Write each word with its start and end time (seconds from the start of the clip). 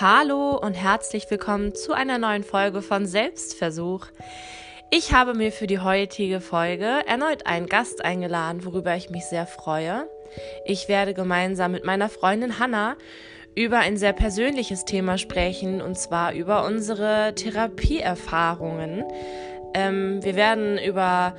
Hallo 0.00 0.56
und 0.56 0.74
herzlich 0.74 1.28
willkommen 1.28 1.74
zu 1.74 1.92
einer 1.92 2.18
neuen 2.18 2.44
Folge 2.44 2.82
von 2.82 3.04
Selbstversuch. 3.04 4.06
Ich 4.90 5.12
habe 5.12 5.34
mir 5.34 5.50
für 5.50 5.66
die 5.66 5.80
heutige 5.80 6.40
Folge 6.40 7.00
erneut 7.08 7.46
einen 7.46 7.66
Gast 7.66 8.04
eingeladen, 8.04 8.64
worüber 8.64 8.94
ich 8.94 9.10
mich 9.10 9.24
sehr 9.24 9.44
freue. 9.44 10.08
Ich 10.64 10.88
werde 10.88 11.14
gemeinsam 11.14 11.72
mit 11.72 11.84
meiner 11.84 12.08
Freundin 12.08 12.60
Hanna 12.60 12.94
über 13.56 13.78
ein 13.78 13.96
sehr 13.96 14.12
persönliches 14.12 14.84
Thema 14.84 15.18
sprechen, 15.18 15.82
und 15.82 15.98
zwar 15.98 16.32
über 16.32 16.64
unsere 16.64 17.34
Therapieerfahrungen. 17.34 19.02
Ähm, 19.74 20.22
wir 20.22 20.36
werden 20.36 20.78
über 20.78 21.34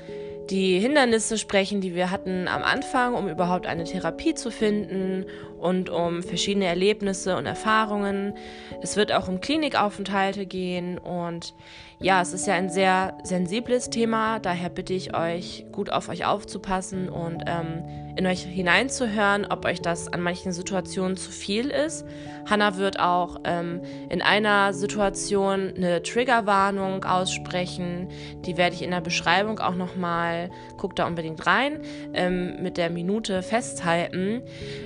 die 0.50 0.80
Hindernisse 0.80 1.38
sprechen, 1.38 1.80
die 1.80 1.96
wir 1.96 2.12
hatten 2.12 2.50
am 2.50 2.64
Anfang, 2.64 3.14
um 3.14 3.30
überhaupt 3.30 3.68
eine 3.68 3.86
Therapie 3.86 4.34
zu 4.34 4.52
finden 4.52 5.26
und 5.60 5.90
um 5.90 6.24
verschiedene 6.24 6.66
Erlebnisse 6.66 7.38
und 7.38 7.46
Erfahrungen. 7.46 8.34
Es 8.82 8.96
wird 8.96 9.12
auch 9.12 9.28
um 9.28 9.42
Klinikaufenthalte 9.42 10.46
gehen 10.46 10.98
und 10.98 11.54
ja, 12.02 12.22
es 12.22 12.32
ist 12.32 12.48
ja 12.48 12.54
ein 12.54 12.70
sehr 12.70 13.18
sensibles 13.24 13.90
Thema, 13.90 14.40
daher 14.40 14.70
bitte 14.70 14.94
ich 14.94 15.16
euch, 15.18 15.66
gut 15.74 15.90
auf 15.90 16.08
euch 16.08 16.26
aufzupassen 16.26 17.10
und 17.10 17.44
ähm, 17.46 17.84
in 18.16 18.26
euch 18.26 18.44
hineinzuhören, 18.44 19.46
ob 19.50 19.66
euch 19.66 19.82
das 19.82 20.12
an 20.12 20.22
manchen 20.22 20.54
Situationen 20.54 21.18
zu 21.18 21.30
viel 21.30 21.70
ist. 21.70 22.06
Hannah 22.50 22.78
wird 22.78 23.00
auch 23.00 23.42
ähm, 23.44 23.82
in 24.10 24.21
einer 24.21 24.74
Situation 24.74 25.74
eine 25.76 26.02
Triggerwarnung 26.02 27.04
aussprechen, 27.04 28.07
die 28.46 28.56
werde 28.56 28.76
ich 28.76 28.82
in 28.82 28.92
der 28.92 29.02
Beschreibung 29.02 29.60
auch 29.60 29.76
nochmal, 29.76 30.52
guckt 30.78 31.00
da 31.00 31.07
unbedingt 31.07 31.46
rein, 31.48 31.82
ähm, 32.14 32.64
mit 32.64 32.78
der 32.78 32.90
Minute 32.90 33.42
festhalten. 33.42 34.42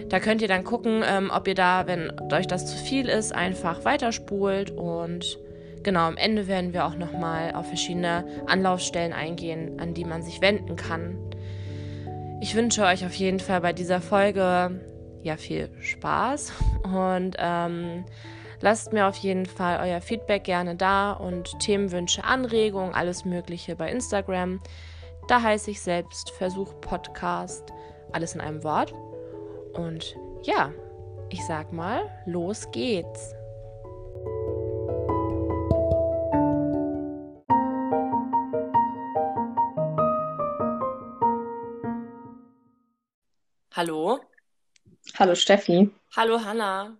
Da 0.10 0.20
könnt 0.20 0.41
ihr 0.41 0.48
dann 0.48 0.62
gucken, 0.63 1.03
ähm, 1.05 1.31
ob 1.34 1.48
ihr 1.48 1.55
da, 1.55 1.87
wenn 1.87 2.12
euch 2.32 2.48
das 2.48 2.65
zu 2.65 2.77
viel 2.77 3.07
ist, 3.07 3.34
einfach 3.34 3.85
weiterspult 3.85 4.71
und 4.71 5.37
Genau, 5.84 6.07
am 6.07 6.15
Ende 6.15 6.48
werden 6.48 6.71
wir 6.71 6.85
auch 6.85 6.96
nochmal 6.96 7.54
auf 7.55 7.68
verschiedene 7.68 8.26
Anlaufstellen 8.48 9.12
eingehen, 9.12 9.82
an 9.82 9.93
die 9.93 10.05
man 10.05 10.24
sich 10.24 10.40
wenden 10.40 10.77
kann. 10.77 11.18
Ich 12.41 12.55
wünsche 12.55 12.84
euch 12.84 13.05
auf 13.05 13.13
jeden 13.13 13.40
Fall 13.40 13.60
bei 13.60 13.74
dieser 13.74 13.99
Folge 13.99 14.79
ja 15.24 15.37
viel 15.37 15.70
Spaß 15.82 16.54
und 16.84 17.35
ähm, 17.37 18.05
lasst 18.62 18.93
mir 18.93 19.07
auf 19.07 19.18
jeden 19.18 19.46
Fall 19.46 19.80
euer 19.82 19.99
Feedback 19.99 20.46
gerne 20.46 20.76
da 20.76 21.12
und 21.12 21.59
Themenwünsche, 21.59 22.24
Anregungen, 22.24 22.93
alles 22.93 23.26
Mögliche 23.26 23.76
bei 23.76 23.91
Instagram. 23.91 24.62
Da 25.27 25.41
heiße 25.41 25.71
ich 25.71 25.82
selbst 25.82 26.32
Versuch 26.32 26.80
Podcast, 26.80 27.74
alles 28.13 28.35
in 28.35 28.41
einem 28.41 28.63
Wort. 28.63 28.93
Und 29.74 30.15
ja, 30.46 30.74
ich 31.30 31.46
sag 31.46 31.72
mal, 31.72 32.10
los 32.26 32.70
geht's. 32.72 33.34
Hallo. 43.71 44.20
Hallo 45.18 45.36
Steffi. 45.36 45.90
Hallo 46.16 46.44
Hanna. 46.44 46.98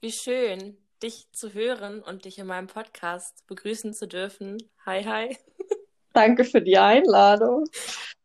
Wie 0.00 0.12
schön, 0.12 0.76
dich 1.02 1.30
zu 1.32 1.54
hören 1.54 2.02
und 2.02 2.24
dich 2.24 2.38
in 2.38 2.46
meinem 2.46 2.66
Podcast 2.66 3.46
begrüßen 3.46 3.94
zu 3.94 4.06
dürfen. 4.06 4.58
Hi, 4.86 5.02
hi. 5.02 5.36
Danke 6.12 6.44
für 6.44 6.60
die 6.60 6.78
Einladung. 6.78 7.64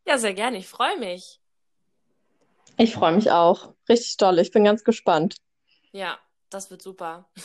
Ja, 0.05 0.17
sehr 0.17 0.33
gerne. 0.33 0.57
Ich 0.57 0.67
freue 0.67 0.97
mich. 0.97 1.39
Ich 2.77 2.93
freue 2.93 3.13
mich 3.13 3.31
auch. 3.31 3.73
Richtig 3.89 4.17
toll. 4.17 4.39
Ich 4.39 4.51
bin 4.51 4.63
ganz 4.63 4.83
gespannt. 4.83 5.35
Ja, 5.91 6.17
das 6.49 6.71
wird 6.71 6.81
super. 6.81 7.29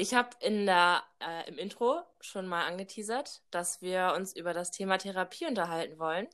Ich 0.00 0.14
habe 0.14 0.28
in 0.38 0.64
der 0.64 1.02
äh, 1.18 1.48
im 1.48 1.58
Intro 1.58 2.02
schon 2.20 2.46
mal 2.46 2.64
angeteasert, 2.66 3.42
dass 3.50 3.82
wir 3.82 4.12
uns 4.14 4.32
über 4.32 4.54
das 4.54 4.70
Thema 4.70 4.96
Therapie 4.96 5.46
unterhalten 5.46 5.98
wollen. 5.98 6.28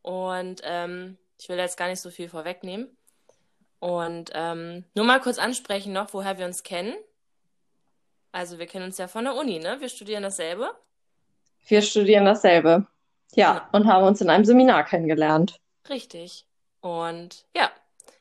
Und 0.00 0.62
ähm, 0.64 1.16
ich 1.38 1.48
will 1.48 1.58
jetzt 1.58 1.76
gar 1.76 1.86
nicht 1.86 2.00
so 2.00 2.10
viel 2.10 2.28
vorwegnehmen. 2.28 2.96
Und 3.78 4.30
ähm, 4.34 4.84
nur 4.96 5.04
mal 5.04 5.20
kurz 5.20 5.38
ansprechen 5.38 5.92
noch, 5.92 6.12
woher 6.12 6.38
wir 6.38 6.46
uns 6.46 6.64
kennen. 6.64 6.94
Also 8.32 8.58
wir 8.58 8.66
kennen 8.66 8.86
uns 8.86 8.98
ja 8.98 9.06
von 9.06 9.26
der 9.26 9.36
Uni, 9.36 9.60
ne? 9.60 9.80
Wir 9.80 9.88
studieren 9.88 10.24
dasselbe. 10.24 10.72
Wir 11.68 11.82
studieren 11.82 12.24
dasselbe. 12.24 12.88
Ja, 13.34 13.58
genau. 13.58 13.68
und 13.72 13.86
haben 13.86 14.06
uns 14.06 14.20
in 14.20 14.28
einem 14.28 14.44
Seminar 14.44 14.84
kennengelernt. 14.84 15.60
Richtig. 15.88 16.46
Und 16.82 17.46
ja, 17.56 17.70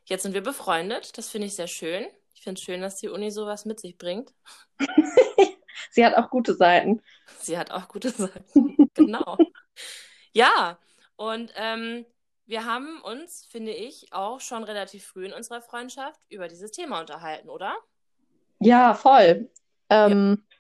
jetzt 0.05 0.23
sind 0.23 0.33
wir 0.33 0.43
befreundet. 0.43 1.17
Das 1.17 1.29
finde 1.29 1.47
ich 1.47 1.55
sehr 1.55 1.67
schön. 1.67 2.07
Ich 2.33 2.43
finde 2.43 2.59
es 2.59 2.63
schön, 2.63 2.81
dass 2.81 2.95
die 2.95 3.09
Uni 3.09 3.31
sowas 3.31 3.65
mit 3.65 3.79
sich 3.79 3.97
bringt. 3.97 4.33
Sie 5.91 6.05
hat 6.05 6.15
auch 6.15 6.29
gute 6.29 6.53
Seiten. 6.55 7.01
Sie 7.39 7.57
hat 7.57 7.71
auch 7.71 7.87
gute 7.87 8.11
Seiten. 8.11 8.89
genau. 8.93 9.37
ja, 10.31 10.79
und 11.17 11.51
ähm, 11.55 12.05
wir 12.45 12.65
haben 12.65 13.01
uns, 13.01 13.45
finde 13.45 13.71
ich, 13.71 14.13
auch 14.13 14.39
schon 14.39 14.63
relativ 14.63 15.05
früh 15.05 15.25
in 15.25 15.33
unserer 15.33 15.61
Freundschaft 15.61 16.19
über 16.29 16.47
dieses 16.47 16.71
Thema 16.71 16.99
unterhalten, 16.99 17.49
oder? 17.49 17.75
Ja, 18.59 18.93
voll. 18.93 19.49
Ähm, 19.89 20.37
ja. 20.49 20.57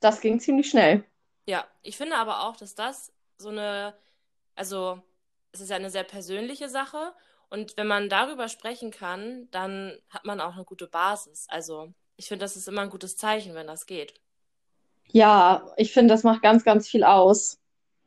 Das 0.00 0.20
ging 0.20 0.40
ziemlich 0.40 0.68
schnell. 0.68 1.04
Ja, 1.46 1.66
ich 1.82 1.96
finde 1.96 2.16
aber 2.16 2.42
auch, 2.42 2.56
dass 2.56 2.74
das 2.74 3.12
so 3.38 3.48
eine, 3.48 3.94
also 4.54 5.00
es 5.52 5.60
ist 5.60 5.70
ja 5.70 5.76
eine 5.76 5.90
sehr 5.90 6.04
persönliche 6.04 6.68
Sache 6.68 7.14
und 7.50 7.76
wenn 7.76 7.86
man 7.86 8.08
darüber 8.08 8.48
sprechen 8.48 8.90
kann, 8.90 9.48
dann 9.50 9.98
hat 10.10 10.24
man 10.24 10.40
auch 10.40 10.54
eine 10.54 10.64
gute 10.64 10.86
Basis. 10.86 11.46
Also 11.48 11.92
ich 12.16 12.28
finde, 12.28 12.44
das 12.44 12.56
ist 12.56 12.68
immer 12.68 12.82
ein 12.82 12.90
gutes 12.90 13.16
Zeichen, 13.16 13.54
wenn 13.54 13.66
das 13.66 13.86
geht. 13.86 14.14
Ja, 15.10 15.72
ich 15.76 15.92
finde, 15.92 16.12
das 16.12 16.22
macht 16.22 16.42
ganz, 16.42 16.64
ganz 16.64 16.88
viel 16.88 17.04
aus. 17.04 17.58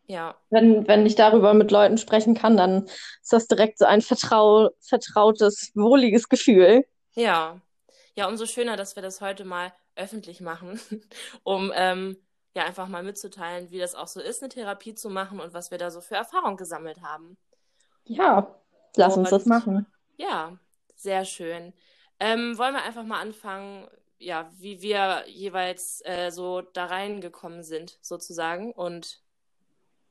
Ja. 0.06 0.36
Wenn, 0.50 0.88
wenn 0.88 1.06
ich 1.06 1.16
darüber 1.16 1.54
mit 1.54 1.72
Leuten 1.72 1.98
sprechen 1.98 2.36
kann, 2.36 2.58
dann 2.58 2.86
ist 3.22 3.32
das 3.32 3.48
direkt 3.48 3.80
so 3.80 3.86
ein 3.86 4.02
vertrau 4.02 4.70
vertrautes, 4.80 5.72
wohliges 5.74 6.30
Gefühl. 6.30 6.86
Ja. 7.14 7.60
Ja, 8.16 8.28
umso 8.28 8.46
schöner, 8.46 8.76
dass 8.76 8.96
wir 8.96 9.04
das 9.04 9.22
heute 9.22 9.46
mal 9.46 9.72
öffentlich 9.96 10.42
machen, 10.42 10.80
um 11.44 11.72
ähm, 11.74 12.18
ja 12.54 12.66
einfach 12.66 12.88
mal 12.88 13.04
mitzuteilen, 13.04 13.72
wie 13.72 13.80
das 13.80 13.96
auch 13.96 14.08
so 14.08 14.20
ist, 14.20 14.42
eine 14.42 14.50
Therapie 14.50 14.94
zu 14.94 15.10
machen 15.10 15.40
und 15.40 15.54
was 15.54 15.72
wir 15.72 15.78
da 15.78 15.90
so 15.90 16.02
für 16.02 16.16
Erfahrung 16.16 16.58
gesammelt 16.58 17.02
haben. 17.02 17.38
Ja, 18.04 18.61
lass 18.96 19.18
uns 19.18 19.30
das 19.30 19.46
machen. 19.46 19.86
Ja, 20.18 20.58
sehr 20.96 21.26
schön. 21.26 21.74
Ähm, 22.20 22.58
wollen 22.58 22.76
wir 22.76 22.84
einfach 22.84 23.04
mal 23.04 23.20
anfangen, 23.20 23.88
ja, 24.20 24.52
wie 24.60 24.82
wir 24.82 25.24
jeweils 25.28 26.02
äh, 26.06 26.30
so 26.30 26.62
da 26.62 26.86
reingekommen 26.86 27.64
sind, 27.64 27.98
sozusagen, 28.02 28.72
und 28.72 29.22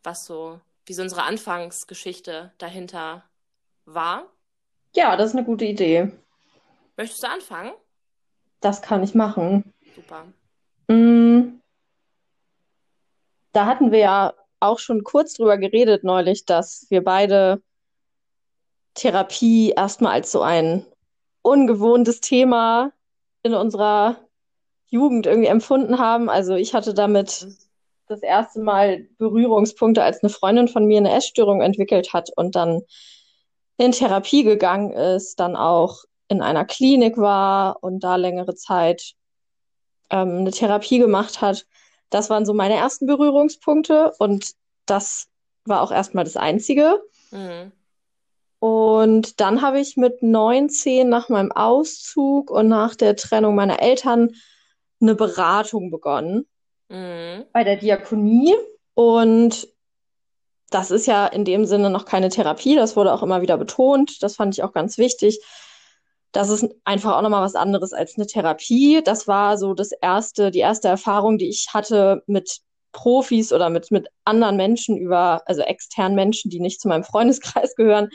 was 0.03 0.27
so, 0.27 0.61
wie 0.87 0.95
so 0.95 1.03
unsere 1.03 1.23
Anfangsgeschichte 1.23 2.53
dahinter 2.59 3.25
war? 3.85 4.27
Ja, 4.95 5.17
das 5.17 5.31
ist 5.31 5.37
eine 5.37 5.45
gute 5.45 5.65
Idee. 5.65 6.11
Möchtest 6.97 7.23
du 7.23 7.29
anfangen? 7.29 7.73
Das 8.61 8.83
kann 8.83 9.03
ich 9.03 9.15
machen. 9.15 9.73
Super. 9.95 10.27
Mm, 10.89 11.61
da 13.53 13.67
hatten 13.67 13.93
wir 13.93 13.99
ja 14.01 14.35
auch 14.59 14.79
schon 14.79 15.05
kurz 15.05 15.35
drüber 15.35 15.57
geredet 15.57 16.05
neulich, 16.05 16.45
dass 16.45 16.87
wir 16.91 17.03
beide 17.03 17.63
Therapie 18.95 19.71
erstmal 19.71 20.13
als 20.13 20.33
so 20.33 20.43
ein 20.43 20.87
ungewohntes 21.43 22.21
Thema 22.21 22.93
in 23.43 23.55
unserer 23.55 24.17
Jugend 24.89 25.27
irgendwie 25.27 25.49
empfunden 25.49 25.99
haben. 25.99 26.29
Also 26.29 26.55
ich 26.55 26.75
hatte 26.75 26.95
damit 26.95 27.47
das 28.09 28.23
erste 28.23 28.61
Mal 28.61 29.07
Berührungspunkte, 29.19 30.03
als 30.03 30.23
eine 30.23 30.31
Freundin 30.31 30.69
von 30.69 30.85
mir 30.85 30.99
eine 30.99 31.13
Essstörung 31.13 31.63
entwickelt 31.63 32.13
hat 32.13 32.31
und 32.37 32.57
dann 32.57 32.83
in 33.77 33.93
Therapie 33.93 34.43
gegangen 34.43 34.91
ist, 34.91 35.39
dann 35.41 35.57
auch 35.57 36.05
in 36.29 36.43
einer 36.43 36.65
Klinik 36.65 37.17
war 37.17 37.83
und 37.83 38.01
da 38.01 38.17
längere 38.17 38.55
Zeit 38.55 39.15
ähm, 40.11 40.39
eine 40.39 40.51
Therapie 40.51 40.99
gemacht 40.99 41.41
hat. 41.41 41.67
Das 42.11 42.29
waren 42.29 42.45
so 42.45 42.53
meine 42.53 42.75
ersten 42.75 43.07
Berührungspunkte 43.07 44.13
und 44.19 44.51
das 44.87 45.29
war 45.65 45.83
auch 45.83 45.93
erstmal 45.93 46.25
das 46.25 46.37
Einzige. 46.37 47.01
Mhm. 47.31 47.73
Und 48.61 49.41
dann 49.41 49.63
habe 49.63 49.81
ich 49.81 49.97
mit 49.97 50.23
19 50.23 51.09
nach 51.09 51.31
meinem 51.31 51.51
Auszug 51.51 52.51
und 52.51 52.69
nach 52.69 52.95
der 52.95 53.17
Trennung 53.17 53.55
meiner 53.55 53.81
Eltern 53.81 54.35
eine 55.01 55.15
Beratung 55.15 55.91
begonnen 55.91 56.47
mhm. 56.91 57.47
bei 57.53 57.65
der 57.65 57.77
Diakonie. 57.77 58.55
Und 58.93 59.67
das 60.69 60.91
ist 60.91 61.07
ja 61.07 61.27
in 61.27 61.47
dem 61.47 61.65
Sinne 61.65 61.89
noch 61.89 62.05
keine 62.05 62.29
Therapie, 62.29 62.77
das 62.77 62.97
wurde 62.97 63.15
auch 63.15 63.23
immer 63.23 63.41
wieder 63.41 63.57
betont. 63.57 64.23
Das 64.23 64.37
fand 64.37 64.55
ich 64.55 64.63
auch 64.63 64.73
ganz 64.73 64.99
wichtig. 64.99 65.41
Das 66.33 66.51
ist 66.51 66.69
einfach 66.85 67.17
auch 67.17 67.23
nochmal 67.23 67.43
was 67.43 67.57
anderes 67.57 67.95
als 67.95 68.17
eine 68.17 68.27
Therapie. 68.27 69.03
Das 69.03 69.27
war 69.27 69.57
so 69.57 69.73
das 69.73 69.91
erste, 69.91 70.51
die 70.51 70.61
erste 70.61 70.87
Erfahrung, 70.87 71.39
die 71.39 71.49
ich 71.49 71.69
hatte 71.73 72.23
mit 72.27 72.61
Profis 72.93 73.53
oder 73.53 73.71
mit, 73.71 73.91
mit 73.91 74.09
anderen 74.25 74.57
Menschen 74.57 74.97
über, 74.97 75.43
also 75.47 75.63
externen 75.63 76.15
Menschen, 76.15 76.51
die 76.51 76.61
nicht 76.61 76.81
zu 76.81 76.89
meinem 76.89 77.05
Freundeskreis 77.05 77.75
gehören, 77.75 78.11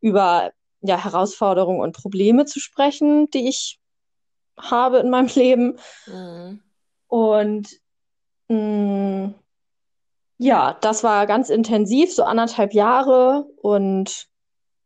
über 0.00 0.52
ja, 0.80 1.02
Herausforderungen 1.02 1.80
und 1.80 1.96
Probleme 1.96 2.46
zu 2.46 2.60
sprechen, 2.60 3.30
die 3.30 3.48
ich 3.48 3.78
habe 4.58 4.98
in 4.98 5.10
meinem 5.10 5.28
Leben. 5.34 5.78
Mhm. 6.06 6.60
Und 7.08 7.68
mh, 8.48 8.56
mm, 8.56 9.34
ja, 10.42 10.78
das 10.80 11.04
war 11.04 11.26
ganz 11.26 11.50
intensiv, 11.50 12.14
so 12.14 12.24
anderthalb 12.24 12.72
Jahre. 12.72 13.46
Und 13.60 14.26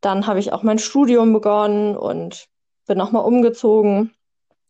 dann 0.00 0.26
habe 0.26 0.40
ich 0.40 0.52
auch 0.52 0.64
mein 0.64 0.81
Studium 0.81 1.32
begonnen 1.32 1.96
und 1.96 2.49
bin 2.87 2.99
nochmal 2.99 3.25
umgezogen. 3.25 4.12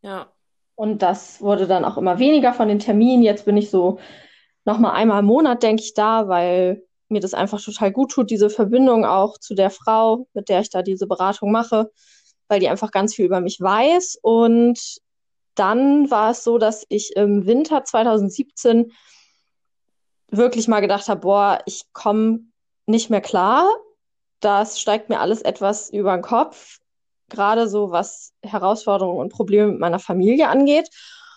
Ja. 0.02 0.26
Und 0.75 1.02
das 1.02 1.41
wurde 1.41 1.67
dann 1.67 1.87
auch 1.87 1.96
immer 1.96 2.19
weniger 2.19 2.52
von 2.52 2.69
den 2.69 2.81
Terminen. 2.81 3.23
Jetzt 3.23 3.46
bin 3.46 3.56
ich 3.56 3.70
so 3.70 3.99
nochmal 4.67 4.93
einmal 4.93 5.20
im 5.20 5.26
Monat, 5.26 5.62
denke 5.62 5.82
ich, 5.82 5.94
da, 5.94 6.29
weil 6.29 6.84
mir 7.09 7.21
das 7.21 7.35
einfach 7.35 7.61
total 7.61 7.93
gut 7.93 8.12
tut, 8.12 8.31
diese 8.31 8.51
Verbindung 8.51 9.05
auch 9.05 9.39
zu 9.39 9.55
der 9.55 9.71
Frau, 9.71 10.27
mit 10.35 10.49
der 10.49 10.61
ich 10.61 10.71
da 10.71 10.83
diese 10.83 11.06
Beratung 11.06 11.53
mache, 11.53 11.91
weil 12.49 12.61
die 12.61 12.69
einfach 12.69 12.91
ganz 12.91 13.15
viel 13.15 13.27
über 13.27 13.41
mich 13.41 13.61
weiß. 13.61 14.19
Und 14.23 14.79
dann 15.55 16.11
war 16.11 16.31
es 16.31 16.45
so, 16.45 16.59
dass 16.59 16.85
ich 16.89 17.15
im 17.17 17.47
Winter 17.47 17.85
2017 17.85 18.93
wirklich 20.31 20.69
mal 20.69 20.81
gedacht 20.81 21.09
habe, 21.09 21.21
boah, 21.21 21.62
ich 21.67 21.85
komme 21.93 22.41
nicht 22.87 23.11
mehr 23.11 23.21
klar. 23.21 23.69
Das 24.41 24.81
steigt 24.81 25.09
mir 25.09 25.21
alles 25.21 25.43
etwas 25.43 25.91
über 25.91 26.12
den 26.12 26.23
Kopf, 26.23 26.79
gerade 27.29 27.69
so 27.69 27.91
was 27.91 28.33
Herausforderungen 28.43 29.21
und 29.21 29.33
Probleme 29.33 29.73
mit 29.73 29.81
meiner 29.81 29.99
Familie 29.99 30.49
angeht. 30.49 30.89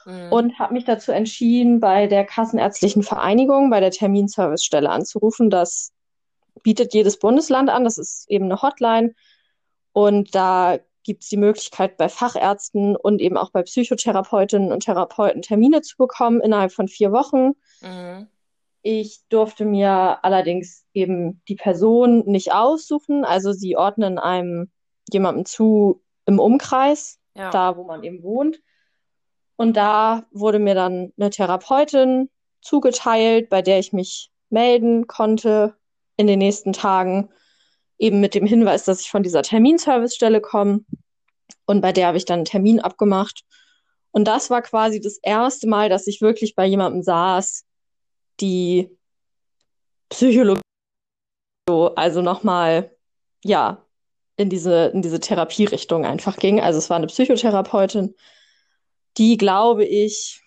Mhm. 0.08 0.32
Und 0.32 0.60
habe 0.60 0.74
mich 0.74 0.86
dazu 0.86 1.12
entschieden, 1.12 1.82
bei 1.82 2.08
der 2.08 2.24
Kassenärztlichen 2.24 3.04
Vereinigung, 3.04 3.70
bei 3.70 3.82
der 3.82 3.92
Terminservicestelle 3.92 4.90
anzurufen. 4.90 5.50
Das 5.50 5.92
bietet 6.64 6.94
jedes 6.94 7.20
Bundesland 7.20 7.70
an. 7.70 7.84
Das 7.84 7.98
ist 7.98 8.26
eben 8.30 8.46
eine 8.46 8.62
Hotline. 8.62 9.14
Und 9.92 10.34
da 10.34 10.80
gibt 11.04 11.24
es 11.24 11.30
die 11.30 11.38
Möglichkeit, 11.38 11.98
bei 11.98 12.08
Fachärzten 12.08 12.96
und 12.96 13.20
eben 13.22 13.36
auch 13.36 13.52
bei 13.52 13.64
Psychotherapeutinnen 13.64 14.72
und 14.72 14.84
Therapeuten 14.86 15.42
Termine 15.42 15.82
zu 15.82 15.98
bekommen 15.98 16.40
innerhalb 16.40 16.72
von 16.72 16.88
vier 16.88 17.12
Wochen. 17.12 17.52
Mhm. 17.82 18.28
Ich 18.84 19.20
durfte 19.28 19.66
mir 19.66 20.20
allerdings 20.24 20.86
eben 20.94 21.42
die 21.50 21.56
Person 21.56 22.24
nicht 22.28 22.54
aussuchen. 22.54 23.26
Also 23.26 23.52
sie 23.52 23.76
ordnen 23.76 24.20
einem 24.20 24.72
jemandem 25.12 25.44
zu 25.44 26.02
im 26.26 26.40
Umkreis, 26.40 27.20
ja. 27.36 27.50
da 27.50 27.76
wo 27.76 27.84
man 27.84 28.04
eben 28.04 28.24
wohnt. 28.24 28.62
Und 29.58 29.76
da 29.76 30.26
wurde 30.32 30.60
mir 30.60 30.76
dann 30.76 31.12
eine 31.18 31.30
Therapeutin 31.30 32.30
zugeteilt, 32.62 33.50
bei 33.50 33.62
der 33.62 33.80
ich 33.80 33.92
mich 33.92 34.32
melden 34.50 35.08
konnte 35.08 35.76
in 36.16 36.28
den 36.28 36.40
nächsten 36.40 36.74
Tagen, 36.74 37.30
eben 37.98 38.20
mit 38.20 38.36
dem 38.36 38.46
Hinweis, 38.46 38.86
dass 38.86 39.02
ich 39.02 39.10
von 39.10 39.24
dieser 39.24 39.42
Terminservicestelle 39.42 40.42
komme. 40.42 40.86
Und 41.66 41.82
bei 41.82 41.92
der 41.92 42.08
habe 42.08 42.18
ich 42.18 42.26
dann 42.26 42.40
einen 42.40 42.46
Termin 42.46 42.80
abgemacht. 42.80 43.44
Und 44.12 44.26
das 44.26 44.50
war 44.50 44.62
quasi 44.62 45.02
das 45.02 45.20
erste 45.22 45.68
Mal, 45.68 45.90
dass 45.90 46.08
ich 46.08 46.22
wirklich 46.22 46.56
bei 46.56 46.66
jemandem 46.66 47.02
saß, 47.02 47.66
die 48.40 48.90
Psychologie, 50.10 50.62
also 51.96 52.22
nochmal, 52.22 52.96
ja, 53.44 53.84
in 54.38 54.50
diese, 54.50 54.88
in 54.88 55.02
diese 55.02 55.20
Therapierichtung 55.20 56.06
einfach 56.06 56.38
ging. 56.38 56.62
Also 56.62 56.78
es 56.78 56.90
war 56.90 56.98
eine 56.98 57.08
Psychotherapeutin, 57.08 58.16
die, 59.18 59.38
glaube 59.38 59.86
ich, 59.86 60.44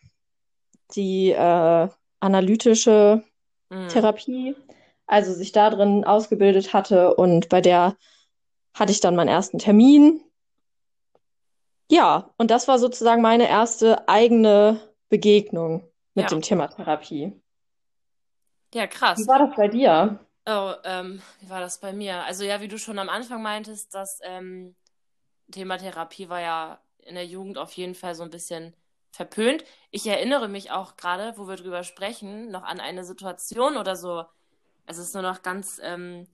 die 0.95 1.31
äh, 1.31 1.89
analytische 2.21 3.25
mhm. 3.69 3.89
Therapie, 3.89 4.57
also 5.07 5.33
sich 5.33 5.53
da 5.53 5.71
drin 5.71 6.05
ausgebildet 6.05 6.73
hatte 6.73 7.15
und 7.15 7.49
bei 7.49 7.61
der 7.61 7.97
hatte 8.75 8.93
ich 8.93 9.01
dann 9.01 9.17
meinen 9.17 9.29
ersten 9.29 9.59
Termin. 9.59 10.23
Ja, 11.91 12.31
und 12.37 12.51
das 12.51 12.69
war 12.69 12.79
sozusagen 12.79 13.21
meine 13.21 13.49
erste 13.49 14.09
eigene 14.09 14.81
Begegnung 15.09 15.89
mit 16.15 16.25
ja. 16.25 16.29
dem 16.29 16.43
Thema 16.43 16.69
Therapie. 16.69 17.33
Ja, 18.73 18.87
krass. 18.87 19.19
Wie 19.19 19.27
war 19.27 19.41
das 19.41 19.57
bei 19.57 19.67
dir? 19.67 20.21
Oh, 20.47 20.73
ähm, 20.85 21.21
wie 21.41 21.51
war 21.51 21.61
das 21.61 21.79
bei 21.81 21.93
mir? 21.93 22.25
Also 22.25 22.45
ja, 22.45 22.61
wie 22.61 22.69
du 22.69 22.79
schon 22.79 22.99
am 22.99 23.09
Anfang 23.09 23.43
meintest, 23.43 23.93
das 23.95 24.21
ähm, 24.23 24.77
Thema 25.51 25.77
Therapie 25.77 26.29
war 26.29 26.41
ja 26.41 26.81
in 27.11 27.17
der 27.17 27.27
Jugend 27.27 27.59
auf 27.59 27.73
jeden 27.73 27.95
Fall 27.95 28.15
so 28.15 28.23
ein 28.23 28.31
bisschen 28.31 28.75
verpönt. 29.13 29.65
Ich 29.91 30.07
erinnere 30.07 30.49
mich 30.49 30.71
auch 30.71 30.97
gerade, 30.97 31.35
wo 31.37 31.47
wir 31.47 31.57
drüber 31.57 31.85
sprechen, 31.85 32.51
noch 32.51 32.63
an 32.63 32.81
eine 32.81 33.05
Situation 33.05 33.77
oder 33.77 33.97
so. 33.97 34.25
Es 34.87 34.97
ist 34.97 35.13
nur 35.13 35.23
noch 35.23 35.43
ganz 35.43 35.79
ähm, 35.83 36.27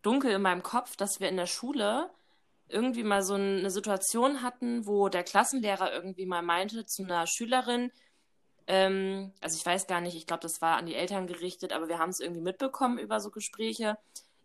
dunkel 0.00 0.30
in 0.32 0.42
meinem 0.42 0.62
Kopf, 0.62 0.96
dass 0.96 1.20
wir 1.20 1.28
in 1.28 1.36
der 1.36 1.46
Schule 1.46 2.10
irgendwie 2.68 3.04
mal 3.04 3.22
so 3.22 3.34
eine 3.34 3.70
Situation 3.70 4.42
hatten, 4.42 4.86
wo 4.86 5.10
der 5.10 5.24
Klassenlehrer 5.24 5.92
irgendwie 5.92 6.24
mal 6.24 6.42
meinte 6.42 6.86
zu 6.86 7.02
einer 7.02 7.26
Schülerin, 7.26 7.92
ähm, 8.66 9.32
also 9.40 9.56
ich 9.58 9.66
weiß 9.66 9.86
gar 9.86 10.00
nicht, 10.00 10.16
ich 10.16 10.26
glaube, 10.26 10.42
das 10.42 10.60
war 10.60 10.76
an 10.76 10.86
die 10.86 10.94
Eltern 10.94 11.26
gerichtet, 11.26 11.72
aber 11.72 11.88
wir 11.88 11.98
haben 11.98 12.10
es 12.10 12.20
irgendwie 12.20 12.40
mitbekommen 12.40 12.98
über 12.98 13.20
so 13.20 13.30
Gespräche, 13.30 13.98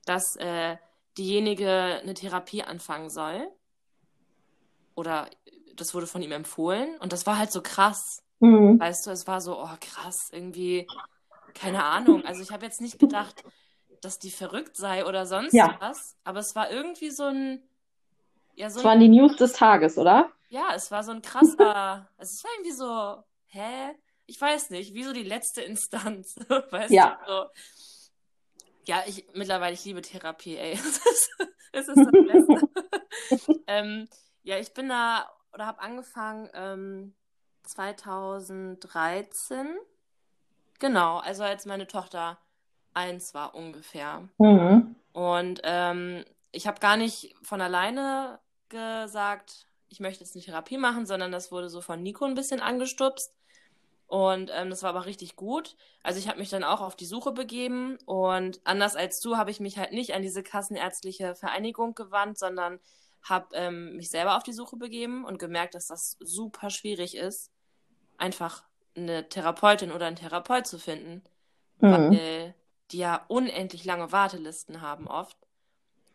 dass 0.05 0.35
äh, 0.37 0.77
diejenige 1.17 1.69
eine 2.01 2.13
Therapie 2.13 2.63
anfangen 2.63 3.09
soll. 3.09 3.47
Oder 4.95 5.29
das 5.79 5.93
wurde 5.93 6.07
von 6.07 6.21
ihm 6.21 6.31
empfohlen 6.31 6.97
und 6.99 7.13
das 7.13 7.25
war 7.25 7.37
halt 7.37 7.51
so 7.51 7.61
krass. 7.61 8.23
Mhm. 8.39 8.79
Weißt 8.79 9.05
du, 9.05 9.11
es 9.11 9.27
war 9.27 9.41
so, 9.41 9.59
oh 9.59 9.75
krass, 9.79 10.29
irgendwie, 10.31 10.87
keine 11.53 11.83
Ahnung. 11.83 12.23
Also 12.25 12.41
ich 12.41 12.51
habe 12.51 12.65
jetzt 12.65 12.81
nicht 12.81 12.99
gedacht, 12.99 13.43
dass 14.01 14.19
die 14.19 14.31
verrückt 14.31 14.77
sei 14.77 15.05
oder 15.05 15.25
sonst 15.25 15.53
ja. 15.53 15.75
was, 15.79 16.15
aber 16.23 16.39
es 16.39 16.55
war 16.55 16.69
irgendwie 16.71 17.09
so 17.09 17.23
ein. 17.23 17.63
Ja, 18.55 18.69
so 18.69 18.79
es 18.79 18.85
waren 18.85 18.99
die 18.99 19.09
News 19.09 19.35
des 19.37 19.53
Tages, 19.53 19.97
oder? 19.97 20.31
Ja, 20.49 20.73
es 20.75 20.91
war 20.91 21.03
so 21.03 21.11
ein 21.11 21.21
krasser. 21.21 22.09
es 22.17 22.43
war 22.43 22.51
irgendwie 22.57 22.71
so, 22.71 23.23
hä? 23.47 23.95
Ich 24.25 24.39
weiß 24.39 24.71
nicht, 24.71 24.93
wie 24.93 25.03
so 25.03 25.13
die 25.13 25.23
letzte 25.23 25.61
Instanz. 25.61 26.35
weißt 26.71 26.91
ja. 26.91 27.19
du? 27.25 27.31
So. 27.31 27.45
Ja, 28.85 29.03
ich 29.05 29.27
mittlerweile, 29.33 29.73
ich 29.73 29.85
liebe 29.85 30.01
Therapie, 30.01 30.57
ey. 30.57 30.79
Es 31.73 31.87
ist, 31.89 31.97
das 31.97 32.11
Beste. 32.11 33.61
ähm, 33.67 34.07
ja, 34.41 34.57
ich 34.57 34.73
bin 34.73 34.89
da 34.89 35.29
oder 35.57 35.65
habe 35.65 35.81
angefangen 35.81 36.49
ähm, 36.53 37.13
2013. 37.63 39.75
Genau, 40.77 41.17
also 41.17 41.43
als 41.43 41.65
meine 41.65 41.87
Tochter 41.87 42.37
eins 42.93 43.33
war 43.33 43.55
ungefähr. 43.55 44.29
Mhm. 44.37 44.95
Und 45.13 45.61
ähm, 45.63 46.23
ich 46.51 46.67
habe 46.67 46.79
gar 46.79 46.95
nicht 46.95 47.35
von 47.41 47.59
alleine 47.59 48.37
gesagt, 48.69 49.65
ich 49.89 49.99
möchte 49.99 50.23
jetzt 50.23 50.35
eine 50.35 50.45
Therapie 50.45 50.77
machen, 50.77 51.07
sondern 51.07 51.31
das 51.31 51.51
wurde 51.51 51.69
so 51.69 51.81
von 51.81 52.03
Nico 52.03 52.25
ein 52.25 52.35
bisschen 52.35 52.61
angestupst. 52.61 53.33
Und 54.05 54.51
ähm, 54.53 54.69
das 54.69 54.83
war 54.83 54.91
aber 54.91 55.07
richtig 55.07 55.35
gut. 55.35 55.75
Also 56.03 56.19
ich 56.19 56.27
habe 56.27 56.37
mich 56.37 56.51
dann 56.51 56.63
auch 56.63 56.81
auf 56.81 56.95
die 56.95 57.07
Suche 57.07 57.31
begeben 57.31 57.97
und 58.05 58.61
anders 58.63 58.95
als 58.95 59.21
du 59.21 59.37
habe 59.37 59.49
ich 59.49 59.59
mich 59.59 59.79
halt 59.79 59.91
nicht 59.91 60.13
an 60.13 60.21
diese 60.21 60.43
kassenärztliche 60.43 61.33
Vereinigung 61.33 61.95
gewandt, 61.95 62.37
sondern 62.37 62.79
habe 63.23 63.55
ähm, 63.55 63.95
mich 63.95 64.09
selber 64.09 64.37
auf 64.37 64.43
die 64.43 64.53
Suche 64.53 64.77
begeben 64.77 65.25
und 65.25 65.39
gemerkt, 65.39 65.75
dass 65.75 65.87
das 65.87 66.17
super 66.19 66.69
schwierig 66.69 67.15
ist, 67.15 67.51
einfach 68.17 68.63
eine 68.95 69.29
Therapeutin 69.29 69.91
oder 69.91 70.07
einen 70.07 70.15
Therapeut 70.15 70.65
zu 70.65 70.79
finden, 70.79 71.23
mhm. 71.79 71.91
weil 71.91 72.55
die 72.91 72.97
ja 72.99 73.25
unendlich 73.27 73.85
lange 73.85 74.11
Wartelisten 74.11 74.81
haben 74.81 75.07
oft. 75.07 75.37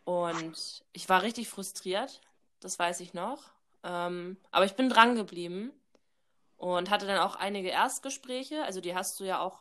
Und 0.04 0.85
ich 0.92 1.09
war 1.09 1.23
richtig 1.23 1.49
frustriert, 1.49 2.21
das 2.61 2.78
weiß 2.78 3.00
ich 3.00 3.14
noch. 3.14 3.52
Ähm, 3.85 4.37
aber 4.50 4.64
ich 4.64 4.75
bin 4.75 4.88
dran 4.88 5.14
geblieben 5.14 5.73
und 6.56 6.90
hatte 6.90 7.06
dann 7.06 7.18
auch 7.18 7.37
einige 7.37 7.68
Erstgespräche. 7.68 8.64
Also 8.64 8.80
die 8.80 8.94
hast 8.94 9.18
du 9.21 9.25
ja 9.25 9.40
auch, 9.40 9.61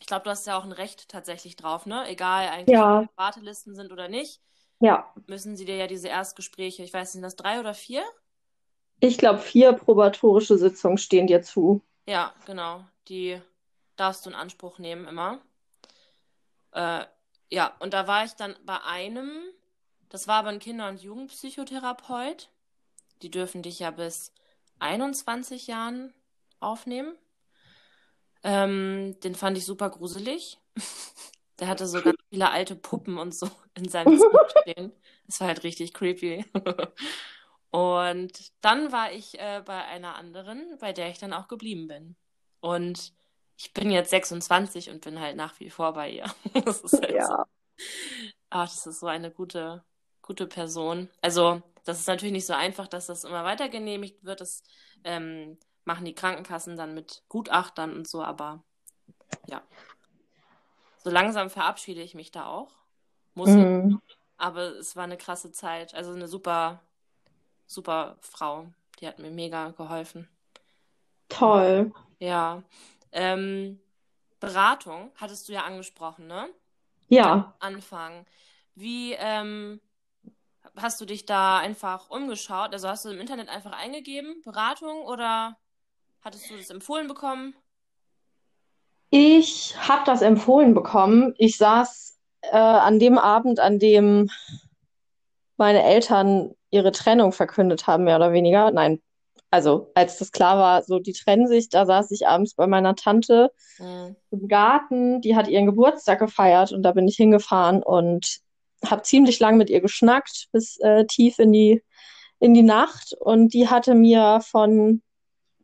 ich 0.00 0.06
glaube, 0.06 0.24
du 0.24 0.30
hast 0.30 0.46
ja 0.46 0.56
auch 0.56 0.64
ein 0.64 0.72
Recht 0.72 1.08
tatsächlich 1.08 1.56
drauf, 1.56 1.86
ne? 1.86 2.08
Egal 2.08 2.48
eigentlich, 2.48 2.76
ja. 2.76 3.00
ob 3.00 3.16
Wartelisten 3.16 3.74
sind 3.74 3.92
oder 3.92 4.08
nicht. 4.08 4.40
Ja. 4.82 5.14
Müssen 5.28 5.56
sie 5.56 5.64
dir 5.64 5.76
ja 5.76 5.86
diese 5.86 6.08
Erstgespräche, 6.08 6.82
ich 6.82 6.92
weiß 6.92 7.02
nicht, 7.02 7.12
sind 7.12 7.22
das 7.22 7.36
drei 7.36 7.60
oder 7.60 7.72
vier? 7.72 8.02
Ich 8.98 9.16
glaube, 9.16 9.38
vier 9.38 9.72
probatorische 9.74 10.58
Sitzungen 10.58 10.98
stehen 10.98 11.28
dir 11.28 11.40
zu. 11.42 11.82
Ja, 12.06 12.34
genau. 12.46 12.84
Die 13.06 13.40
darfst 13.94 14.26
du 14.26 14.30
in 14.30 14.34
Anspruch 14.34 14.80
nehmen 14.80 15.06
immer. 15.06 15.40
Äh, 16.72 17.04
ja, 17.48 17.76
und 17.78 17.94
da 17.94 18.08
war 18.08 18.24
ich 18.24 18.32
dann 18.32 18.56
bei 18.66 18.82
einem, 18.82 19.30
das 20.08 20.26
war 20.26 20.40
aber 20.40 20.48
ein 20.48 20.58
Kinder- 20.58 20.88
und 20.88 21.00
Jugendpsychotherapeut. 21.00 22.50
Die 23.22 23.30
dürfen 23.30 23.62
dich 23.62 23.78
ja 23.78 23.92
bis 23.92 24.32
21 24.80 25.68
Jahren 25.68 26.12
aufnehmen. 26.58 27.16
Ähm, 28.42 29.16
den 29.22 29.36
fand 29.36 29.56
ich 29.58 29.64
super 29.64 29.90
gruselig. 29.90 30.58
Der 31.58 31.68
hatte 31.68 31.86
so 31.86 32.00
ganz 32.02 32.18
viele 32.30 32.50
alte 32.50 32.76
Puppen 32.76 33.18
und 33.18 33.34
so 33.34 33.48
in 33.74 33.88
seinem 33.88 34.18
Zimmer 34.18 34.48
stehen. 34.62 34.92
Das 35.26 35.40
war 35.40 35.48
halt 35.48 35.64
richtig 35.64 35.94
creepy. 35.94 36.44
Und 37.70 38.52
dann 38.60 38.92
war 38.92 39.12
ich 39.12 39.38
äh, 39.38 39.62
bei 39.64 39.82
einer 39.84 40.16
anderen, 40.16 40.76
bei 40.78 40.92
der 40.92 41.08
ich 41.08 41.18
dann 41.18 41.32
auch 41.32 41.48
geblieben 41.48 41.88
bin. 41.88 42.16
Und 42.60 43.14
ich 43.56 43.72
bin 43.72 43.90
jetzt 43.90 44.10
26 44.10 44.90
und 44.90 45.02
bin 45.02 45.20
halt 45.20 45.36
nach 45.36 45.58
wie 45.60 45.70
vor 45.70 45.92
bei 45.94 46.10
ihr. 46.10 46.26
Das 46.64 46.80
ist 46.80 47.00
halt 47.00 47.14
ja. 47.14 47.26
so. 47.26 47.34
Ach, 48.50 48.68
das 48.68 48.86
ist 48.86 49.00
so 49.00 49.06
eine 49.06 49.30
gute, 49.30 49.84
gute 50.20 50.46
Person. 50.46 51.08
Also, 51.20 51.62
das 51.84 52.00
ist 52.00 52.06
natürlich 52.08 52.32
nicht 52.32 52.46
so 52.46 52.52
einfach, 52.52 52.86
dass 52.86 53.06
das 53.06 53.24
immer 53.24 53.44
weiter 53.44 53.68
genehmigt 53.68 54.24
wird. 54.24 54.40
Das 54.40 54.62
ähm, 55.04 55.58
machen 55.84 56.04
die 56.04 56.14
Krankenkassen 56.14 56.76
dann 56.76 56.94
mit 56.94 57.22
Gutachtern 57.28 57.94
und 57.94 58.08
so, 58.08 58.22
aber 58.22 58.62
ja. 59.46 59.62
So 61.04 61.10
langsam 61.10 61.50
verabschiede 61.50 62.00
ich 62.02 62.14
mich 62.14 62.30
da 62.30 62.46
auch. 62.46 62.70
Muss 63.34 63.50
Mhm. 63.50 64.00
ich. 64.00 64.16
Aber 64.36 64.62
es 64.62 64.96
war 64.96 65.04
eine 65.04 65.16
krasse 65.16 65.52
Zeit. 65.52 65.94
Also 65.94 66.12
eine 66.12 66.28
super, 66.28 66.80
super 67.66 68.16
Frau. 68.20 68.66
Die 69.00 69.06
hat 69.08 69.18
mir 69.18 69.30
mega 69.30 69.70
geholfen. 69.70 70.28
Toll. 71.28 71.92
Ja. 72.18 72.62
Ähm, 73.12 73.80
Beratung 74.40 75.10
hattest 75.16 75.48
du 75.48 75.52
ja 75.52 75.62
angesprochen, 75.64 76.26
ne? 76.26 76.48
Ja. 77.08 77.54
Anfang. 77.58 78.26
Wie 78.74 79.12
ähm, 79.14 79.80
hast 80.76 81.00
du 81.00 81.04
dich 81.04 81.26
da 81.26 81.58
einfach 81.58 82.10
umgeschaut? 82.10 82.72
Also 82.72 82.88
hast 82.88 83.04
du 83.04 83.10
im 83.10 83.20
Internet 83.20 83.48
einfach 83.48 83.72
eingegeben, 83.72 84.40
Beratung, 84.42 85.02
oder 85.02 85.58
hattest 86.22 86.50
du 86.50 86.56
das 86.56 86.70
empfohlen 86.70 87.08
bekommen? 87.08 87.54
Ich 89.14 89.74
habe 89.76 90.04
das 90.06 90.22
empfohlen 90.22 90.72
bekommen. 90.72 91.34
Ich 91.36 91.58
saß 91.58 92.18
äh, 92.50 92.56
an 92.56 92.98
dem 92.98 93.18
Abend, 93.18 93.60
an 93.60 93.78
dem 93.78 94.30
meine 95.58 95.82
Eltern 95.82 96.52
ihre 96.70 96.92
Trennung 96.92 97.32
verkündet 97.32 97.86
haben, 97.86 98.04
mehr 98.04 98.16
oder 98.16 98.32
weniger. 98.32 98.70
Nein, 98.70 99.02
also 99.50 99.90
als 99.94 100.16
das 100.16 100.32
klar 100.32 100.56
war, 100.56 100.82
so 100.82 100.98
die 100.98 101.12
trennen 101.12 101.46
sich, 101.46 101.68
da 101.68 101.84
saß 101.84 102.10
ich 102.12 102.26
abends 102.26 102.54
bei 102.54 102.66
meiner 102.66 102.96
Tante 102.96 103.52
Mhm. 103.78 104.16
im 104.30 104.48
Garten. 104.48 105.20
Die 105.20 105.36
hat 105.36 105.46
ihren 105.46 105.66
Geburtstag 105.66 106.18
gefeiert 106.18 106.72
und 106.72 106.82
da 106.82 106.92
bin 106.92 107.06
ich 107.06 107.16
hingefahren 107.16 107.82
und 107.82 108.38
habe 108.86 109.02
ziemlich 109.02 109.38
lang 109.40 109.58
mit 109.58 109.68
ihr 109.68 109.82
geschnackt 109.82 110.48
bis 110.52 110.78
äh, 110.80 111.04
tief 111.04 111.38
in 111.38 111.52
die 111.52 111.82
in 112.38 112.54
die 112.54 112.62
Nacht 112.62 113.14
und 113.20 113.52
die 113.52 113.68
hatte 113.68 113.94
mir 113.94 114.40
von 114.42 115.02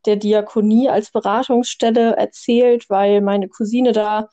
der 0.07 0.17
Diakonie 0.17 0.89
als 0.89 1.11
Beratungsstelle 1.11 2.17
erzählt, 2.17 2.89
weil 2.91 3.21
meine 3.21 3.49
Cousine 3.49 3.93
da 3.93 4.29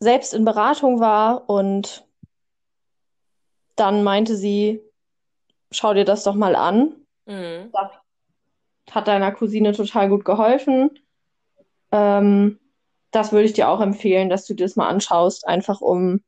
selbst 0.00 0.34
in 0.34 0.44
Beratung 0.44 1.00
war 1.00 1.48
und 1.48 2.06
dann 3.76 4.04
meinte 4.04 4.36
sie, 4.36 4.80
schau 5.70 5.94
dir 5.94 6.04
das 6.04 6.24
doch 6.24 6.34
mal 6.34 6.54
an. 6.54 6.94
Mhm. 7.26 7.70
Das 7.72 7.90
hat 8.90 9.08
deiner 9.08 9.32
Cousine 9.32 9.72
total 9.72 10.08
gut 10.08 10.24
geholfen. 10.24 10.90
Ähm, 11.90 12.60
das 13.10 13.32
würde 13.32 13.46
ich 13.46 13.52
dir 13.52 13.68
auch 13.68 13.80
empfehlen, 13.80 14.28
dass 14.28 14.46
du 14.46 14.54
dir 14.54 14.64
das 14.64 14.76
mal 14.76 14.88
anschaust, 14.88 15.46
einfach 15.46 15.80
um 15.80 16.22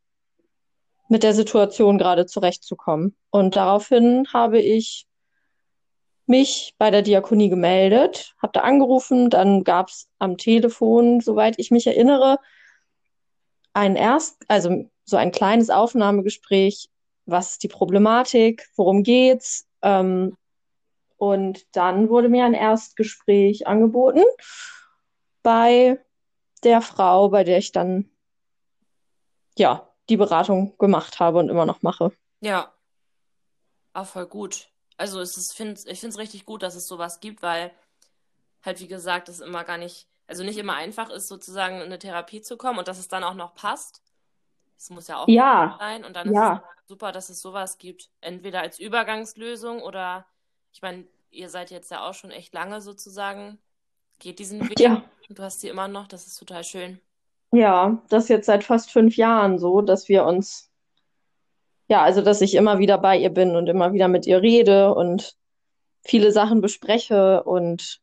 mit 1.08 1.22
der 1.22 1.34
Situation 1.34 1.98
gerade 1.98 2.26
zurechtzukommen. 2.26 3.16
Und 3.30 3.56
daraufhin 3.56 4.26
habe 4.32 4.60
ich 4.60 5.06
mich 6.28 6.74
bei 6.78 6.90
der 6.90 7.02
Diakonie 7.02 7.48
gemeldet, 7.48 8.34
habe 8.42 8.52
da 8.52 8.60
angerufen, 8.60 9.30
dann 9.30 9.64
gab 9.64 9.88
es 9.88 10.08
am 10.18 10.36
Telefon, 10.36 11.20
soweit 11.20 11.58
ich 11.58 11.70
mich 11.70 11.86
erinnere, 11.86 12.38
ein 13.72 13.96
erst, 13.96 14.42
also 14.48 14.90
so 15.04 15.16
ein 15.16 15.32
kleines 15.32 15.70
Aufnahmegespräch, 15.70 16.88
was 17.26 17.52
ist 17.52 17.62
die 17.62 17.68
Problematik, 17.68 18.68
worum 18.76 19.02
geht's, 19.02 19.68
ähm, 19.82 20.36
und 21.18 21.64
dann 21.74 22.08
wurde 22.08 22.28
mir 22.28 22.44
ein 22.44 22.54
Erstgespräch 22.54 23.66
angeboten 23.66 24.22
bei 25.42 25.98
der 26.62 26.82
Frau, 26.82 27.28
bei 27.30 27.44
der 27.44 27.58
ich 27.58 27.72
dann 27.72 28.10
ja 29.56 29.88
die 30.08 30.16
Beratung 30.16 30.76
gemacht 30.78 31.20
habe 31.20 31.38
und 31.38 31.48
immer 31.48 31.66
noch 31.66 31.82
mache. 31.82 32.12
Ja, 32.40 32.72
auch 33.94 34.06
voll 34.06 34.26
gut. 34.26 34.68
Also 34.96 35.20
es 35.20 35.36
ist, 35.36 35.54
find, 35.54 35.80
ich 35.86 36.00
finde 36.00 36.14
es 36.14 36.18
richtig 36.18 36.44
gut, 36.46 36.62
dass 36.62 36.74
es 36.74 36.86
sowas 36.88 37.20
gibt, 37.20 37.42
weil 37.42 37.72
halt, 38.64 38.80
wie 38.80 38.88
gesagt, 38.88 39.28
es 39.28 39.40
immer 39.40 39.64
gar 39.64 39.78
nicht, 39.78 40.08
also 40.26 40.44
nicht 40.44 40.58
immer 40.58 40.74
einfach 40.74 41.10
ist, 41.10 41.28
sozusagen 41.28 41.76
in 41.78 41.82
eine 41.84 41.98
Therapie 41.98 42.42
zu 42.42 42.56
kommen 42.56 42.78
und 42.78 42.88
dass 42.88 42.98
es 42.98 43.08
dann 43.08 43.24
auch 43.24 43.34
noch 43.34 43.54
passt. 43.54 44.02
Es 44.78 44.90
muss 44.90 45.08
ja 45.08 45.18
auch 45.18 45.30
Ja, 45.34 45.80
sein 45.80 46.04
und 46.04 46.14
dann 46.16 46.28
ist 46.28 46.42
es 46.42 46.50
ja, 46.50 46.62
super, 46.86 47.12
dass 47.12 47.28
es 47.30 47.40
sowas 47.40 47.78
gibt. 47.78 48.10
Entweder 48.22 48.60
als 48.62 48.78
Übergangslösung 48.80 49.82
oder, 49.82 50.26
ich 50.72 50.82
meine, 50.82 51.06
ihr 51.30 51.50
seid 51.50 51.70
jetzt 51.70 51.90
ja 51.90 52.08
auch 52.08 52.14
schon 52.14 52.30
echt 52.32 52.54
lange 52.54 52.80
sozusagen, 52.82 53.58
geht 54.20 54.38
diesen 54.40 54.68
Weg 54.68 54.78
ja, 54.78 55.02
und 55.28 55.38
du 55.38 55.44
hast 55.44 55.60
sie 55.60 55.68
immer 55.70 55.88
noch, 55.88 56.08
das 56.08 56.26
ist 56.28 56.38
total 56.38 56.64
schön. 56.64 57.00
ja, 57.52 58.02
das 58.08 58.28
jetzt 58.28 58.46
seit 58.46 58.64
fast 58.64 58.90
fünf 58.92 59.16
Jahren 59.16 59.58
so, 59.58 59.80
dass 59.82 60.08
wir 60.08 60.24
uns, 60.24 60.65
ja, 61.88 62.02
also 62.02 62.20
dass 62.22 62.40
ich 62.40 62.54
immer 62.54 62.78
wieder 62.78 62.98
bei 62.98 63.16
ihr 63.16 63.30
bin 63.30 63.56
und 63.56 63.68
immer 63.68 63.92
wieder 63.92 64.08
mit 64.08 64.26
ihr 64.26 64.42
rede 64.42 64.94
und 64.94 65.36
viele 66.04 66.32
Sachen 66.32 66.60
bespreche 66.60 67.42
und 67.44 68.00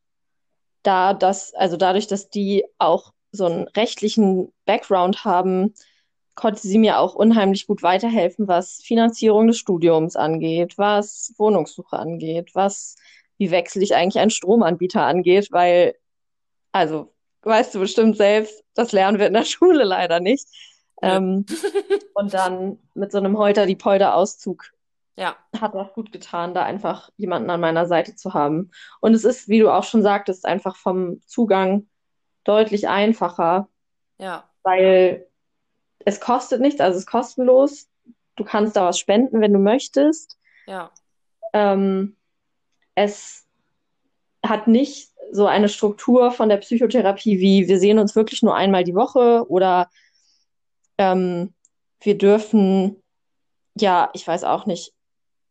da 0.82 1.14
das, 1.14 1.54
also 1.54 1.76
dadurch, 1.76 2.06
dass 2.06 2.30
die 2.30 2.64
auch 2.78 3.12
so 3.32 3.46
einen 3.46 3.68
rechtlichen 3.68 4.52
Background 4.64 5.24
haben, 5.24 5.74
konnte 6.34 6.60
sie 6.60 6.78
mir 6.78 6.98
auch 6.98 7.14
unheimlich 7.14 7.66
gut 7.66 7.82
weiterhelfen, 7.82 8.48
was 8.48 8.80
Finanzierung 8.84 9.46
des 9.46 9.58
Studiums 9.58 10.16
angeht, 10.16 10.78
was 10.78 11.32
Wohnungssuche 11.38 11.98
angeht, 11.98 12.50
was, 12.54 12.96
wie 13.38 13.50
wechsle 13.50 13.82
ich 13.82 13.94
eigentlich 13.94 14.20
einen 14.20 14.30
Stromanbieter 14.30 15.02
angeht, 15.02 15.48
weil, 15.52 15.94
also, 16.72 17.12
weißt 17.42 17.74
du 17.74 17.80
bestimmt 17.80 18.16
selbst, 18.16 18.64
das 18.74 18.92
lernen 18.92 19.18
wir 19.18 19.28
in 19.28 19.34
der 19.34 19.44
Schule 19.44 19.84
leider 19.84 20.20
nicht. 20.20 20.46
Ähm, 21.02 21.44
und 22.14 22.34
dann 22.34 22.78
mit 22.94 23.12
so 23.12 23.18
einem 23.18 23.36
Holter-die-Polter-Auszug 23.38 24.72
Ja, 25.16 25.36
hat 25.60 25.74
das 25.74 25.92
gut 25.92 26.12
getan, 26.12 26.54
da 26.54 26.62
einfach 26.62 27.10
jemanden 27.16 27.50
an 27.50 27.60
meiner 27.60 27.86
Seite 27.86 28.14
zu 28.14 28.34
haben. 28.34 28.70
Und 29.00 29.14
es 29.14 29.24
ist, 29.24 29.48
wie 29.48 29.58
du 29.58 29.70
auch 29.70 29.84
schon 29.84 30.02
sagtest, 30.02 30.46
einfach 30.46 30.76
vom 30.76 31.20
Zugang 31.26 31.88
deutlich 32.44 32.88
einfacher, 32.88 33.68
ja, 34.18 34.48
weil 34.62 35.26
es 36.04 36.20
kostet 36.20 36.60
nichts, 36.60 36.80
also 36.80 36.96
es 36.96 37.04
ist 37.04 37.10
kostenlos. 37.10 37.88
Du 38.36 38.44
kannst 38.44 38.76
da 38.76 38.84
was 38.84 38.98
spenden, 38.98 39.40
wenn 39.40 39.52
du 39.52 39.58
möchtest. 39.58 40.38
ja, 40.66 40.90
Ähm, 41.52 42.16
es 42.94 43.46
hat 44.44 44.66
nicht 44.66 45.10
so 45.32 45.46
eine 45.46 45.68
Struktur 45.68 46.30
von 46.30 46.48
der 46.48 46.58
Psychotherapie 46.58 47.40
wie 47.40 47.66
wir 47.66 47.78
sehen 47.78 47.98
uns 47.98 48.14
wirklich 48.14 48.42
nur 48.42 48.54
einmal 48.54 48.84
die 48.84 48.94
Woche 48.94 49.46
oder 49.48 49.88
ähm, 50.98 51.54
wir 52.00 52.18
dürfen, 52.18 53.02
ja, 53.76 54.10
ich 54.12 54.26
weiß 54.26 54.44
auch 54.44 54.66
nicht, 54.66 54.92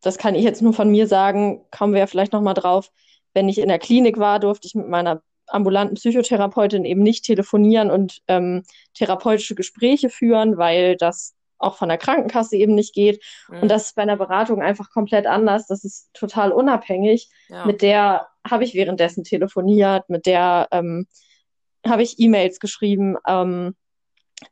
das 0.00 0.18
kann 0.18 0.34
ich 0.34 0.44
jetzt 0.44 0.62
nur 0.62 0.72
von 0.72 0.90
mir 0.90 1.06
sagen, 1.06 1.64
kommen 1.70 1.92
wir 1.92 2.00
ja 2.00 2.06
vielleicht 2.06 2.32
nochmal 2.32 2.54
drauf. 2.54 2.90
Wenn 3.32 3.48
ich 3.48 3.58
in 3.58 3.68
der 3.68 3.78
Klinik 3.78 4.18
war, 4.18 4.38
durfte 4.38 4.66
ich 4.66 4.74
mit 4.74 4.88
meiner 4.88 5.22
ambulanten 5.46 5.96
Psychotherapeutin 5.96 6.84
eben 6.84 7.02
nicht 7.02 7.24
telefonieren 7.24 7.90
und 7.90 8.20
ähm, 8.28 8.62
therapeutische 8.94 9.54
Gespräche 9.54 10.08
führen, 10.08 10.56
weil 10.56 10.96
das 10.96 11.34
auch 11.58 11.76
von 11.76 11.88
der 11.88 11.98
Krankenkasse 11.98 12.56
eben 12.56 12.74
nicht 12.74 12.94
geht. 12.94 13.22
Und 13.48 13.64
mhm, 13.64 13.68
das 13.68 13.86
ist 13.86 13.96
bei 13.96 14.02
einer 14.02 14.16
Beratung 14.16 14.62
einfach 14.62 14.90
komplett 14.90 15.26
anders. 15.26 15.66
Das 15.66 15.84
ist 15.84 16.10
total 16.12 16.52
unabhängig. 16.52 17.28
ja, 17.48 17.64
Mit 17.64 17.82
der 17.82 18.28
habe 18.46 18.64
ich 18.64 18.74
währenddessen 18.74 19.24
telefoniert, 19.24 20.08
mit 20.08 20.26
der 20.26 20.68
ähm, 20.70 21.06
habe 21.86 22.02
ich 22.02 22.18
E-Mails 22.18 22.60
geschrieben. 22.60 23.16
Ähm, 23.26 23.74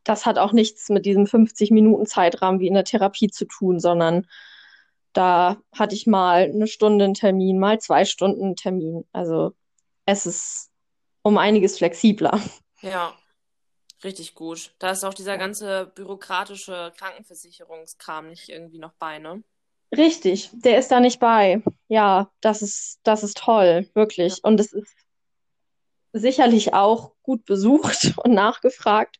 das 0.03 0.25
hat 0.25 0.37
auch 0.37 0.51
nichts 0.51 0.89
mit 0.89 1.05
diesem 1.05 1.27
50 1.27 1.71
Minuten 1.71 2.05
Zeitrahmen 2.05 2.59
wie 2.59 2.67
in 2.67 2.73
der 2.73 2.83
Therapie 2.83 3.29
zu 3.29 3.45
tun, 3.45 3.79
sondern 3.79 4.27
da 5.13 5.57
hatte 5.71 5.95
ich 5.95 6.07
mal 6.07 6.43
eine 6.43 6.67
Stunde 6.67 7.05
einen 7.05 7.13
Termin, 7.13 7.59
mal 7.59 7.79
zwei 7.79 8.05
Stunden 8.05 8.43
einen 8.43 8.55
Termin. 8.55 9.05
Also 9.11 9.53
es 10.05 10.25
ist 10.25 10.71
um 11.21 11.37
einiges 11.37 11.77
flexibler. 11.77 12.41
ja, 12.81 13.13
richtig 14.03 14.35
gut. 14.35 14.73
Da 14.79 14.91
ist 14.91 15.03
auch 15.03 15.13
dieser 15.13 15.37
ganze 15.37 15.91
bürokratische 15.95 16.91
Krankenversicherungskram 16.97 18.29
nicht 18.29 18.49
irgendwie 18.49 18.79
noch 18.79 18.93
bei, 18.93 19.19
ne? 19.19 19.43
Richtig, 19.95 20.49
der 20.53 20.79
ist 20.79 20.89
da 20.89 20.99
nicht 20.99 21.19
bei. 21.19 21.61
Ja, 21.87 22.31
das 22.41 22.63
ist, 22.63 22.99
das 23.03 23.23
ist 23.23 23.37
toll, 23.37 23.87
Ja, 23.87 23.95
wirklich. 23.95 24.43
Und 24.43 24.59
es 24.59 24.73
ist 24.73 24.95
sicherlich 26.13 26.73
auch 26.73 27.13
gut 27.21 27.45
besucht 27.45 28.13
und 28.23 28.33
nachgefragt. 28.33 29.19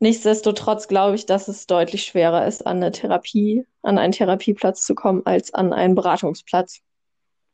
Nichtsdestotrotz 0.00 0.88
glaube 0.88 1.14
ich, 1.14 1.26
dass 1.26 1.48
es 1.48 1.66
deutlich 1.66 2.02
schwerer 2.04 2.46
ist, 2.46 2.66
an 2.66 2.78
eine 2.78 2.90
Therapie, 2.90 3.66
an 3.82 3.98
einen 3.98 4.12
Therapieplatz 4.12 4.84
zu 4.84 4.94
kommen, 4.96 5.24
als 5.26 5.54
an 5.54 5.72
einen 5.72 5.94
Beratungsplatz. 5.94 6.80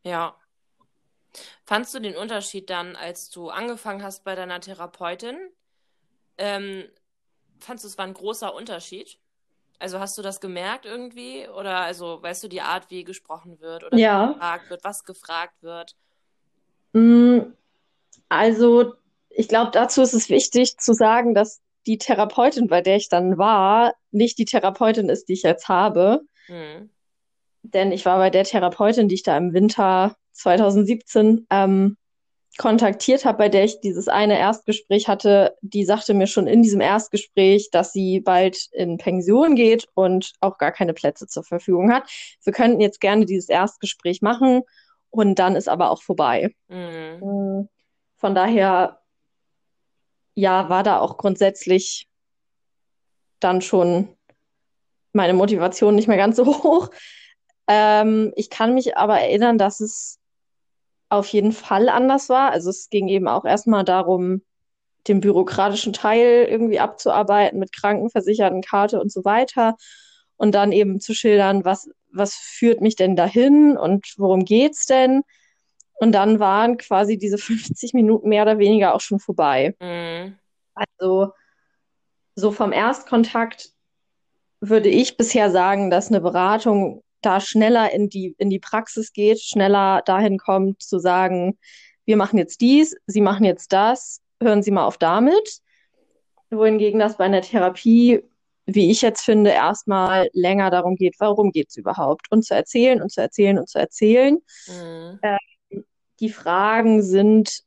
ja. 0.05 0.37
Fandst 1.65 1.95
du 1.95 2.00
den 2.00 2.17
Unterschied 2.17 2.71
dann, 2.71 2.97
als 2.97 3.31
du 3.31 3.50
angefangen 3.50 4.03
hast 4.03 4.25
bei 4.25 4.35
deiner 4.35 4.61
Therapeutin? 4.61 5.37
Ähm, 6.38 6.85
fandst 7.61 7.85
du, 7.85 7.88
es 7.88 7.99
war 7.99 8.07
ein 8.07 8.15
großer 8.15 8.55
Unterschied? 8.55 9.21
Also 9.81 10.00
hast 10.00 10.19
du 10.19 10.23
das 10.23 10.41
gemerkt 10.41 10.87
irgendwie? 10.87 11.49
Oder 11.49 11.81
also 11.81 12.23
weißt 12.23 12.45
du 12.45 12.49
die 12.49 12.62
Art, 12.62 12.91
wie 12.91 13.05
gesprochen 13.05 13.61
wird 13.61 13.85
oder 13.85 14.05
wie 14.05 14.11
Ja, 14.11 14.35
gefragt 14.37 14.71
wird, 14.71 14.85
was 14.85 15.05
gefragt 15.05 15.62
wird? 15.62 15.97
mm, 16.93 17.41
also 18.31 18.95
ich 19.31 19.49
glaube, 19.49 19.73
dazu 19.73 20.03
ist 20.03 20.15
es 20.15 20.31
wichtig 20.31 20.79
zu 20.79 20.95
sagen, 20.95 21.35
dass 21.35 21.61
die 21.87 21.99
Therapeutin, 21.99 22.66
bei 22.66 22.81
der 22.81 22.97
ich 22.97 23.09
dann 23.09 23.38
war, 23.38 23.95
nicht 24.11 24.38
die 24.38 24.45
Therapeutin 24.45 25.09
ist, 25.09 25.28
die 25.28 25.35
ich 25.35 25.43
jetzt 25.43 25.69
habe. 25.69 26.23
Mhm. 26.49 26.90
Denn 27.62 27.93
ich 27.93 28.05
war 28.07 28.19
bei 28.19 28.31
der 28.31 28.45
Therapeutin, 28.45 29.09
die 29.09 29.16
ich 29.16 29.23
da 29.23 29.37
im 29.37 29.52
Winter 29.52 30.16
2017 30.33 31.47
ähm, 31.50 31.97
kontaktiert 32.59 33.25
habe, 33.25 33.38
bei 33.38 33.49
der 33.49 33.64
ich 33.64 33.81
dieses 33.81 34.09
eine 34.09 34.38
Erstgespräch 34.38 35.09
hatte, 35.09 35.57
die 35.61 35.85
sagte 35.85 36.14
mir 36.14 36.26
schon 36.26 36.47
in 36.47 36.62
diesem 36.62 36.81
Erstgespräch, 36.81 37.71
dass 37.71 37.93
sie 37.93 38.21
bald 38.21 38.69
in 38.73 38.99
Pension 38.99 39.57
geht 39.57 39.88
und 39.95 40.33
auch 40.40 40.59
gar 40.59 40.73
keine 40.73 40.95
Plätze 40.95 41.26
zur 41.26 41.45
Verfügung 41.45 41.93
hat. 41.93 42.09
Wir 42.43 42.52
könnten 42.52 42.81
jetzt 42.81 43.00
gerne 43.00 43.26
dieses 43.26 43.49
Erstgespräch 43.49 44.23
machen 44.23 44.62
und 45.11 45.38
dann 45.38 45.57
ist 45.57 45.69
aber 45.69 45.90
auch 45.90 46.02
vorbei. 46.02 46.55
Mhm. 46.69 47.21
Hm, 47.21 47.69
von 48.16 48.35
daher, 48.35 49.00
ja, 50.37 50.69
war 50.69 50.85
da 50.85 51.00
auch 51.00 51.16
grundsätzlich 51.16 52.09
dann 53.40 53.62
schon 53.62 54.09
meine 55.12 55.33
Motivation 55.35 55.95
nicht 55.95 56.09
mehr 56.09 56.19
ganz 56.19 56.37
so 56.37 56.47
hoch. 56.62 56.90
Ähm, 57.66 58.33
ich 58.37 58.50
kann 58.50 58.75
mich 58.75 58.97
aber 58.97 59.19
erinnern, 59.19 59.59
dass 59.59 59.81
es 59.81 60.21
auf 61.09 61.26
jeden 61.28 61.52
Fall 61.52 61.88
anders 61.88 62.28
war. 62.28 62.52
Also 62.52 62.71
es 62.71 62.90
ging 62.90 63.09
eben 63.09 63.28
auch 63.28 63.45
erstmal 63.45 63.83
darum, 63.83 64.43
den 65.09 65.21
bürokratischen 65.21 65.93
Teil 65.93 66.47
irgendwie 66.50 66.81
abzuarbeiten 66.81 67.59
mit 67.59 67.73
Krankenversicherten, 67.73 68.61
Karte 68.61 69.00
und 69.00 69.11
so 69.11 69.25
weiter. 69.25 69.76
Und 70.37 70.55
dann 70.55 70.71
eben 70.73 71.00
zu 71.00 71.14
schildern, 71.14 71.64
was, 71.64 71.88
was 72.12 72.35
führt 72.35 72.83
mich 72.83 72.97
denn 72.97 73.16
dahin 73.16 73.78
und 73.78 74.14
worum 74.19 74.45
geht's 74.45 74.85
denn? 74.85 75.23
Und 75.99 76.12
dann 76.12 76.38
waren 76.41 76.76
quasi 76.76 77.19
diese 77.19 77.38
50 77.38 77.95
Minuten 77.95 78.29
mehr 78.29 78.43
oder 78.43 78.59
weniger 78.59 78.95
auch 78.95 79.00
schon 79.00 79.19
vorbei. 79.19 79.75
Mhm. 79.81 80.37
Also 80.75 81.33
so 82.35 82.53
vom 82.53 82.73
Erstkontakt 82.73 83.71
würde 84.61 84.88
ich 84.88 85.17
bisher 85.17 85.50
sagen, 85.50 85.91
dass 85.91 86.09
eine 86.09 86.21
Beratung 86.21 87.03
da 87.23 87.41
schneller 87.41 87.93
in 87.93 88.09
die, 88.09 88.35
in 88.38 88.50
die 88.50 88.59
Praxis 88.59 89.12
geht, 89.12 89.41
schneller 89.41 90.03
dahin 90.05 90.38
kommt 90.38 90.83
zu 90.83 90.99
sagen, 90.99 91.59
wir 92.05 92.17
machen 92.17 92.38
jetzt 92.38 92.61
dies, 92.61 92.95
Sie 93.07 93.21
machen 93.21 93.45
jetzt 93.45 93.73
das, 93.73 94.21
hören 94.41 94.62
Sie 94.62 94.71
mal 94.71 94.87
auf 94.87 94.99
damit. 94.99 95.61
Wohingegen 96.50 97.00
das 97.00 97.17
bei 97.17 97.25
einer 97.25 97.43
Therapie, 97.43 98.23
wie 98.67 98.91
ich 98.91 99.03
jetzt 99.03 99.23
finde, 99.23 99.50
erstmal 99.50 100.29
länger 100.33 100.71
darum 100.71 100.95
geht, 100.95 101.17
warum 101.19 101.50
geht 101.50 101.69
es 101.71 101.76
überhaupt? 101.76 102.31
Und 102.31 102.45
zu 102.45 102.55
erzählen 102.55 103.03
und 103.03 103.11
zu 103.11 103.21
erzählen 103.21 103.59
und 103.59 103.69
zu 103.69 103.79
erzählen. 103.79 104.38
Mhm. 104.69 105.19
Ähm, 105.23 105.38
die 106.21 106.31
Fragen 106.31 107.03
sind 107.03 107.63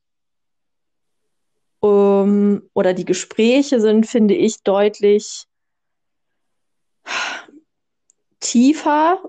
um, 1.80 2.62
oder 2.74 2.92
die 2.92 3.04
Gespräche 3.04 3.80
sind, 3.80 4.06
finde 4.06 4.34
ich, 4.34 4.62
deutlich 4.62 5.46
tiefer 8.40 9.22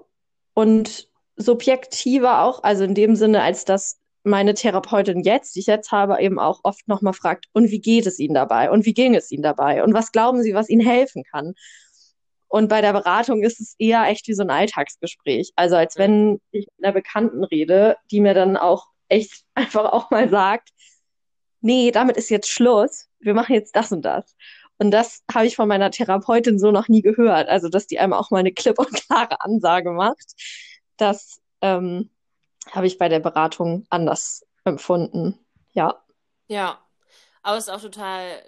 und 0.54 1.08
subjektiver 1.36 2.44
auch, 2.44 2.64
also 2.64 2.84
in 2.84 2.96
dem 2.96 3.16
Sinne, 3.16 3.42
als 3.42 3.66
dass 3.66 4.00
meine 4.24 4.54
Therapeutin 4.54 5.22
jetzt, 5.22 5.56
die 5.56 5.62
ich 5.62 5.66
jetzt 5.66 5.92
habe, 5.92 6.22
eben 6.22 6.40
auch 6.40 6.60
oft 6.64 6.88
nochmal 6.88 7.14
fragt, 7.14 7.48
und 7.54 7.72
wie 7.72 7.82
geht 7.82 8.06
es 8.06 8.20
Ihnen 8.20 8.36
dabei? 8.36 8.70
Und 8.70 8.86
wie 8.86 8.94
ging 8.94 9.16
es 9.16 9.32
Ihnen 9.32 9.44
dabei? 9.44 9.84
Und 9.84 9.94
was 9.94 10.12
glauben 10.12 10.44
Sie, 10.44 10.54
was 10.54 10.70
Ihnen 10.70 10.86
helfen 10.86 11.24
kann? 11.24 11.54
Und 12.48 12.68
bei 12.68 12.82
der 12.82 12.94
Beratung 12.94 13.44
ist 13.44 13.62
es 13.62 13.76
eher 13.80 14.04
echt 14.08 14.28
wie 14.28 14.34
so 14.34 14.44
ein 14.44 14.50
Alltagsgespräch. 14.50 15.54
Also 15.56 15.78
als 15.78 15.98
wenn 15.98 16.42
ich 16.52 16.68
mit 16.76 16.86
einer 16.86 16.94
Bekannten 16.94 17.44
rede, 17.46 17.96
die 18.12 18.20
mir 18.20 18.34
dann 18.34 18.58
auch 18.58 18.88
echt 19.12 19.44
einfach 19.54 19.92
auch 19.92 20.10
mal 20.12 20.30
sagt, 20.30 20.70
nee, 21.62 21.92
damit 21.92 22.18
ist 22.18 22.30
jetzt 22.30 22.50
Schluss. 22.50 23.08
Wir 23.20 23.34
machen 23.34 23.54
jetzt 23.54 23.76
das 23.76 23.92
und 23.92 24.02
das. 24.04 24.36
Und 24.80 24.90
das 24.90 25.22
habe 25.32 25.46
ich 25.46 25.56
von 25.56 25.68
meiner 25.68 25.92
Therapeutin 25.92 26.58
so 26.58 26.72
noch 26.72 26.88
nie 26.88 27.04
gehört. 27.04 27.50
Also, 27.50 27.70
dass 27.70 27.86
die 27.86 28.00
einem 28.00 28.14
auch 28.14 28.32
mal 28.32 28.40
eine 28.40 28.52
klipp 28.52 28.80
und 28.80 28.92
klare 29.08 29.40
Ansage 29.42 29.92
macht. 29.92 30.34
Das 30.98 31.40
ähm, 31.62 32.10
habe 32.72 32.88
ich 32.88 32.98
bei 32.98 33.08
der 33.08 33.20
Beratung 33.20 33.86
anders 33.90 34.44
empfunden. 34.64 35.38
Ja. 35.74 36.04
Ja, 36.48 36.80
aber 37.44 37.58
es 37.58 37.68
ist 37.68 37.74
auch 37.74 37.82
total 37.82 38.42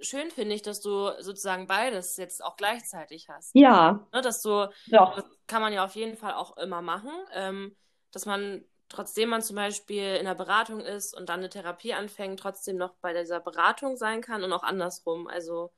schön, 0.00 0.30
finde 0.30 0.54
ich, 0.54 0.62
dass 0.62 0.80
du 0.80 1.10
sozusagen 1.20 1.66
beides 1.66 2.16
jetzt 2.16 2.44
auch 2.44 2.56
gleichzeitig 2.56 3.28
hast. 3.28 3.50
Ja. 3.54 4.06
Ne, 4.12 4.20
dass 4.20 4.42
du, 4.42 4.68
Doch. 4.88 5.16
das 5.16 5.24
kann 5.46 5.62
man 5.62 5.72
ja 5.72 5.84
auf 5.84 5.94
jeden 5.94 6.16
Fall 6.16 6.34
auch 6.34 6.56
immer 6.56 6.82
machen, 6.82 7.12
ähm, 7.34 7.76
dass 8.12 8.26
man 8.26 8.64
trotzdem 8.88 9.28
man 9.28 9.42
zum 9.42 9.56
Beispiel 9.56 10.16
in 10.16 10.24
der 10.24 10.34
Beratung 10.34 10.80
ist 10.80 11.16
und 11.16 11.28
dann 11.28 11.40
eine 11.40 11.48
Therapie 11.48 11.94
anfängt, 11.94 12.40
trotzdem 12.40 12.76
noch 12.76 12.94
bei 13.00 13.12
dieser 13.12 13.40
Beratung 13.40 13.96
sein 13.96 14.20
kann 14.20 14.44
und 14.44 14.52
auch 14.52 14.62
andersrum. 14.62 15.26
Also 15.28 15.70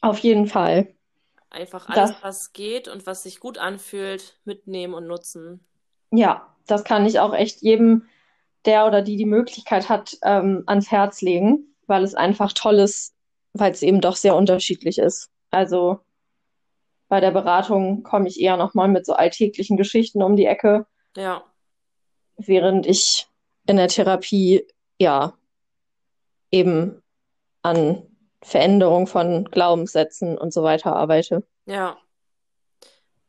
auf 0.00 0.18
jeden 0.18 0.46
Fall. 0.46 0.94
Einfach 1.50 1.88
alles, 1.88 2.12
das, 2.12 2.22
was 2.22 2.52
geht 2.52 2.88
und 2.88 3.06
was 3.06 3.24
sich 3.24 3.40
gut 3.40 3.58
anfühlt, 3.58 4.38
mitnehmen 4.44 4.94
und 4.94 5.06
nutzen. 5.06 5.66
Ja, 6.10 6.56
das 6.66 6.84
kann 6.84 7.04
ich 7.04 7.20
auch 7.20 7.34
echt 7.34 7.62
jedem, 7.62 8.08
der 8.64 8.86
oder 8.86 9.02
die 9.02 9.16
die 9.16 9.26
Möglichkeit 9.26 9.88
hat, 9.88 10.16
ähm, 10.22 10.64
ans 10.66 10.90
Herz 10.90 11.20
legen, 11.20 11.74
weil 11.86 12.04
es 12.04 12.14
einfach 12.14 12.52
toll 12.52 12.78
ist, 12.78 13.14
weil 13.52 13.72
es 13.72 13.82
eben 13.82 14.00
doch 14.00 14.16
sehr 14.16 14.34
unterschiedlich 14.34 14.98
ist. 14.98 15.30
Also 15.50 16.00
bei 17.08 17.20
der 17.20 17.32
Beratung 17.32 18.02
komme 18.02 18.28
ich 18.28 18.40
eher 18.40 18.56
nochmal 18.56 18.88
mit 18.88 19.04
so 19.04 19.12
alltäglichen 19.12 19.76
Geschichten 19.76 20.22
um 20.22 20.36
die 20.36 20.46
Ecke. 20.46 20.86
Ja 21.16 21.44
während 22.46 22.86
ich 22.86 23.26
in 23.66 23.76
der 23.76 23.88
Therapie 23.88 24.66
ja 24.98 25.34
eben 26.50 27.02
an 27.62 28.06
Veränderung 28.42 29.06
von 29.06 29.44
Glaubenssätzen 29.44 30.36
und 30.36 30.52
so 30.52 30.62
weiter 30.62 30.94
arbeite. 30.96 31.46
Ja. 31.66 31.96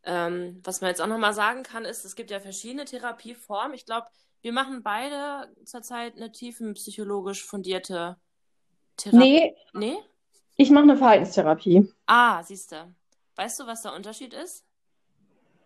Ähm, 0.04 0.60
was 0.64 0.82
man 0.82 0.90
jetzt 0.90 1.02
auch 1.02 1.08
nochmal 1.08 1.34
sagen 1.34 1.64
kann, 1.64 1.86
ist, 1.86 2.04
es 2.04 2.16
gibt 2.16 2.32
ja 2.32 2.40
verschiedene 2.40 2.86
Therapieformen. 2.86 3.74
Ich 3.74 3.86
glaube, 3.86 4.08
wir 4.42 4.52
machen 4.52 4.84
beide 4.84 5.50
zurzeit 5.64 6.18
eine 6.18 6.32
tiefenpsychologisch 6.32 7.46
fundierte 7.46 8.18
Therapie. 8.98 9.20
Nee. 9.20 9.56
Nee? 9.74 9.98
Ich 10.58 10.70
mache 10.70 10.84
eine 10.84 10.98
Verhaltenstherapie. 10.98 11.90
Ah, 12.06 12.44
siehst 12.44 12.74
du. 12.74 12.94
Weißt 13.36 13.60
du, 13.60 13.68
was 13.68 13.84
der 13.84 13.94
Unterschied 13.94 14.34
ist? 14.34 14.66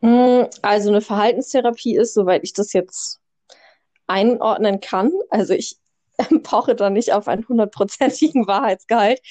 Hm, 0.01 0.47
also 0.61 0.89
eine 0.89 1.01
Verhaltenstherapie 1.01 1.95
ist, 1.95 2.13
soweit 2.13 2.43
ich 2.43 2.53
das 2.53 2.73
jetzt 2.73 3.19
einordnen 4.07 4.79
kann, 4.79 5.11
also 5.29 5.53
ich 5.53 5.77
poche 6.43 6.75
da 6.75 6.89
nicht 6.89 7.13
auf 7.13 7.27
einen 7.27 7.47
hundertprozentigen 7.47 8.47
Wahrheitsgehalt, 8.47 9.21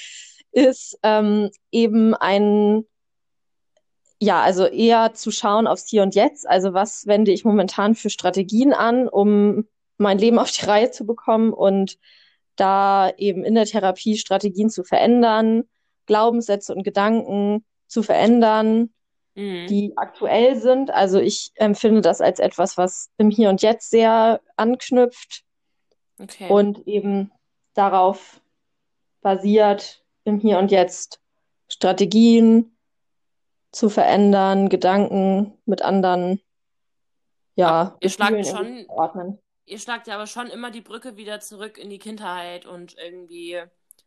ist 0.52 0.98
ähm, 1.02 1.50
eben 1.70 2.14
ein, 2.14 2.84
ja, 4.20 4.42
also 4.42 4.66
eher 4.66 5.12
zu 5.14 5.30
schauen 5.30 5.66
aufs 5.66 5.88
Hier 5.88 6.02
und 6.02 6.14
Jetzt. 6.14 6.48
Also 6.48 6.72
was 6.72 7.06
wende 7.06 7.32
ich 7.32 7.44
momentan 7.44 7.94
für 7.94 8.10
Strategien 8.10 8.72
an, 8.72 9.08
um 9.08 9.66
mein 9.98 10.18
Leben 10.18 10.38
auf 10.38 10.50
die 10.50 10.64
Reihe 10.64 10.90
zu 10.90 11.06
bekommen 11.06 11.52
und 11.52 11.98
da 12.56 13.10
eben 13.18 13.44
in 13.44 13.54
der 13.54 13.66
Therapie 13.66 14.16
Strategien 14.16 14.70
zu 14.70 14.84
verändern, 14.84 15.64
Glaubenssätze 16.06 16.74
und 16.74 16.84
Gedanken 16.84 17.64
zu 17.86 18.02
verändern, 18.02 18.94
mhm. 19.36 19.66
die 19.68 19.92
aktuell 19.96 20.56
sind. 20.56 20.90
Also 20.90 21.20
ich 21.20 21.52
empfinde 21.54 22.00
das 22.00 22.20
als 22.20 22.40
etwas, 22.40 22.76
was 22.76 23.10
im 23.18 23.30
Hier 23.30 23.50
und 23.50 23.62
Jetzt 23.62 23.90
sehr 23.90 24.40
anknüpft 24.56 25.44
okay. 26.18 26.48
und 26.48 26.86
eben 26.88 27.30
darauf 27.74 28.40
basiert, 29.20 30.02
im 30.24 30.40
Hier 30.40 30.58
und 30.58 30.72
Jetzt 30.72 31.20
Strategien 31.68 32.76
zu 33.70 33.90
verändern, 33.90 34.68
Gedanken 34.68 35.58
mit 35.66 35.82
anderen, 35.82 36.40
ja, 37.54 37.96
ihr 38.00 38.10
schlagt 38.10 38.46
schon, 38.46 38.86
ordnen. 38.88 39.38
ihr 39.66 39.78
schlagt 39.78 40.06
ja 40.06 40.14
aber 40.14 40.26
schon 40.26 40.46
immer 40.46 40.70
die 40.70 40.80
Brücke 40.80 41.16
wieder 41.16 41.40
zurück 41.40 41.78
in 41.78 41.90
die 41.90 41.98
Kindheit 41.98 42.66
und 42.66 42.96
irgendwie, 42.96 43.60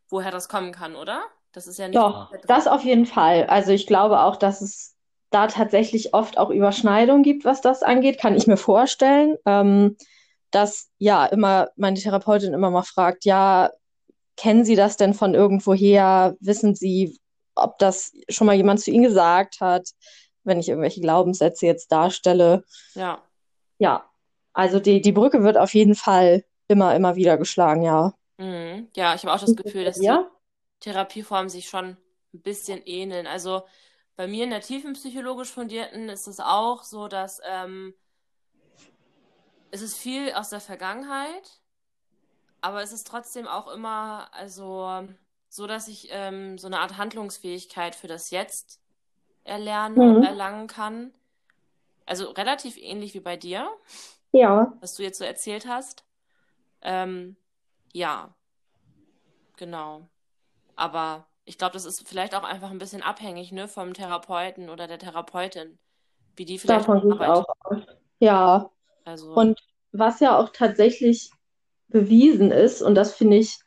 woher 0.08 0.32
das 0.32 0.50
kommen 0.50 0.72
kann, 0.72 0.96
oder? 0.96 1.24
Das 1.52 1.68
ist 1.68 1.78
ja 1.78 1.88
nicht. 1.88 1.98
Doch, 1.98 2.32
das 2.48 2.68
auf 2.68 2.84
jeden 2.84 3.06
Fall. 3.06 3.46
Also 3.46 3.72
ich 3.72 3.88
glaube 3.88 4.22
auch, 4.22 4.36
dass 4.36 4.62
es 4.62 4.96
da 5.30 5.48
tatsächlich 5.48 6.14
oft 6.14 6.38
auch 6.38 6.50
Überschneidungen 6.50 7.24
gibt, 7.24 7.46
was 7.46 7.62
das 7.62 7.84
angeht, 7.84 8.20
kann 8.20 8.36
ich 8.36 8.48
mir 8.48 8.58
vorstellen. 8.58 9.38
Ähm, 9.46 9.98
dass 10.52 10.90
ja 10.98 11.26
immer 11.28 11.70
meine 11.76 12.00
Therapeutin 12.00 12.54
immer 12.54 12.72
mal 12.72 12.84
fragt, 12.84 13.26
ja, 13.26 13.70
kennen 14.36 14.66
Sie 14.66 14.76
das 14.76 14.98
denn 14.98 15.14
von 15.14 15.36
irgendwoher? 15.36 16.36
Wissen 16.40 16.74
Sie, 16.76 17.20
ob 17.56 17.78
das 17.78 18.14
schon 18.30 18.48
mal 18.48 18.56
jemand 18.56 18.80
zu 18.80 18.90
Ihnen 18.90 19.04
gesagt 19.04 19.62
hat, 19.62 19.90
wenn 20.44 20.60
ich 20.60 20.70
irgendwelche 20.70 21.02
Glaubenssätze 21.02 21.66
jetzt 21.66 21.92
darstelle? 21.92 22.64
Ja. 22.96 23.22
Ja, 23.78 24.10
also 24.54 24.80
die, 24.80 25.02
die 25.02 25.12
Brücke 25.12 25.44
wird 25.44 25.58
auf 25.58 25.74
jeden 25.74 25.96
Fall 25.96 26.44
immer, 26.68 26.96
immer 26.96 27.16
wieder 27.16 27.38
geschlagen, 27.38 27.84
ja. 27.84 28.14
Mhm. 28.38 28.88
Ja, 28.96 29.14
ich 29.16 29.24
habe 29.24 29.34
auch 29.34 29.40
das 29.40 29.56
Gefühl, 29.56 29.84
dass 29.84 30.00
die 30.00 30.12
Therapieformen 30.80 31.50
sich 31.50 31.68
schon 31.70 31.98
ein 32.34 32.42
bisschen 32.42 32.82
ähneln. 32.86 33.28
Also 33.28 33.64
bei 34.20 34.28
mir 34.28 34.44
in 34.44 34.50
der 34.50 34.60
tiefen 34.60 34.92
psychologisch 34.96 35.50
fundierten 35.50 36.10
ist 36.10 36.28
es 36.28 36.42
auch 36.42 36.84
so, 36.84 37.08
dass 37.08 37.40
ähm, 37.46 37.94
es 39.72 39.82
ist 39.82 39.98
viel 39.98 40.34
aus 40.34 40.50
der 40.50 40.60
Vergangenheit, 40.60 41.62
aber 42.60 42.82
es 42.84 42.92
ist 42.92 43.08
trotzdem 43.08 43.48
auch 43.48 43.70
immer, 43.70 44.28
also 44.34 45.08
so, 45.48 45.68
dass 45.68 45.88
ich 45.88 46.10
ähm, 46.12 46.58
so 46.58 46.68
eine 46.68 46.82
Art 46.82 46.98
Handlungsfähigkeit 46.98 47.96
für 47.96 48.10
das 48.10 48.30
Jetzt 48.30 48.82
erlernen, 49.46 49.98
Mhm. 49.98 50.22
erlangen 50.22 50.68
kann. 50.68 51.14
Also 52.06 52.30
relativ 52.32 52.76
ähnlich 52.76 53.14
wie 53.14 53.22
bei 53.22 53.38
dir, 53.38 53.72
Ja, 54.32 54.74
was 54.82 54.96
du 54.96 55.04
jetzt 55.04 55.20
so 55.20 55.24
erzählt 55.24 55.66
hast. 55.66 56.04
Ähm, 56.82 57.38
ja, 57.94 58.36
genau. 59.56 60.10
Aber 60.76 61.29
ich 61.50 61.58
glaube, 61.58 61.74
das 61.74 61.86
ist 61.86 62.08
vielleicht 62.08 62.36
auch 62.36 62.44
einfach 62.44 62.70
ein 62.70 62.78
bisschen 62.78 63.02
abhängig, 63.02 63.52
ne, 63.52 63.68
vom 63.68 63.96
Therapeuten 63.96 64.70
oder 64.70 64.86
der 64.86 65.00
Therapeutin, 65.00 65.80
wie 66.36 66.46
die 66.46 66.60
vielleicht 66.60 66.88
davon 66.88 67.12
arbeitet. 67.12 67.28
auch 67.28 67.46
aus. 67.64 67.82
Ja, 68.20 68.70
Also, 69.04 69.34
und 69.34 69.60
was 69.92 70.20
ja 70.20 70.38
auch 70.38 70.50
tatsächlich 70.50 71.32
bewiesen 71.88 72.52
ist, 72.52 72.84
und 72.84 72.94
das 72.94 73.16
finde 73.16 73.38
ich 73.38 73.58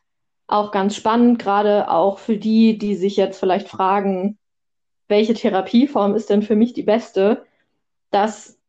auch 0.46 0.70
ganz 0.70 0.94
spannend, 0.94 1.40
gerade 1.40 1.90
auch 1.90 2.20
für 2.20 2.36
die, 2.36 2.78
die 2.78 2.94
sich 2.94 3.16
jetzt 3.16 3.40
vielleicht 3.40 3.66
fragen, 3.66 4.38
welche 5.08 5.34
Therapieform 5.34 6.14
ist 6.14 6.30
denn 6.30 6.42
für 6.42 6.54
mich 6.54 6.74
die 6.74 6.84
beste, 6.84 7.44
dass 8.12 8.60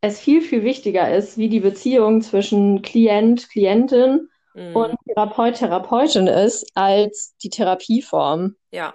es 0.00 0.20
viel, 0.20 0.42
viel 0.42 0.62
wichtiger 0.62 1.12
ist, 1.12 1.36
wie 1.38 1.48
die 1.48 1.60
Beziehung 1.60 2.22
zwischen 2.22 2.82
Klient, 2.82 3.50
Klientin 3.50 4.28
mm, 4.60 4.76
und 4.76 4.96
Therapeut, 5.06 5.56
Therapeutin 5.56 6.26
ist, 6.26 6.70
als 6.76 7.34
die 7.42 7.50
Therapieform. 7.50 8.56
ja, 8.70 8.94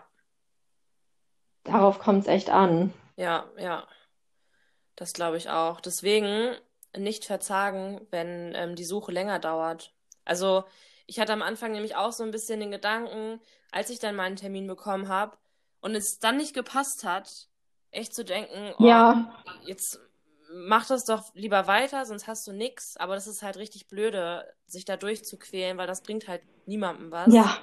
Darauf 1.63 1.97
kommt 1.99 2.21
es 2.21 2.27
echt 2.27 2.49
an. 2.49 2.93
ja, 3.17 3.45
ja, 3.57 3.87
das 4.95 5.13
glaube 5.13 5.37
ich 5.37 5.49
auch. 5.49 5.81
Deswegen 5.81 6.55
nicht 6.95 7.25
verzagen, 7.25 8.05
wenn 8.11 8.53
ähm, 8.55 8.75
die 8.75 8.85
Suche 8.85 9.11
länger 9.11 9.39
dauert. 9.39 9.91
Also, 10.25 10.63
ich 11.07 11.19
hatte 11.19 11.33
am 11.33 11.41
Anfang 11.41 11.71
nämlich 11.71 11.95
auch 11.95 12.11
so 12.11 12.23
ein 12.23 12.31
bisschen 12.31 12.59
den 12.59 12.71
Gedanken, 12.71 13.41
als 13.71 13.89
ich 13.89 13.99
dann 13.99 14.15
meinen 14.15 14.35
Termin 14.35 14.67
bekommen 14.67 15.07
habe 15.07 15.37
und 15.81 15.95
es 15.95 16.19
dann 16.19 16.37
nicht 16.37 16.53
gepasst 16.53 17.03
hat, 17.03 17.29
echt 17.91 18.13
zu 18.13 18.23
denken, 18.23 18.73
oh, 18.77 18.85
Ja, 18.85 19.43
jetzt 19.65 19.99
mach 20.53 20.87
das 20.87 21.05
doch 21.05 21.33
lieber 21.35 21.67
weiter, 21.67 22.05
sonst 22.05 22.27
hast 22.27 22.47
du 22.47 22.53
nix. 22.53 22.97
Aber 22.97 23.15
das 23.15 23.27
ist 23.27 23.41
halt 23.43 23.57
richtig 23.57 23.87
blöde, 23.87 24.45
sich 24.67 24.85
da 24.85 24.97
durchzuquälen, 24.97 25.77
weil 25.77 25.87
das 25.87 26.03
bringt 26.03 26.27
halt 26.27 26.43
niemandem 26.65 27.11
was. 27.11 27.35
ja, 27.35 27.57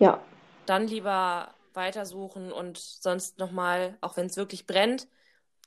ja, 0.00 0.20
Dann 0.66 0.86
lieber 0.88 1.54
weitersuchen 1.74 2.52
und 2.52 2.78
sonst 2.78 3.38
nochmal, 3.38 3.96
auch 4.00 4.16
wenn 4.16 4.26
es 4.26 4.36
wirklich 4.36 4.66
brennt, 4.66 5.08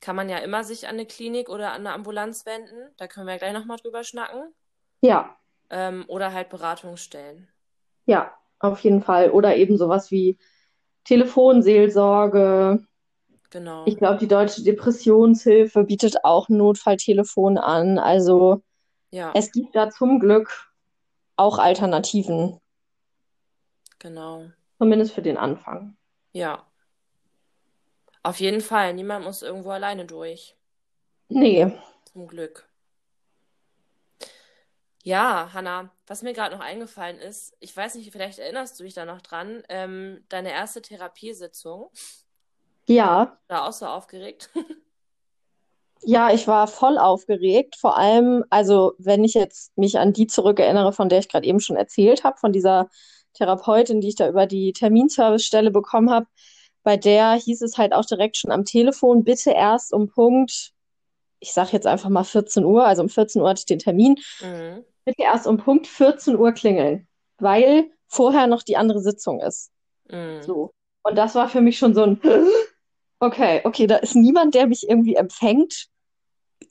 kann 0.00 0.16
man 0.16 0.28
ja 0.28 0.38
immer 0.38 0.64
sich 0.64 0.86
an 0.88 0.94
eine 0.96 1.06
Klinik 1.06 1.48
oder 1.48 1.72
an 1.72 1.82
eine 1.86 1.92
Ambulanz 1.94 2.46
wenden. 2.46 2.94
Da 2.98 3.08
können 3.08 3.26
wir 3.26 3.34
ja 3.34 3.38
gleich 3.38 3.52
nochmal 3.54 3.78
drüber 3.78 4.04
schnacken. 4.04 4.54
ja, 5.02 5.38
Ähm, 5.70 6.04
oder 6.08 6.32
halt 6.32 6.48
Beratungsstellen. 6.48 7.48
ja, 8.06 8.32
auf 8.58 8.80
jeden 8.80 9.02
Fall. 9.02 9.30
Oder 9.30 9.56
eben 9.56 9.76
sowas 9.76 10.10
wie 10.10 10.38
Telefonseelsorge. 11.04 12.84
Genau. 13.56 13.86
Ich 13.86 13.96
glaube, 13.96 14.18
die 14.18 14.28
Deutsche 14.28 14.62
Depressionshilfe 14.62 15.84
bietet 15.84 16.24
auch 16.24 16.50
ein 16.50 16.58
Notfalltelefon 16.58 17.56
an. 17.56 17.98
Also 17.98 18.62
Ja, 19.10 19.32
es 19.34 19.50
gibt 19.50 19.74
da 19.74 19.88
zum 19.88 20.20
Glück 20.20 20.70
auch 21.36 21.58
Alternativen, 21.58 22.60
genau. 23.98 24.50
zumindest 24.76 25.14
für 25.14 25.22
den 25.22 25.38
Anfang. 25.38 25.96
Ja. 26.34 26.66
Auf 28.22 28.40
jeden 28.40 28.60
Fall. 28.60 28.92
Niemand 28.92 29.24
muss 29.24 29.40
irgendwo 29.40 29.70
alleine 29.70 30.04
durch. 30.04 30.54
Nee, 31.30 31.72
Zum 32.12 32.28
Glück. 32.28 32.68
Ja, 35.02 35.48
Hanna, 35.54 35.90
was 36.06 36.20
mir 36.20 36.34
gerade 36.34 36.54
noch 36.54 36.62
eingefallen 36.62 37.18
ist, 37.20 37.56
ich 37.60 37.74
weiß 37.74 37.94
nicht, 37.94 38.12
vielleicht 38.12 38.38
erinnerst 38.38 38.78
du 38.78 38.84
dich 38.84 38.92
da 38.92 39.06
noch 39.06 39.22
dran, 39.22 39.62
ähm, 39.70 40.24
deine 40.28 40.50
erste 40.50 40.82
Therapiesitzung. 40.82 41.90
Ja, 42.88 43.38
War 43.48 43.68
auch 43.68 43.72
so 43.72 43.86
aufgeregt. 43.86 44.50
ja, 46.02 46.32
ich 46.32 46.46
war 46.46 46.66
voll 46.66 46.98
aufgeregt. 46.98 47.76
Vor 47.76 47.96
allem, 47.96 48.44
also 48.50 48.94
wenn 48.98 49.24
ich 49.24 49.34
jetzt 49.34 49.76
mich 49.76 49.98
an 49.98 50.12
die 50.12 50.26
zurückerinnere, 50.26 50.92
von 50.92 51.08
der 51.08 51.18
ich 51.18 51.28
gerade 51.28 51.46
eben 51.46 51.60
schon 51.60 51.76
erzählt 51.76 52.24
habe, 52.24 52.38
von 52.38 52.52
dieser 52.52 52.88
Therapeutin, 53.34 54.00
die 54.00 54.08
ich 54.08 54.16
da 54.16 54.28
über 54.28 54.46
die 54.46 54.72
Terminservicestelle 54.72 55.70
bekommen 55.70 56.10
habe, 56.10 56.26
bei 56.82 56.96
der 56.96 57.32
hieß 57.32 57.62
es 57.62 57.76
halt 57.78 57.92
auch 57.92 58.04
direkt 58.04 58.36
schon 58.36 58.52
am 58.52 58.64
Telefon, 58.64 59.24
bitte 59.24 59.50
erst 59.50 59.92
um 59.92 60.08
Punkt, 60.08 60.70
ich 61.40 61.52
sage 61.52 61.70
jetzt 61.72 61.86
einfach 61.86 62.08
mal 62.08 62.24
14 62.24 62.64
Uhr, 62.64 62.86
also 62.86 63.02
um 63.02 63.08
14 63.08 63.42
Uhr 63.42 63.48
hatte 63.48 63.60
ich 63.60 63.66
den 63.66 63.80
Termin, 63.80 64.14
Mhm. 64.40 64.84
bitte 65.04 65.22
erst 65.22 65.46
um 65.46 65.58
Punkt 65.58 65.86
14 65.88 66.36
Uhr 66.36 66.52
klingeln, 66.52 67.08
weil 67.38 67.90
vorher 68.06 68.46
noch 68.46 68.62
die 68.62 68.76
andere 68.76 69.00
Sitzung 69.00 69.40
ist. 69.40 69.70
Mhm. 70.08 70.42
So. 70.42 70.70
Und 71.02 71.16
das 71.16 71.34
war 71.34 71.48
für 71.48 71.60
mich 71.60 71.76
schon 71.78 71.94
so 71.94 72.04
ein, 72.04 72.20
okay, 73.20 73.60
okay, 73.64 73.86
da 73.86 73.96
ist 73.96 74.14
niemand, 74.14 74.54
der 74.54 74.66
mich 74.66 74.88
irgendwie 74.88 75.14
empfängt. 75.16 75.88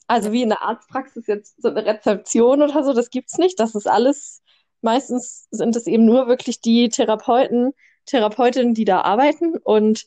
Also 0.06 0.32
wie 0.32 0.42
in 0.42 0.50
der 0.50 0.62
Arztpraxis 0.62 1.26
jetzt 1.26 1.60
so 1.60 1.68
eine 1.68 1.84
Rezeption 1.84 2.62
oder 2.62 2.84
so, 2.84 2.92
das 2.92 3.10
gibt's 3.10 3.38
nicht. 3.38 3.58
Das 3.58 3.74
ist 3.74 3.86
alles, 3.88 4.42
meistens 4.80 5.48
sind 5.50 5.74
es 5.76 5.86
eben 5.86 6.04
nur 6.04 6.28
wirklich 6.28 6.60
die 6.60 6.88
Therapeuten, 6.88 7.72
Therapeutinnen, 8.06 8.74
die 8.74 8.84
da 8.84 9.00
arbeiten. 9.00 9.56
Und 9.56 10.06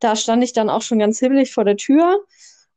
da 0.00 0.16
stand 0.16 0.44
ich 0.44 0.52
dann 0.52 0.70
auch 0.70 0.82
schon 0.82 0.98
ganz 0.98 1.18
himmelig 1.18 1.52
vor 1.52 1.64
der 1.64 1.76
Tür 1.76 2.24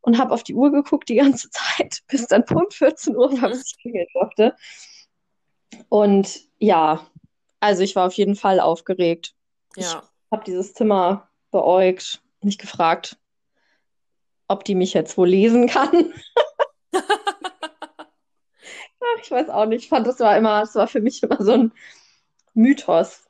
und 0.02 0.18
habe 0.18 0.34
auf 0.34 0.44
die 0.44 0.56
Uhr 0.56 0.72
geguckt 0.72 1.10
die 1.10 1.16
ganze 1.16 1.50
Zeit, 1.52 2.02
bis 2.08 2.28
dann 2.28 2.46
Punkt 2.46 2.74
14 2.74 3.16
Uhr 3.16 3.32
war, 3.42 3.50
bis 3.50 3.66
ich 3.66 3.78
klingeln 3.82 4.08
durfte. 4.14 4.56
Und 5.90 6.42
ja, 6.60 7.06
also 7.60 7.84
ich 7.84 7.96
war 7.96 8.08
auf 8.08 8.14
jeden 8.14 8.36
Fall 8.36 8.60
aufgeregt. 8.60 9.34
Ich 9.76 9.86
Ja. 9.86 10.04
habe 10.32 10.44
dieses 10.46 10.74
Zimmer 10.74 11.30
beäugt, 11.52 12.22
mich 12.44 12.58
gefragt, 12.58 13.18
ob 14.48 14.64
die 14.64 14.76
mich 14.76 14.94
jetzt 14.94 15.18
wohl 15.18 15.30
lesen 15.30 15.68
kann. 15.68 16.14
Ach, 16.94 17.04
ich 19.22 19.32
weiß 19.32 19.50
auch 19.50 19.66
nicht. 19.66 19.84
Ich 19.84 19.90
fand, 19.90 20.08
das 20.08 20.20
war 20.20 20.38
immer, 20.38 20.62
das 20.62 20.76
war 20.76 20.88
für 20.88 21.02
mich 21.02 21.22
immer 21.24 21.42
so 21.42 21.54
ein 21.54 21.74
Mythos. 22.54 23.28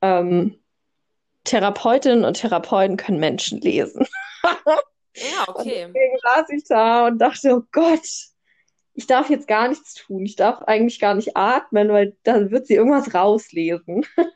Ähm, 0.00 0.58
Therapeutinnen 1.44 2.24
und 2.24 2.34
Therapeuten 2.34 2.96
können 2.96 3.18
Menschen 3.18 3.60
lesen. 3.60 4.06
Ja, 5.14 5.44
Und 5.44 5.56
okay. 5.56 5.86
deswegen 5.86 6.18
saß 6.22 6.48
ich 6.50 6.64
da 6.64 7.06
und 7.06 7.18
dachte, 7.18 7.54
oh 7.54 7.62
Gott, 7.72 8.06
ich 8.94 9.06
darf 9.06 9.30
jetzt 9.30 9.48
gar 9.48 9.68
nichts 9.68 9.94
tun. 9.94 10.24
Ich 10.24 10.36
darf 10.36 10.62
eigentlich 10.62 11.00
gar 11.00 11.14
nicht 11.14 11.36
atmen, 11.36 11.88
weil 11.88 12.16
dann 12.22 12.50
wird 12.50 12.66
sie 12.66 12.74
irgendwas 12.74 13.14
rauslesen. 13.14 14.06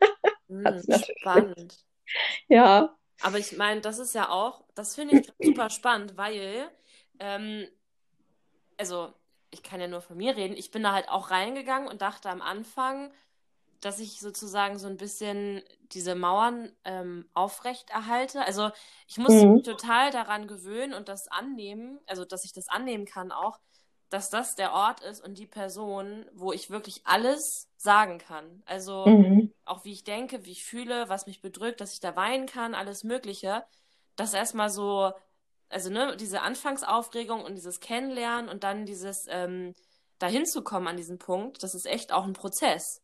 Hm, 0.49 0.81
spannend. 1.21 1.85
Ja, 2.49 2.96
Aber 3.23 3.39
ich 3.39 3.57
meine, 3.57 3.81
das 3.81 3.99
ist 3.99 4.15
ja 4.15 4.29
auch, 4.29 4.65
das 4.75 4.95
finde 4.95 5.19
ich 5.19 5.33
super 5.41 5.71
spannend, 5.71 6.17
weil, 6.17 6.71
ähm, 7.19 7.67
also 8.77 9.13
ich 9.51 9.63
kann 9.63 9.81
ja 9.81 9.89
nur 9.89 10.03
von 10.03 10.17
mir 10.17 10.37
reden, 10.37 10.57
ich 10.57 10.71
bin 10.71 10.83
da 10.83 10.93
halt 10.93 11.09
auch 11.09 11.31
reingegangen 11.31 11.89
und 11.89 12.03
dachte 12.03 12.29
am 12.29 12.43
Anfang, 12.43 13.13
dass 13.81 14.01
ich 14.01 14.21
sozusagen 14.21 14.79
so 14.79 14.87
ein 14.87 14.97
bisschen 14.97 15.63
diese 15.93 16.15
Mauern 16.15 16.73
ähm, 16.85 17.29
aufrecht 17.35 17.91
erhalte. 17.91 18.45
Also 18.45 18.71
ich 19.07 19.19
musste 19.19 19.47
mich 19.47 19.67
mhm. 19.67 19.71
total 19.71 20.11
daran 20.11 20.47
gewöhnen 20.47 20.95
und 20.95 21.09
das 21.09 21.29
annehmen, 21.29 22.01
also 22.07 22.25
dass 22.25 22.45
ich 22.45 22.53
das 22.53 22.69
annehmen 22.69 23.05
kann 23.05 23.33
auch, 23.33 23.59
dass 24.11 24.31
das 24.31 24.55
der 24.55 24.73
Ort 24.73 25.01
ist 25.03 25.23
und 25.25 25.39
die 25.39 25.47
Person, 25.47 26.27
wo 26.33 26.53
ich 26.53 26.71
wirklich 26.71 27.03
alles 27.05 27.69
sagen 27.77 28.19
kann. 28.19 28.63
Also 28.67 29.13
Mhm. 29.13 29.53
auch 29.65 29.85
wie 29.85 29.93
ich 29.93 30.05
denke, 30.05 30.45
wie 30.45 30.53
ich 30.53 30.65
fühle, 30.65 31.09
was 31.09 31.27
mich 31.27 31.41
bedrückt, 31.43 31.81
dass 31.81 31.93
ich 31.93 32.01
da 32.01 32.15
weinen 32.17 32.47
kann, 32.47 32.75
alles 32.75 33.03
Mögliche. 33.05 33.65
Das 34.17 34.33
erstmal 34.35 34.71
so, 34.71 35.13
also 35.69 35.91
ne, 35.91 36.17
diese 36.17 36.43
Anfangsaufregung 36.43 37.45
und 37.45 37.57
dieses 37.57 37.81
Kennenlernen 37.81 38.49
und 38.49 38.65
dann 38.65 38.87
dieses 38.87 39.27
ähm, 39.29 39.75
dahin 40.19 40.47
zu 40.47 40.63
kommen 40.63 40.87
an 40.89 40.97
diesen 40.97 41.19
Punkt, 41.19 41.63
das 41.63 41.75
ist 41.75 41.87
echt 41.87 42.13
auch 42.13 42.25
ein 42.25 42.33
Prozess. 42.33 43.03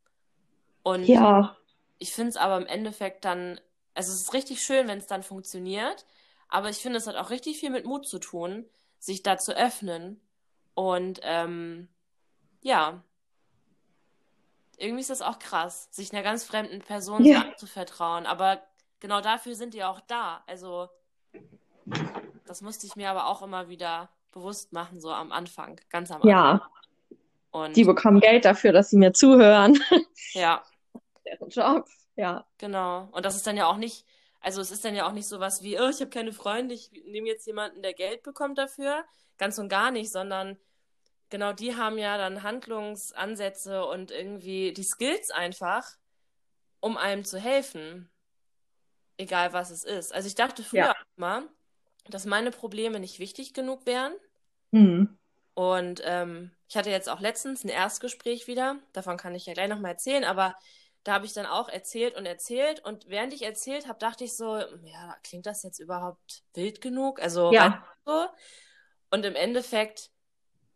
Und 0.83 1.13
Ja, 1.13 1.57
ich 1.99 2.13
finde 2.15 2.31
es 2.31 2.37
aber 2.37 2.59
im 2.59 2.67
Endeffekt 2.67 3.25
dann, 3.25 3.61
also 3.95 4.13
es 4.13 4.23
ist 4.23 4.35
richtig 4.35 4.63
schön, 4.63 4.89
wenn 4.89 4.99
es 4.99 5.07
dann 5.07 5.23
funktioniert, 5.23 6.07
aber 6.49 6.71
ich 6.71 6.79
finde, 6.79 6.99
es 6.99 7.07
hat 7.07 7.17
auch 7.17 7.31
richtig 7.31 7.59
viel 7.61 7.71
mit 7.71 7.87
Mut 7.87 8.07
zu 8.09 8.19
tun, 8.19 8.69
sich 8.99 9.23
da 9.23 9.39
zu 9.39 9.57
öffnen. 9.57 10.21
Und 10.75 11.21
ähm, 11.23 11.89
ja, 12.63 13.03
irgendwie 14.79 15.01
ist 15.01 15.11
das 15.11 15.23
auch 15.23 15.39
krass, 15.39 15.89
sich 15.91 16.13
einer 16.13 16.23
ganz 16.23 16.45
fremden 16.45 16.81
Person 16.81 17.25
so 17.25 17.31
ja, 17.31 17.43
anzuvertrauen. 17.43 18.27
Aber 18.27 18.61
genau 19.01 19.21
dafür 19.21 19.55
sind 19.55 19.75
die 19.75 19.85
auch 19.85 20.01
da. 20.01 20.43
Also, 20.47 20.89
das 22.47 22.63
musste 22.63 22.87
ich 22.87 22.97
mir 22.97 23.11
aber 23.11 23.27
auch 23.27 23.43
immer 23.43 23.69
wieder 23.69 24.09
bewusst 24.33 24.73
machen, 24.73 25.01
so 25.01 25.11
am 25.11 25.31
Anfang, 25.31 25.81
ganz 25.91 26.11
am 26.11 26.17
Anfang. 26.17 26.31
ja. 26.31 26.69
Die 27.75 27.83
Und 27.83 27.87
bekommen 27.87 28.21
Geld 28.21 28.47
dafür, 28.47 28.73
dass 28.73 28.89
sie 28.89 28.97
mir 28.97 29.13
zuhören. 29.13 29.79
ja, 30.33 30.63
Deren 31.27 31.51
Job. 31.51 31.87
Ja. 32.17 32.45
genau. 32.59 33.09
Und 33.13 33.25
das 33.27 33.37
ist 33.37 33.47
dann 33.47 33.57
ja 33.57 33.67
auch 33.67 33.77
nicht, 33.77 34.07
also 34.43 34.61
es 34.61 34.71
ist 34.71 34.85
dann 34.85 34.95
ja 34.95 35.07
auch 35.09 35.13
nicht 35.13 35.29
so 35.29 35.41
was 35.41 35.63
wie, 35.63 35.79
oh, 35.81 35.89
ich 35.89 36.01
habe 36.01 36.11
keine 36.11 36.33
Freunde, 36.33 36.75
ich 36.75 36.91
nehme 37.07 37.29
jetzt 37.29 37.47
jemanden, 37.47 37.83
der 37.83 37.95
Geld 37.95 38.23
bekommt 38.23 38.59
dafür. 38.59 39.05
Ganz 39.39 39.59
und 39.59 39.69
gar 39.69 39.91
nicht, 39.91 40.13
sondern 40.13 40.59
genau 41.31 41.53
die 41.53 41.77
haben 41.77 41.99
ja 41.99 42.19
dann 42.19 42.43
Handlungsansätze 42.43 43.85
und 43.87 44.11
irgendwie 44.13 44.73
die 44.75 44.85
Skills 44.85 45.31
einfach, 45.31 45.91
um 46.81 46.97
einem 46.99 47.25
zu 47.25 47.39
helfen. 47.39 48.11
egal 49.19 49.53
was 49.53 49.71
es 49.71 49.85
ist. 49.85 50.13
Also 50.15 50.27
ich 50.29 50.35
dachte 50.35 50.63
früher 50.63 50.89
Ja. 50.89 50.95
immer, 51.17 51.49
dass 52.09 52.27
meine 52.27 52.51
Probleme 52.51 53.01
nicht 53.01 53.19
wichtig 53.19 53.55
genug 53.55 53.87
wären. 53.87 54.15
Mhm. 54.73 55.17
Und 55.55 56.01
ähm, 56.05 56.51
ich 56.69 56.77
hatte 56.77 56.91
jetzt 56.91 57.09
auch 57.09 57.21
letztens 57.21 57.65
ein 57.65 57.69
Erstgespräch 57.69 58.47
wieder, 58.47 58.79
davon 58.93 59.19
kann 59.19 59.35
ich 59.35 59.47
ja 59.47 59.53
gleich 59.53 59.69
nochmal 59.69 59.93
erzählen, 59.93 60.25
aber 60.25 60.55
da 61.05 61.15
habe 61.15 61.27
ich 61.27 61.33
dann 61.33 61.47
auch 61.47 61.69
erzählt 61.69 62.17
und 62.17 62.27
erzählt 62.27 62.85
und 62.85 63.09
während 63.09 63.33
ich 63.33 63.43
erzählt 63.43 63.89
habe, 63.89 63.99
dachte 63.99 64.25
ich 64.25 64.37
so, 64.37 64.57
ja, 64.85 65.17
klingt 65.25 65.47
das 65.47 65.63
jetzt 65.63 65.81
überhaupt 65.81 66.45
wild 66.55 66.81
genug? 66.81 67.21
Also, 67.21 67.55
Ja. 67.55 67.85
so? 68.07 68.29
Und 69.11 69.25
im 69.27 69.35
Endeffekt 69.35 70.11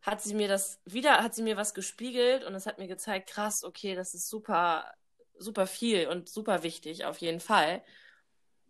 hat 0.03 0.23
sie 0.23 0.35
mir 0.35 0.49
das 0.49 0.81
wieder, 0.85 1.23
hat 1.23 1.35
sie 1.35 1.43
mir 1.43 1.57
was 1.57 1.75
gespiegelt 1.75 2.45
und 2.45 2.55
es 2.55 2.67
hat 2.67 2.79
mir 2.79 2.89
gezeigt, 2.89 3.31
krass, 3.31 3.65
okay, 3.65 3.95
das 3.95 4.15
ist 4.15 4.29
super, 4.29 4.93
super 5.39 5.67
viel 5.67 6.09
und 6.09 6.29
super 6.29 6.63
wichtig, 6.63 7.05
auf 7.07 7.19
jeden 7.19 7.41
Fall. 7.41 7.83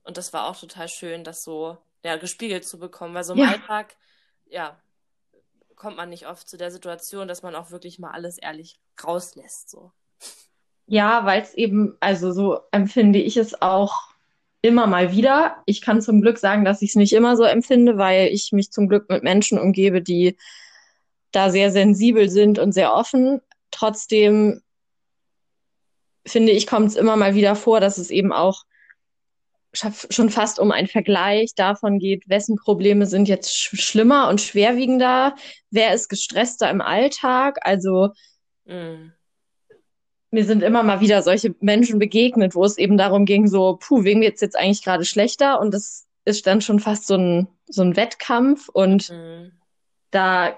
Und 0.04 0.16
das 0.18 0.32
war 0.32 0.46
auch 0.48 0.58
total 0.58 0.88
schön, 0.88 1.24
das 1.24 1.42
so, 1.44 1.78
ja, 2.04 2.16
gespiegelt 2.16 2.66
zu 2.66 2.78
bekommen, 2.78 3.14
weil 3.14 3.24
so 3.24 3.34
im 3.34 3.40
Ja. 3.40 3.46
Alltag, 3.48 3.96
ja, 4.46 4.80
kommt 5.76 5.96
man 5.96 6.08
nicht 6.10 6.26
oft 6.26 6.48
zu 6.48 6.56
der 6.56 6.70
Situation, 6.70 7.28
dass 7.28 7.42
man 7.42 7.54
auch 7.54 7.70
wirklich 7.70 7.98
mal 7.98 8.12
alles 8.12 8.38
ehrlich 8.38 8.80
rauslässt, 9.02 9.70
so. 9.70 9.92
Ja, 10.86 11.24
weil 11.24 11.42
es 11.42 11.54
eben, 11.54 11.96
also 12.00 12.32
so 12.32 12.60
empfinde 12.70 13.18
ich 13.18 13.36
es 13.36 13.60
auch 13.60 14.02
immer 14.62 14.86
mal 14.86 15.12
wieder. 15.12 15.62
Ich 15.66 15.80
kann 15.80 16.00
zum 16.00 16.20
Glück 16.20 16.38
sagen, 16.38 16.64
dass 16.64 16.82
ich 16.82 16.90
es 16.90 16.96
nicht 16.96 17.12
immer 17.12 17.36
so 17.36 17.44
empfinde, 17.44 17.98
weil 17.98 18.28
ich 18.28 18.52
mich 18.52 18.70
zum 18.70 18.88
Glück 18.88 19.08
mit 19.08 19.22
Menschen 19.22 19.58
umgebe, 19.58 20.00
die 20.02 20.36
da 21.32 21.50
sehr 21.50 21.70
sensibel 21.70 22.30
sind 22.30 22.58
und 22.58 22.72
sehr 22.72 22.94
offen. 22.94 23.40
Trotzdem 23.70 24.62
finde 26.26 26.52
ich, 26.52 26.66
kommt 26.66 26.88
es 26.88 26.96
immer 26.96 27.16
mal 27.16 27.34
wieder 27.34 27.56
vor, 27.56 27.80
dass 27.80 27.98
es 27.98 28.10
eben 28.10 28.32
auch 28.32 28.64
schon 29.72 30.30
fast 30.30 30.58
um 30.58 30.72
einen 30.72 30.88
Vergleich 30.88 31.54
davon 31.54 31.98
geht, 31.98 32.28
wessen 32.28 32.56
Probleme 32.56 33.04
sind 33.04 33.28
jetzt 33.28 33.52
sch 33.54 33.76
schlimmer 33.78 34.28
und 34.30 34.40
schwerwiegender, 34.40 35.34
wer 35.70 35.92
ist 35.92 36.08
gestresster 36.08 36.70
im 36.70 36.80
Alltag. 36.80 37.58
Also 37.60 38.12
Mm. 38.66 39.12
Mir 40.36 40.44
sind 40.44 40.62
immer 40.62 40.82
mal 40.82 41.00
wieder 41.00 41.22
solche 41.22 41.54
Menschen 41.60 41.98
begegnet, 41.98 42.54
wo 42.54 42.62
es 42.62 42.76
eben 42.76 42.98
darum 42.98 43.24
ging, 43.24 43.48
so, 43.48 43.78
puh, 43.80 44.04
wem 44.04 44.20
geht's 44.20 44.42
jetzt 44.42 44.54
eigentlich 44.54 44.84
gerade 44.84 45.06
schlechter? 45.06 45.58
Und 45.60 45.72
das 45.72 46.04
ist 46.26 46.46
dann 46.46 46.60
schon 46.60 46.78
fast 46.78 47.06
so 47.06 47.14
ein, 47.14 47.48
so 47.66 47.80
ein 47.80 47.96
Wettkampf. 47.96 48.68
Und 48.68 49.08
Mm. 49.08 49.52
da 50.10 50.54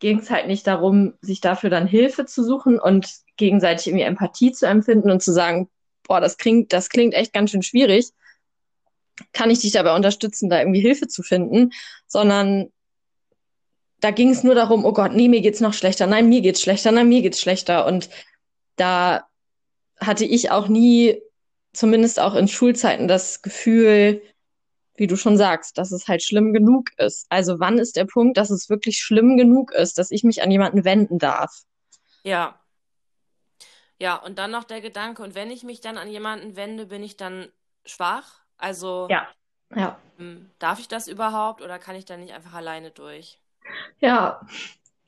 ging 0.00 0.18
es 0.18 0.30
halt 0.30 0.48
nicht 0.48 0.66
darum, 0.66 1.14
sich 1.20 1.40
dafür 1.40 1.70
dann 1.70 1.86
Hilfe 1.86 2.26
zu 2.26 2.42
suchen 2.42 2.80
und 2.80 3.08
gegenseitig 3.36 3.86
irgendwie 3.86 4.04
Empathie 4.04 4.50
zu 4.50 4.66
empfinden 4.66 5.12
und 5.12 5.22
zu 5.22 5.32
sagen, 5.32 5.68
boah, 6.02 6.20
das 6.20 6.36
klingt, 6.36 6.72
das 6.72 6.88
klingt 6.88 7.14
echt 7.14 7.32
ganz 7.32 7.52
schön 7.52 7.62
schwierig. 7.62 8.10
Kann 9.32 9.50
ich 9.50 9.60
dich 9.60 9.70
dabei 9.70 9.94
unterstützen, 9.94 10.50
da 10.50 10.58
irgendwie 10.58 10.80
Hilfe 10.80 11.06
zu 11.06 11.22
finden? 11.22 11.70
Sondern 12.08 12.72
da 14.00 14.10
ging 14.10 14.30
es 14.30 14.42
nur 14.42 14.56
darum, 14.56 14.84
oh 14.84 14.92
Gott, 14.92 15.12
nee, 15.12 15.28
mir 15.28 15.40
geht's 15.40 15.60
noch 15.60 15.74
schlechter, 15.74 16.08
nein, 16.08 16.28
mir 16.28 16.40
geht's 16.40 16.62
schlechter, 16.62 16.90
nein, 16.90 17.08
mir 17.08 17.22
geht's 17.22 17.40
schlechter. 17.40 17.86
Und 17.86 18.10
da 18.80 19.28
hatte 20.00 20.24
ich 20.24 20.50
auch 20.50 20.68
nie, 20.68 21.20
zumindest 21.74 22.20
auch 22.20 22.34
in 22.34 22.48
Schulzeiten, 22.48 23.08
das 23.08 23.42
Gefühl, 23.42 24.22
wie 24.96 25.06
du 25.08 25.16
schon 25.16 25.36
sagst, 25.38 25.78
dass 25.78 25.92
es 25.92 26.08
halt 26.08 26.22
schlimm 26.22 26.52
genug 26.52 26.90
ist. 26.98 27.26
Also 27.30 27.60
wann 27.60 27.78
ist 27.78 27.96
der 27.96 28.06
Punkt, 28.06 28.36
dass 28.38 28.50
es 28.50 28.70
wirklich 28.70 28.98
schlimm 29.00 29.36
genug 29.38 29.72
ist, 29.72 29.98
dass 29.98 30.10
ich 30.10 30.24
mich 30.24 30.42
an 30.42 30.50
jemanden 30.50 30.84
wenden 30.84 31.18
darf? 31.18 31.64
Ja. 32.24 32.60
Ja, 33.98 34.16
und 34.16 34.38
dann 34.38 34.50
noch 34.50 34.64
der 34.64 34.80
Gedanke, 34.80 35.22
und 35.22 35.34
wenn 35.34 35.50
ich 35.50 35.62
mich 35.62 35.80
dann 35.80 35.98
an 35.98 36.08
jemanden 36.08 36.56
wende, 36.56 36.86
bin 36.86 37.02
ich 37.02 37.16
dann 37.16 37.52
schwach? 37.84 38.40
Also, 38.56 39.16
Ja, 39.16 39.28
ja, 39.76 39.98
hm, 40.18 40.50
darf 40.60 40.78
ich 40.78 40.86
das 40.88 41.08
überhaupt 41.08 41.62
oder 41.62 41.78
kann 41.80 41.96
ich 41.96 42.04
da 42.04 42.16
nicht 42.16 42.32
einfach 42.32 42.52
alleine 42.54 42.90
durch? 42.92 43.40
ja, 44.00 44.40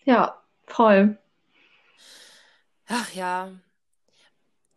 ja, 0.07 0.37
voll. 0.69 1.19
Ach 2.89 3.13
ja. 3.13 3.51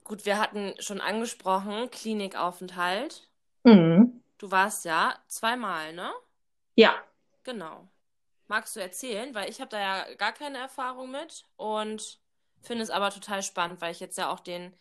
Gut, 0.03 0.25
wir 0.25 0.39
hatten 0.39 0.73
schon 0.79 1.01
angesprochen, 1.01 1.89
Klinikaufenthalt. 1.91 3.27
Mhm. 3.63 4.21
Du 4.37 4.51
warst 4.51 4.85
ja 4.85 5.15
zweimal, 5.27 5.93
ne? 5.93 6.11
Ja, 6.75 6.95
Genau. 7.45 7.87
Magst 8.47 8.75
du 8.75 8.79
erzählen? 8.79 9.33
Weil 9.33 9.49
ich 9.49 9.61
habe 9.61 9.69
da 9.69 9.79
ja 9.79 10.13
gar 10.15 10.33
keine 10.33 10.57
Erfahrung 10.57 11.11
mit 11.11 11.45
und 11.55 12.19
finde 12.61 12.83
es 12.83 12.89
aber 12.89 13.11
total 13.11 13.43
spannend, 13.43 13.81
weil 13.81 13.91
ich 13.91 13.99
jetzt 13.99 14.17
ja 14.17 14.29
auch 14.31 14.39
den 14.39 14.73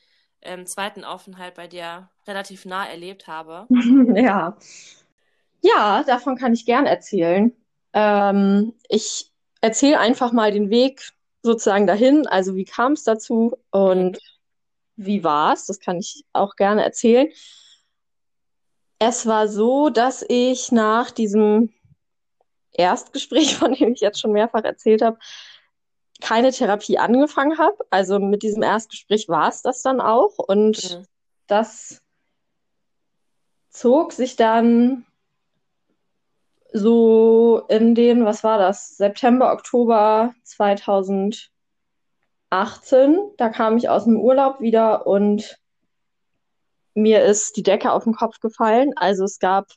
ähm, 0.42 0.66
zweiten 0.66 1.04
Aufenthalt 1.04 1.54
bei 1.54 1.68
dir 1.68 2.08
relativ 2.26 2.64
nah 2.64 2.86
erlebt 2.86 3.28
habe. 3.28 3.66
ja. 4.16 4.56
Ja, 5.60 6.02
davon 6.04 6.36
kann 6.36 6.52
ich 6.54 6.66
gern 6.66 6.86
erzählen. 6.86 7.52
Ähm, 7.92 8.74
ich 8.88 9.30
erzähle 9.60 9.98
einfach 9.98 10.32
mal 10.32 10.50
den 10.50 10.70
Weg 10.70 11.12
sozusagen 11.44 11.86
dahin. 11.86 12.26
Also 12.26 12.56
wie 12.56 12.64
kam 12.64 12.92
es 12.92 13.04
dazu 13.04 13.56
und 13.70 14.18
wie 14.96 15.22
war 15.22 15.52
es? 15.52 15.66
Das 15.66 15.78
kann 15.78 15.98
ich 15.98 16.24
auch 16.32 16.56
gerne 16.56 16.82
erzählen. 16.82 17.28
Es 18.98 19.26
war 19.26 19.48
so, 19.48 19.90
dass 19.90 20.24
ich 20.28 20.72
nach 20.72 21.10
diesem 21.10 21.72
Erstgespräch, 22.72 23.56
von 23.58 23.74
dem 23.74 23.92
ich 23.92 24.00
jetzt 24.00 24.20
schon 24.20 24.32
mehrfach 24.32 24.64
erzählt 24.64 25.02
habe, 25.02 25.18
keine 26.20 26.52
Therapie 26.52 26.98
angefangen 26.98 27.58
habe. 27.58 27.76
Also 27.90 28.18
mit 28.18 28.42
diesem 28.42 28.62
Erstgespräch 28.62 29.28
war 29.28 29.48
es 29.48 29.62
das 29.62 29.82
dann 29.82 30.00
auch. 30.00 30.38
Und 30.38 30.98
Mhm. 30.98 31.06
das 31.46 32.00
zog 33.68 34.12
sich 34.12 34.36
dann 34.36 35.04
so 36.74 37.62
in 37.68 37.94
den, 37.94 38.24
was 38.24 38.42
war 38.42 38.58
das? 38.58 38.96
September, 38.96 39.52
Oktober 39.52 40.34
2018. 40.42 41.48
Da 43.36 43.48
kam 43.48 43.76
ich 43.76 43.88
aus 43.88 44.04
dem 44.04 44.18
Urlaub 44.18 44.60
wieder 44.60 45.06
und 45.06 45.60
mir 46.94 47.24
ist 47.24 47.56
die 47.56 47.62
Decke 47.62 47.92
auf 47.92 48.02
den 48.04 48.14
Kopf 48.14 48.40
gefallen. 48.40 48.92
Also 48.96 49.22
es 49.22 49.38
gab, 49.38 49.68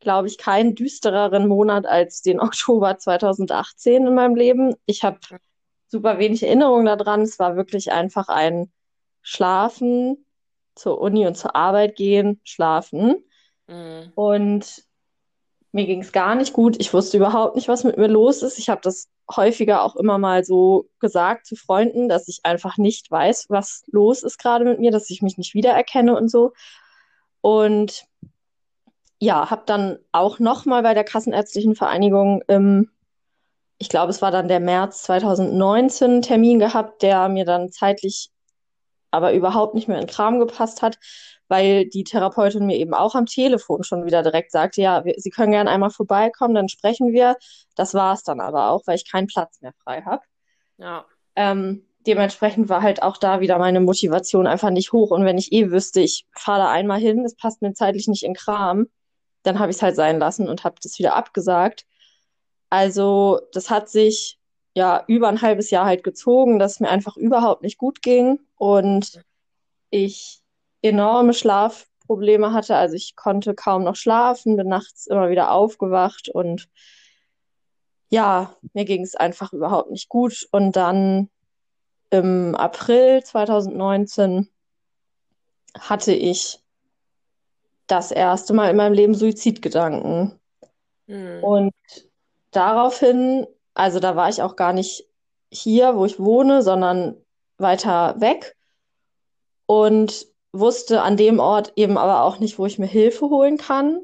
glaube 0.00 0.28
ich, 0.28 0.38
keinen 0.38 0.74
düstereren 0.74 1.46
Monat 1.46 1.84
als 1.84 2.22
den 2.22 2.40
Oktober 2.40 2.96
2018 2.96 4.06
in 4.06 4.14
meinem 4.14 4.34
Leben. 4.34 4.74
Ich 4.86 5.04
habe 5.04 5.18
super 5.88 6.18
wenig 6.18 6.42
Erinnerung 6.42 6.86
daran. 6.86 7.20
Es 7.20 7.38
war 7.38 7.54
wirklich 7.56 7.92
einfach 7.92 8.28
ein 8.28 8.72
Schlafen, 9.20 10.24
zur 10.74 11.02
Uni 11.02 11.26
und 11.26 11.36
zur 11.36 11.54
Arbeit 11.54 11.96
gehen, 11.96 12.40
schlafen. 12.44 13.24
Mhm. 13.66 14.12
Und 14.14 14.87
mir 15.72 15.86
ging 15.86 16.00
es 16.00 16.12
gar 16.12 16.34
nicht 16.34 16.52
gut. 16.52 16.76
Ich 16.80 16.92
wusste 16.94 17.16
überhaupt 17.18 17.56
nicht, 17.56 17.68
was 17.68 17.84
mit 17.84 17.98
mir 17.98 18.08
los 18.08 18.42
ist. 18.42 18.58
Ich 18.58 18.68
habe 18.68 18.80
das 18.82 19.08
häufiger 19.30 19.82
auch 19.82 19.96
immer 19.96 20.18
mal 20.18 20.44
so 20.44 20.88
gesagt 21.00 21.46
zu 21.46 21.56
Freunden, 21.56 22.08
dass 22.08 22.28
ich 22.28 22.40
einfach 22.44 22.78
nicht 22.78 23.10
weiß, 23.10 23.46
was 23.48 23.84
los 23.88 24.22
ist 24.22 24.38
gerade 24.38 24.64
mit 24.64 24.80
mir, 24.80 24.90
dass 24.90 25.10
ich 25.10 25.20
mich 25.20 25.36
nicht 25.36 25.54
wiedererkenne 25.54 26.16
und 26.16 26.30
so. 26.30 26.52
Und 27.40 28.06
ja, 29.18 29.50
habe 29.50 29.62
dann 29.66 29.98
auch 30.12 30.38
nochmal 30.38 30.82
bei 30.82 30.94
der 30.94 31.04
Kassenärztlichen 31.04 31.74
Vereinigung 31.74 32.42
im, 32.46 32.90
ich 33.78 33.88
glaube, 33.88 34.10
es 34.10 34.22
war 34.22 34.30
dann 34.30 34.48
der 34.48 34.60
März 34.60 35.02
2019 35.04 36.10
einen 36.10 36.22
Termin 36.22 36.58
gehabt, 36.58 37.02
der 37.02 37.28
mir 37.28 37.44
dann 37.44 37.70
zeitlich 37.70 38.30
aber 39.10 39.32
überhaupt 39.32 39.74
nicht 39.74 39.88
mehr 39.88 40.00
in 40.00 40.06
Kram 40.06 40.38
gepasst 40.38 40.82
hat, 40.82 40.98
weil 41.48 41.86
die 41.86 42.04
Therapeutin 42.04 42.66
mir 42.66 42.76
eben 42.76 42.94
auch 42.94 43.14
am 43.14 43.26
Telefon 43.26 43.82
schon 43.82 44.04
wieder 44.04 44.22
direkt 44.22 44.52
sagte, 44.52 44.82
ja, 44.82 45.04
wir, 45.04 45.14
Sie 45.16 45.30
können 45.30 45.52
gerne 45.52 45.70
einmal 45.70 45.90
vorbeikommen, 45.90 46.54
dann 46.54 46.68
sprechen 46.68 47.12
wir. 47.12 47.36
Das 47.74 47.94
war 47.94 48.14
es 48.14 48.22
dann 48.22 48.40
aber 48.40 48.70
auch, 48.70 48.82
weil 48.86 48.96
ich 48.96 49.10
keinen 49.10 49.26
Platz 49.26 49.60
mehr 49.60 49.72
frei 49.82 50.02
habe. 50.02 50.22
Ja. 50.76 51.06
Ähm, 51.36 51.86
dementsprechend 52.06 52.68
war 52.68 52.82
halt 52.82 53.02
auch 53.02 53.16
da 53.16 53.40
wieder 53.40 53.58
meine 53.58 53.80
Motivation 53.80 54.46
einfach 54.46 54.70
nicht 54.70 54.92
hoch. 54.92 55.10
Und 55.10 55.24
wenn 55.24 55.38
ich 55.38 55.52
eh 55.52 55.70
wüsste, 55.70 56.00
ich 56.00 56.26
fahre 56.32 56.60
da 56.60 56.70
einmal 56.70 57.00
hin, 57.00 57.24
es 57.24 57.36
passt 57.36 57.62
mir 57.62 57.72
zeitlich 57.72 58.08
nicht 58.08 58.24
in 58.24 58.34
Kram, 58.34 58.86
dann 59.42 59.58
habe 59.58 59.70
ich 59.70 59.76
es 59.76 59.82
halt 59.82 59.96
sein 59.96 60.18
lassen 60.18 60.48
und 60.48 60.64
habe 60.64 60.76
das 60.82 60.98
wieder 60.98 61.16
abgesagt. 61.16 61.86
Also 62.70 63.40
das 63.52 63.70
hat 63.70 63.88
sich 63.88 64.37
ja 64.78 65.04
über 65.06 65.28
ein 65.28 65.42
halbes 65.42 65.70
Jahr 65.70 65.84
halt 65.84 66.04
gezogen, 66.04 66.58
dass 66.58 66.74
es 66.74 66.80
mir 66.80 66.88
einfach 66.88 67.16
überhaupt 67.16 67.62
nicht 67.62 67.76
gut 67.78 68.00
ging 68.00 68.40
und 68.56 69.22
ich 69.90 70.40
enorme 70.80 71.34
Schlafprobleme 71.34 72.52
hatte. 72.52 72.76
Also 72.76 72.94
ich 72.94 73.16
konnte 73.16 73.54
kaum 73.54 73.84
noch 73.84 73.96
schlafen, 73.96 74.56
bin 74.56 74.68
nachts 74.68 75.06
immer 75.06 75.28
wieder 75.28 75.50
aufgewacht 75.50 76.28
und 76.28 76.68
ja, 78.10 78.54
mir 78.72 78.84
ging 78.86 79.02
es 79.02 79.16
einfach 79.16 79.52
überhaupt 79.52 79.90
nicht 79.90 80.08
gut. 80.08 80.48
Und 80.50 80.76
dann 80.76 81.28
im 82.08 82.54
April 82.54 83.22
2019 83.22 84.48
hatte 85.78 86.12
ich 86.12 86.60
das 87.86 88.10
erste 88.10 88.54
Mal 88.54 88.70
in 88.70 88.76
meinem 88.76 88.94
Leben 88.94 89.14
Suizidgedanken. 89.14 90.38
Mhm. 91.06 91.42
Und 91.42 91.74
daraufhin, 92.50 93.46
also 93.78 94.00
da 94.00 94.16
war 94.16 94.28
ich 94.28 94.42
auch 94.42 94.56
gar 94.56 94.72
nicht 94.72 95.08
hier, 95.50 95.96
wo 95.96 96.04
ich 96.04 96.18
wohne, 96.18 96.62
sondern 96.62 97.16
weiter 97.58 98.20
weg. 98.20 98.56
Und 99.66 100.26
wusste 100.52 101.02
an 101.02 101.16
dem 101.16 101.38
Ort 101.38 101.72
eben 101.76 101.96
aber 101.98 102.22
auch 102.22 102.38
nicht, 102.38 102.58
wo 102.58 102.66
ich 102.66 102.78
mir 102.78 102.86
Hilfe 102.86 103.26
holen 103.26 103.56
kann. 103.56 104.00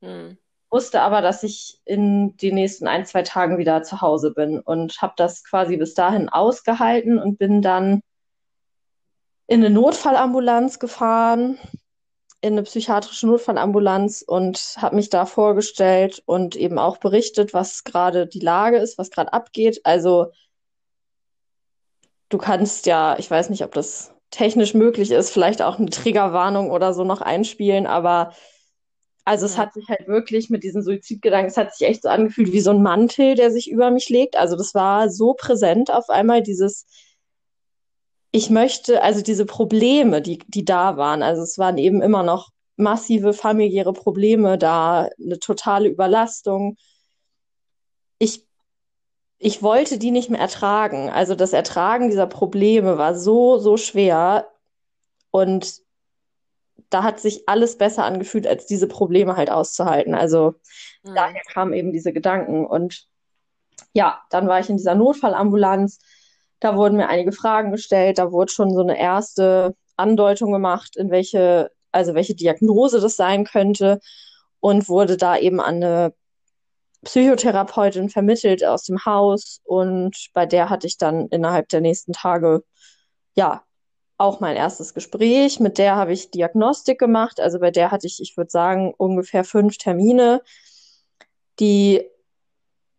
Mhm. 0.00 0.38
Wusste 0.70 1.02
aber, 1.02 1.20
dass 1.20 1.44
ich 1.44 1.80
in 1.84 2.36
den 2.38 2.56
nächsten 2.56 2.88
ein, 2.88 3.06
zwei 3.06 3.22
Tagen 3.22 3.58
wieder 3.58 3.82
zu 3.82 4.00
Hause 4.00 4.32
bin 4.32 4.58
und 4.58 5.00
habe 5.00 5.14
das 5.16 5.44
quasi 5.44 5.76
bis 5.76 5.94
dahin 5.94 6.28
ausgehalten 6.28 7.18
und 7.18 7.38
bin 7.38 7.62
dann 7.62 8.00
in 9.46 9.64
eine 9.64 9.70
Notfallambulanz 9.70 10.80
gefahren, 10.80 11.58
in 12.44 12.52
eine 12.52 12.62
psychiatrische 12.62 13.26
Notfallambulanz 13.26 14.20
und 14.20 14.76
habe 14.76 14.96
mich 14.96 15.08
da 15.08 15.24
vorgestellt 15.24 16.22
und 16.26 16.56
eben 16.56 16.78
auch 16.78 16.98
berichtet, 16.98 17.54
was 17.54 17.84
gerade 17.84 18.26
die 18.26 18.40
Lage 18.40 18.76
ist, 18.76 18.98
was 18.98 19.10
gerade 19.10 19.32
abgeht. 19.32 19.80
Also 19.84 20.26
du 22.28 22.36
kannst 22.36 22.84
ja, 22.84 23.18
ich 23.18 23.30
weiß 23.30 23.48
nicht, 23.48 23.64
ob 23.64 23.72
das 23.72 24.12
technisch 24.30 24.74
möglich 24.74 25.10
ist, 25.10 25.30
vielleicht 25.30 25.62
auch 25.62 25.78
eine 25.78 25.88
Triggerwarnung 25.88 26.70
oder 26.70 26.92
so 26.92 27.02
noch 27.02 27.22
einspielen, 27.22 27.86
aber 27.86 28.34
also 29.24 29.46
es 29.46 29.56
hat 29.56 29.72
sich 29.72 29.88
halt 29.88 30.06
wirklich 30.06 30.50
mit 30.50 30.64
diesen 30.64 30.82
Suizidgedanken, 30.82 31.48
es 31.48 31.56
hat 31.56 31.74
sich 31.74 31.88
echt 31.88 32.02
so 32.02 32.10
angefühlt 32.10 32.52
wie 32.52 32.60
so 32.60 32.72
ein 32.72 32.82
Mantel, 32.82 33.36
der 33.36 33.52
sich 33.52 33.70
über 33.70 33.90
mich 33.90 34.10
legt. 34.10 34.36
Also 34.36 34.54
das 34.54 34.74
war 34.74 35.08
so 35.08 35.32
präsent 35.32 35.90
auf 35.90 36.10
einmal, 36.10 36.42
dieses, 36.42 36.84
ich 38.34 38.50
möchte, 38.50 39.00
also 39.00 39.22
diese 39.22 39.46
Probleme, 39.46 40.20
die, 40.20 40.40
die 40.48 40.64
da 40.64 40.96
waren, 40.96 41.22
also 41.22 41.40
es 41.42 41.56
waren 41.56 41.78
eben 41.78 42.02
immer 42.02 42.24
noch 42.24 42.50
massive 42.74 43.32
familiäre 43.32 43.92
Probleme 43.92 44.58
da, 44.58 45.08
eine 45.22 45.38
totale 45.38 45.88
Überlastung. 45.88 46.76
Ich 48.18 48.44
ich 49.38 49.62
wollte 49.62 49.98
die 49.98 50.10
nicht 50.10 50.30
mehr 50.30 50.40
ertragen. 50.40 51.10
Also 51.10 51.36
das 51.36 51.52
Ertragen 51.52 52.10
dieser 52.10 52.26
Probleme 52.26 52.98
war 52.98 53.14
so, 53.14 53.58
so 53.58 53.76
schwer. 53.76 54.48
Und 55.30 55.82
da 56.90 57.04
hat 57.04 57.20
sich 57.20 57.48
alles 57.48 57.78
besser 57.78 58.04
angefühlt, 58.04 58.48
als 58.48 58.66
diese 58.66 58.88
Probleme 58.88 59.36
halt 59.36 59.50
auszuhalten. 59.50 60.14
Also 60.14 60.54
mhm. 61.04 61.14
daher 61.14 61.42
kamen 61.52 61.72
eben 61.72 61.92
diese 61.92 62.12
Gedanken. 62.12 62.66
Und 62.66 63.06
ja, 63.92 64.20
dann 64.30 64.48
war 64.48 64.58
ich 64.58 64.68
in 64.68 64.76
dieser 64.76 64.96
Notfallambulanz. 64.96 66.00
Da 66.64 66.76
wurden 66.76 66.96
mir 66.96 67.10
einige 67.10 67.30
Fragen 67.30 67.72
gestellt. 67.72 68.16
Da 68.16 68.32
wurde 68.32 68.50
schon 68.50 68.72
so 68.72 68.80
eine 68.80 68.98
erste 68.98 69.76
Andeutung 69.98 70.50
gemacht, 70.50 70.96
in 70.96 71.10
welche, 71.10 71.70
also 71.92 72.14
welche 72.14 72.34
Diagnose 72.34 73.00
das 73.00 73.16
sein 73.16 73.44
könnte. 73.44 74.00
Und 74.60 74.88
wurde 74.88 75.18
da 75.18 75.36
eben 75.36 75.60
an 75.60 75.74
eine 75.74 76.14
Psychotherapeutin 77.04 78.08
vermittelt 78.08 78.64
aus 78.64 78.84
dem 78.84 79.04
Haus 79.04 79.60
und 79.64 80.16
bei 80.32 80.46
der 80.46 80.70
hatte 80.70 80.86
ich 80.86 80.96
dann 80.96 81.28
innerhalb 81.28 81.68
der 81.68 81.82
nächsten 81.82 82.14
Tage 82.14 82.64
ja 83.34 83.62
auch 84.16 84.40
mein 84.40 84.56
erstes 84.56 84.94
Gespräch. 84.94 85.60
Mit 85.60 85.76
der 85.76 85.96
habe 85.96 86.14
ich 86.14 86.30
Diagnostik 86.30 86.98
gemacht. 86.98 87.40
Also 87.40 87.60
bei 87.60 87.72
der 87.72 87.90
hatte 87.90 88.06
ich, 88.06 88.22
ich 88.22 88.38
würde 88.38 88.50
sagen, 88.50 88.94
ungefähr 88.96 89.44
fünf 89.44 89.76
Termine, 89.76 90.40
die 91.60 92.08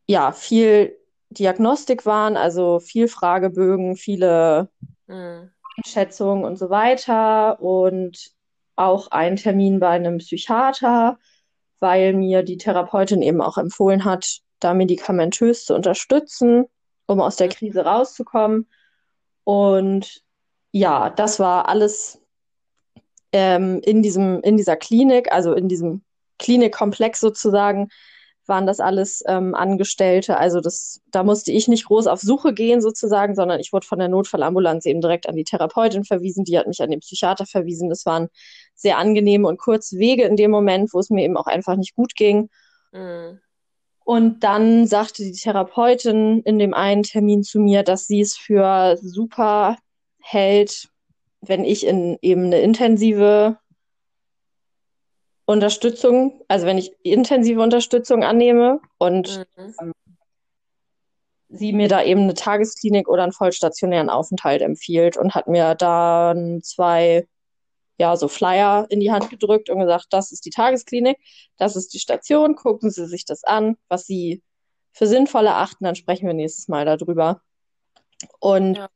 ja 0.05 0.31
viel 0.33 0.95
Diagnostik 1.29 2.05
waren, 2.05 2.37
also 2.37 2.79
viel 2.79 3.07
Fragebögen, 3.07 3.95
viele 3.95 4.69
mhm. 5.07 5.51
Einschätzungen 5.77 6.45
und 6.45 6.57
so 6.57 6.69
weiter 6.69 7.61
und 7.61 8.31
auch 8.75 9.11
ein 9.11 9.35
Termin 9.35 9.79
bei 9.79 9.89
einem 9.89 10.17
Psychiater 10.17 11.17
weil 11.79 12.13
mir 12.13 12.43
die 12.43 12.57
Therapeutin 12.57 13.21
eben 13.21 13.41
auch 13.41 13.57
empfohlen 13.57 14.05
hat, 14.05 14.39
da 14.59 14.73
medikamentös 14.73 15.65
zu 15.65 15.75
unterstützen, 15.75 16.65
um 17.05 17.21
aus 17.21 17.35
der 17.35 17.49
Krise 17.49 17.85
rauszukommen. 17.85 18.67
Und 19.43 20.23
ja, 20.71 21.09
das 21.09 21.39
war 21.39 21.67
alles 21.67 22.21
ähm, 23.31 23.81
in 23.83 24.01
diesem, 24.01 24.41
in 24.41 24.57
dieser 24.57 24.77
Klinik, 24.77 25.31
also 25.31 25.53
in 25.53 25.67
diesem 25.67 26.03
Klinikkomplex 26.39 27.19
sozusagen, 27.19 27.89
waren 28.47 28.67
das 28.67 28.79
alles 28.79 29.23
ähm, 29.27 29.55
Angestellte. 29.55 30.37
Also 30.37 30.61
das, 30.61 31.01
da 31.11 31.23
musste 31.23 31.51
ich 31.51 31.67
nicht 31.67 31.85
groß 31.85 32.07
auf 32.07 32.21
Suche 32.21 32.53
gehen 32.53 32.81
sozusagen, 32.81 33.35
sondern 33.35 33.59
ich 33.59 33.73
wurde 33.73 33.87
von 33.87 33.99
der 33.99 34.07
Notfallambulanz 34.07 34.85
eben 34.85 35.01
direkt 35.01 35.27
an 35.27 35.35
die 35.35 35.43
Therapeutin 35.43 36.03
verwiesen, 36.03 36.43
die 36.43 36.57
hat 36.57 36.67
mich 36.67 36.81
an 36.81 36.91
den 36.91 36.99
Psychiater 36.99 37.45
verwiesen. 37.45 37.89
Das 37.89 38.05
waren 38.05 38.29
sehr 38.75 38.97
angenehme 38.97 39.47
und 39.47 39.59
kurze 39.59 39.97
Wege 39.97 40.23
in 40.23 40.35
dem 40.35 40.51
Moment, 40.51 40.93
wo 40.93 40.99
es 40.99 41.09
mir 41.09 41.23
eben 41.23 41.37
auch 41.37 41.47
einfach 41.47 41.75
nicht 41.75 41.95
gut 41.95 42.15
ging. 42.15 42.49
Mhm. 42.91 43.39
Und 44.05 44.43
dann 44.43 44.85
sagte 44.85 45.23
die 45.23 45.31
Therapeutin 45.31 46.41
in 46.41 46.59
dem 46.59 46.75
einen 46.75 47.01
Termin 47.01 47.41
zu 47.41 47.59
mir, 47.59 47.81
dass 47.81 48.05
sie 48.05 48.21
es 48.21 48.37
für 48.37 48.97
super 49.01 49.77
hält, 50.21 50.89
wenn 51.41 51.63
ich 51.63 51.85
in 51.85 52.17
eben 52.21 52.45
eine 52.45 52.59
intensive 52.59 53.57
Unterstützung, 55.45 56.41
also 56.47 56.65
wenn 56.65 56.77
ich 56.77 56.93
intensive 57.03 57.61
Unterstützung 57.61 58.23
annehme 58.23 58.79
und 58.97 59.45
mhm. 59.57 59.75
ähm, 59.79 59.93
sie 61.49 61.73
mir 61.73 61.87
da 61.87 62.03
eben 62.03 62.21
eine 62.21 62.33
Tagesklinik 62.33 63.07
oder 63.07 63.23
einen 63.23 63.31
vollstationären 63.31 64.09
Aufenthalt 64.09 64.61
empfiehlt 64.61 65.17
und 65.17 65.35
hat 65.35 65.47
mir 65.47 65.75
dann 65.75 66.61
zwei, 66.63 67.27
ja, 67.97 68.15
so 68.17 68.27
Flyer 68.27 68.87
in 68.89 68.99
die 68.99 69.11
Hand 69.11 69.29
gedrückt 69.29 69.69
und 69.69 69.79
gesagt, 69.79 70.07
das 70.09 70.31
ist 70.31 70.45
die 70.45 70.49
Tagesklinik, 70.49 71.17
das 71.57 71.75
ist 71.75 71.93
die 71.93 71.99
Station, 71.99 72.55
gucken 72.55 72.89
Sie 72.89 73.05
sich 73.05 73.25
das 73.25 73.43
an, 73.43 73.77
was 73.87 74.05
Sie 74.05 74.41
für 74.93 75.07
sinnvoll 75.07 75.45
erachten, 75.45 75.83
dann 75.83 75.95
sprechen 75.95 76.25
wir 76.25 76.33
nächstes 76.33 76.67
Mal 76.67 76.85
darüber. 76.85 77.41
Und 78.39 78.77
ja, 78.77 78.89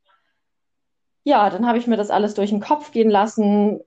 ja 1.24 1.50
dann 1.50 1.66
habe 1.66 1.78
ich 1.78 1.86
mir 1.86 1.96
das 1.96 2.10
alles 2.10 2.34
durch 2.34 2.50
den 2.50 2.60
Kopf 2.60 2.90
gehen 2.90 3.10
lassen, 3.10 3.80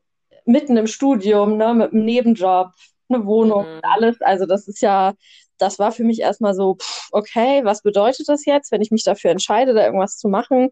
mitten 0.46 0.78
im 0.78 0.88
Studium, 0.88 1.58
ne, 1.58 1.74
mit 1.74 1.94
einem 1.94 2.06
Nebenjob, 2.06 2.72
eine 3.10 3.26
Wohnung, 3.26 3.66
mhm. 3.66 3.80
alles. 3.84 4.22
Also 4.22 4.46
das 4.46 4.68
ist 4.68 4.82
ja, 4.82 5.14
das 5.58 5.80
war 5.80 5.92
für 5.92 6.04
mich 6.04 6.20
erstmal 6.20 6.54
so, 6.54 6.76
pff, 6.76 7.10
okay, 7.12 7.64
was 7.64 7.82
bedeutet 7.82 8.28
das 8.30 8.46
jetzt, 8.46 8.72
wenn 8.72 8.82
ich 8.82 8.92
mich 8.92 9.04
dafür 9.04 9.32
entscheide, 9.32 9.74
da 9.74 9.86
irgendwas 9.86 10.18
zu 10.18 10.28
machen? 10.28 10.70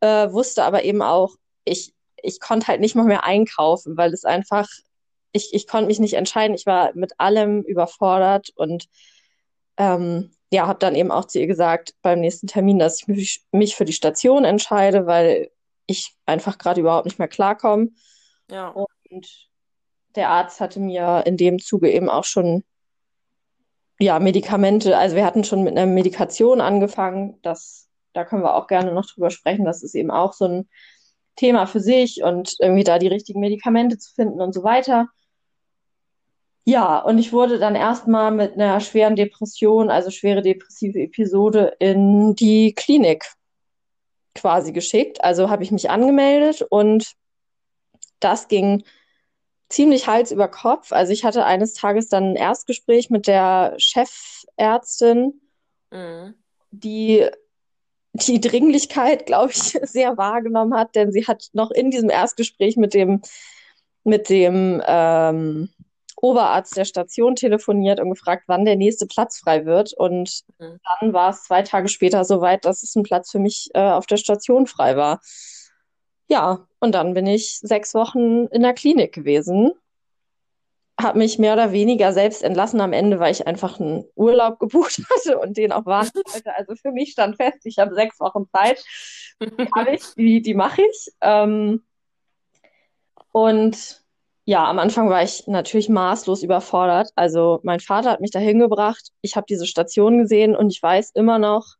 Äh, 0.00 0.30
wusste 0.32 0.64
aber 0.64 0.84
eben 0.84 1.02
auch, 1.02 1.34
ich, 1.64 1.94
ich 2.22 2.40
konnte 2.40 2.68
halt 2.68 2.80
nicht 2.80 2.94
mal 2.94 3.04
mehr 3.04 3.24
einkaufen, 3.24 3.96
weil 3.96 4.12
es 4.12 4.24
einfach, 4.24 4.68
ich, 5.32 5.54
ich 5.54 5.66
konnte 5.66 5.86
mich 5.86 6.00
nicht 6.00 6.14
entscheiden. 6.14 6.54
Ich 6.54 6.66
war 6.66 6.92
mit 6.94 7.18
allem 7.18 7.62
überfordert 7.62 8.50
und 8.56 8.86
ähm, 9.78 10.30
ja, 10.52 10.66
habe 10.66 10.78
dann 10.78 10.94
eben 10.94 11.10
auch 11.10 11.26
zu 11.26 11.40
ihr 11.40 11.46
gesagt 11.46 11.94
beim 12.02 12.20
nächsten 12.20 12.46
Termin, 12.46 12.78
dass 12.78 13.00
ich 13.00 13.08
mich, 13.08 13.42
mich 13.52 13.76
für 13.76 13.84
die 13.84 13.92
Station 13.92 14.44
entscheide, 14.44 15.06
weil 15.06 15.50
ich 15.86 16.14
einfach 16.24 16.58
gerade 16.58 16.80
überhaupt 16.80 17.06
nicht 17.06 17.18
mehr 17.18 17.28
klarkomme. 17.28 17.90
Ja. 18.50 18.68
Und 18.68 19.48
der 20.14 20.30
Arzt 20.30 20.60
hatte 20.60 20.80
mir 20.80 21.24
in 21.26 21.36
dem 21.36 21.58
Zuge 21.58 21.90
eben 21.90 22.08
auch 22.08 22.24
schon 22.24 22.64
ja, 23.98 24.18
Medikamente, 24.18 24.96
also 24.96 25.16
wir 25.16 25.24
hatten 25.24 25.44
schon 25.44 25.62
mit 25.62 25.76
einer 25.76 25.90
Medikation 25.90 26.60
angefangen, 26.60 27.38
das, 27.42 27.88
da 28.12 28.24
können 28.24 28.42
wir 28.42 28.54
auch 28.54 28.66
gerne 28.66 28.92
noch 28.92 29.06
drüber 29.06 29.30
sprechen, 29.30 29.64
das 29.64 29.82
ist 29.82 29.94
eben 29.94 30.10
auch 30.10 30.32
so 30.34 30.46
ein 30.46 30.68
Thema 31.34 31.66
für 31.66 31.80
sich 31.80 32.22
und 32.22 32.56
irgendwie 32.60 32.84
da 32.84 32.98
die 32.98 33.08
richtigen 33.08 33.40
Medikamente 33.40 33.98
zu 33.98 34.12
finden 34.14 34.40
und 34.40 34.52
so 34.52 34.62
weiter. 34.62 35.08
Ja, 36.64 36.98
und 36.98 37.18
ich 37.18 37.32
wurde 37.32 37.58
dann 37.58 37.76
erstmal 37.76 38.32
mit 38.32 38.54
einer 38.54 38.80
schweren 38.80 39.16
Depression, 39.16 39.88
also 39.88 40.10
schwere 40.10 40.42
depressive 40.42 40.98
Episode, 40.98 41.76
in 41.78 42.34
die 42.34 42.74
Klinik 42.74 43.24
quasi 44.34 44.72
geschickt. 44.72 45.22
Also 45.22 45.48
habe 45.48 45.62
ich 45.62 45.70
mich 45.70 45.88
angemeldet 45.90 46.62
und 46.68 47.14
das 48.20 48.48
ging 48.48 48.84
ziemlich 49.68 50.06
Hals 50.06 50.30
über 50.32 50.48
Kopf. 50.48 50.92
Also 50.92 51.12
ich 51.12 51.24
hatte 51.24 51.44
eines 51.44 51.74
Tages 51.74 52.08
dann 52.08 52.32
ein 52.32 52.36
Erstgespräch 52.36 53.10
mit 53.10 53.26
der 53.26 53.74
Chefärztin, 53.78 55.40
mhm. 55.90 56.34
die 56.70 57.28
die 58.24 58.40
Dringlichkeit, 58.40 59.26
glaube 59.26 59.52
ich, 59.52 59.58
sehr 59.82 60.16
wahrgenommen 60.16 60.74
hat, 60.74 60.94
denn 60.94 61.12
sie 61.12 61.26
hat 61.26 61.48
noch 61.52 61.70
in 61.70 61.90
diesem 61.90 62.10
Erstgespräch 62.10 62.76
mit 62.76 62.94
dem, 62.94 63.20
mit 64.04 64.28
dem 64.28 64.82
ähm, 64.86 65.68
Oberarzt 66.16 66.76
der 66.76 66.86
Station 66.86 67.36
telefoniert 67.36 68.00
und 68.00 68.10
gefragt, 68.10 68.44
wann 68.46 68.64
der 68.64 68.76
nächste 68.76 69.06
Platz 69.06 69.38
frei 69.38 69.66
wird. 69.66 69.92
Und 69.92 70.44
mhm. 70.58 70.80
dann 71.00 71.12
war 71.12 71.30
es 71.30 71.44
zwei 71.44 71.62
Tage 71.62 71.88
später 71.88 72.24
soweit, 72.24 72.64
dass 72.64 72.82
es 72.82 72.96
ein 72.96 73.02
Platz 73.02 73.30
für 73.30 73.38
mich 73.38 73.68
äh, 73.74 73.80
auf 73.80 74.06
der 74.06 74.16
Station 74.16 74.66
frei 74.66 74.96
war. 74.96 75.20
Ja, 76.28 76.66
und 76.80 76.92
dann 76.92 77.14
bin 77.14 77.26
ich 77.26 77.58
sechs 77.60 77.94
Wochen 77.94 78.46
in 78.46 78.62
der 78.62 78.74
Klinik 78.74 79.12
gewesen, 79.12 79.72
habe 81.00 81.18
mich 81.18 81.38
mehr 81.38 81.52
oder 81.52 81.72
weniger 81.72 82.12
selbst 82.12 82.42
entlassen 82.42 82.80
am 82.80 82.92
Ende, 82.92 83.18
weil 83.20 83.32
ich 83.32 83.46
einfach 83.46 83.78
einen 83.78 84.04
Urlaub 84.14 84.58
gebucht 84.60 84.98
hatte 85.10 85.38
und 85.38 85.56
den 85.56 85.72
auch 85.72 85.86
warten 85.86 86.20
wollte. 86.32 86.54
Also 86.56 86.74
für 86.74 86.92
mich 86.92 87.12
stand 87.12 87.36
fest, 87.36 87.60
ich 87.64 87.78
habe 87.78 87.94
sechs 87.94 88.18
Wochen 88.20 88.46
Zeit. 88.52 88.82
Die 89.40 89.68
habe 89.74 89.94
ich, 89.94 90.14
die, 90.14 90.42
die 90.42 90.54
mache 90.54 90.82
ich. 90.82 91.12
Ähm, 91.20 91.84
und 93.32 94.02
ja, 94.46 94.64
am 94.64 94.78
Anfang 94.78 95.10
war 95.10 95.22
ich 95.22 95.46
natürlich 95.46 95.88
maßlos 95.88 96.42
überfordert. 96.42 97.10
Also 97.16 97.60
mein 97.64 97.80
Vater 97.80 98.10
hat 98.10 98.20
mich 98.20 98.30
da 98.30 98.38
hingebracht. 98.38 99.10
Ich 99.20 99.36
habe 99.36 99.46
diese 99.48 99.66
Station 99.66 100.18
gesehen 100.18 100.56
und 100.56 100.70
ich 100.70 100.82
weiß 100.82 101.10
immer 101.10 101.38
noch, 101.38 101.74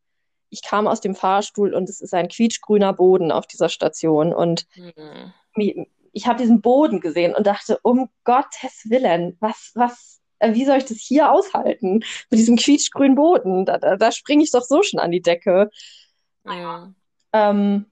ich 0.50 0.62
kam 0.62 0.86
aus 0.86 1.00
dem 1.00 1.14
Fahrstuhl 1.14 1.74
und 1.74 1.88
es 1.88 2.00
ist 2.00 2.14
ein 2.14 2.28
quietschgrüner 2.28 2.92
Boden 2.92 3.32
auf 3.32 3.46
dieser 3.46 3.68
Station 3.68 4.32
und 4.32 4.66
mhm. 4.76 5.86
ich 6.12 6.26
habe 6.26 6.38
diesen 6.38 6.60
Boden 6.60 7.00
gesehen 7.00 7.34
und 7.34 7.46
dachte, 7.46 7.78
um 7.82 8.08
Gottes 8.24 8.84
Willen, 8.88 9.36
was, 9.40 9.72
was, 9.74 10.20
äh, 10.38 10.54
wie 10.54 10.64
soll 10.64 10.78
ich 10.78 10.84
das 10.84 10.98
hier 10.98 11.32
aushalten? 11.32 12.00
Mit 12.30 12.40
diesem 12.40 12.56
quietschgrünen 12.56 13.16
Boden. 13.16 13.64
Da, 13.64 13.78
da, 13.78 13.96
da 13.96 14.12
springe 14.12 14.42
ich 14.42 14.50
doch 14.50 14.62
so 14.62 14.82
schon 14.82 15.00
an 15.00 15.10
die 15.10 15.22
Decke. 15.22 15.70
Ja. 16.44 16.92
Ähm, 17.32 17.86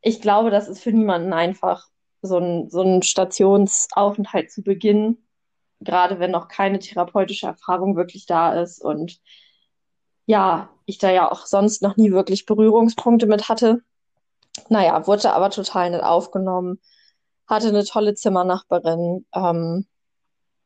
ich 0.00 0.20
glaube, 0.20 0.50
das 0.50 0.68
ist 0.68 0.82
für 0.82 0.92
niemanden 0.92 1.32
einfach, 1.32 1.88
so 2.24 2.38
ein, 2.38 2.70
so 2.70 2.82
ein 2.82 3.02
Stationsaufenthalt 3.02 4.50
zu 4.50 4.62
beginnen, 4.62 5.26
gerade 5.80 6.18
wenn 6.18 6.30
noch 6.30 6.48
keine 6.48 6.78
therapeutische 6.78 7.46
Erfahrung 7.46 7.96
wirklich 7.96 8.26
da 8.26 8.60
ist 8.60 8.82
und 8.82 9.20
ja, 10.26 10.70
ich 10.86 10.98
da 10.98 11.10
ja 11.10 11.30
auch 11.30 11.46
sonst 11.46 11.82
noch 11.82 11.96
nie 11.96 12.12
wirklich 12.12 12.46
Berührungspunkte 12.46 13.26
mit 13.26 13.48
hatte. 13.48 13.82
Naja, 14.68 15.06
wurde 15.06 15.32
aber 15.32 15.50
total 15.50 15.90
nett 15.90 16.02
aufgenommen, 16.02 16.80
hatte 17.46 17.68
eine 17.68 17.84
tolle 17.84 18.14
Zimmernachbarin. 18.14 19.26
Ähm, 19.34 19.86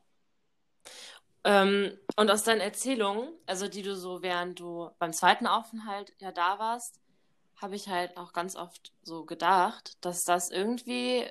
Ähm, 1.45 1.97
und 2.17 2.31
aus 2.31 2.45
deinen 2.45 2.61
Erzählungen, 2.61 3.31
also 3.47 3.69
die 3.69 3.83
du 3.83 3.97
so 3.97 4.23
während 4.23 4.61
du 4.61 4.91
beim 4.99 5.13
zweiten 5.15 5.47
Aufenthalt 5.47 6.13
ja 6.19 6.31
da 6.33 6.59
warst, 6.59 7.01
habe 7.57 7.75
ich 7.77 7.89
halt 7.89 8.17
auch 8.19 8.33
ganz 8.33 8.55
oft 8.57 8.93
so 9.03 9.25
gedacht, 9.25 9.97
dass 10.05 10.25
das 10.25 10.51
irgendwie 10.51 11.25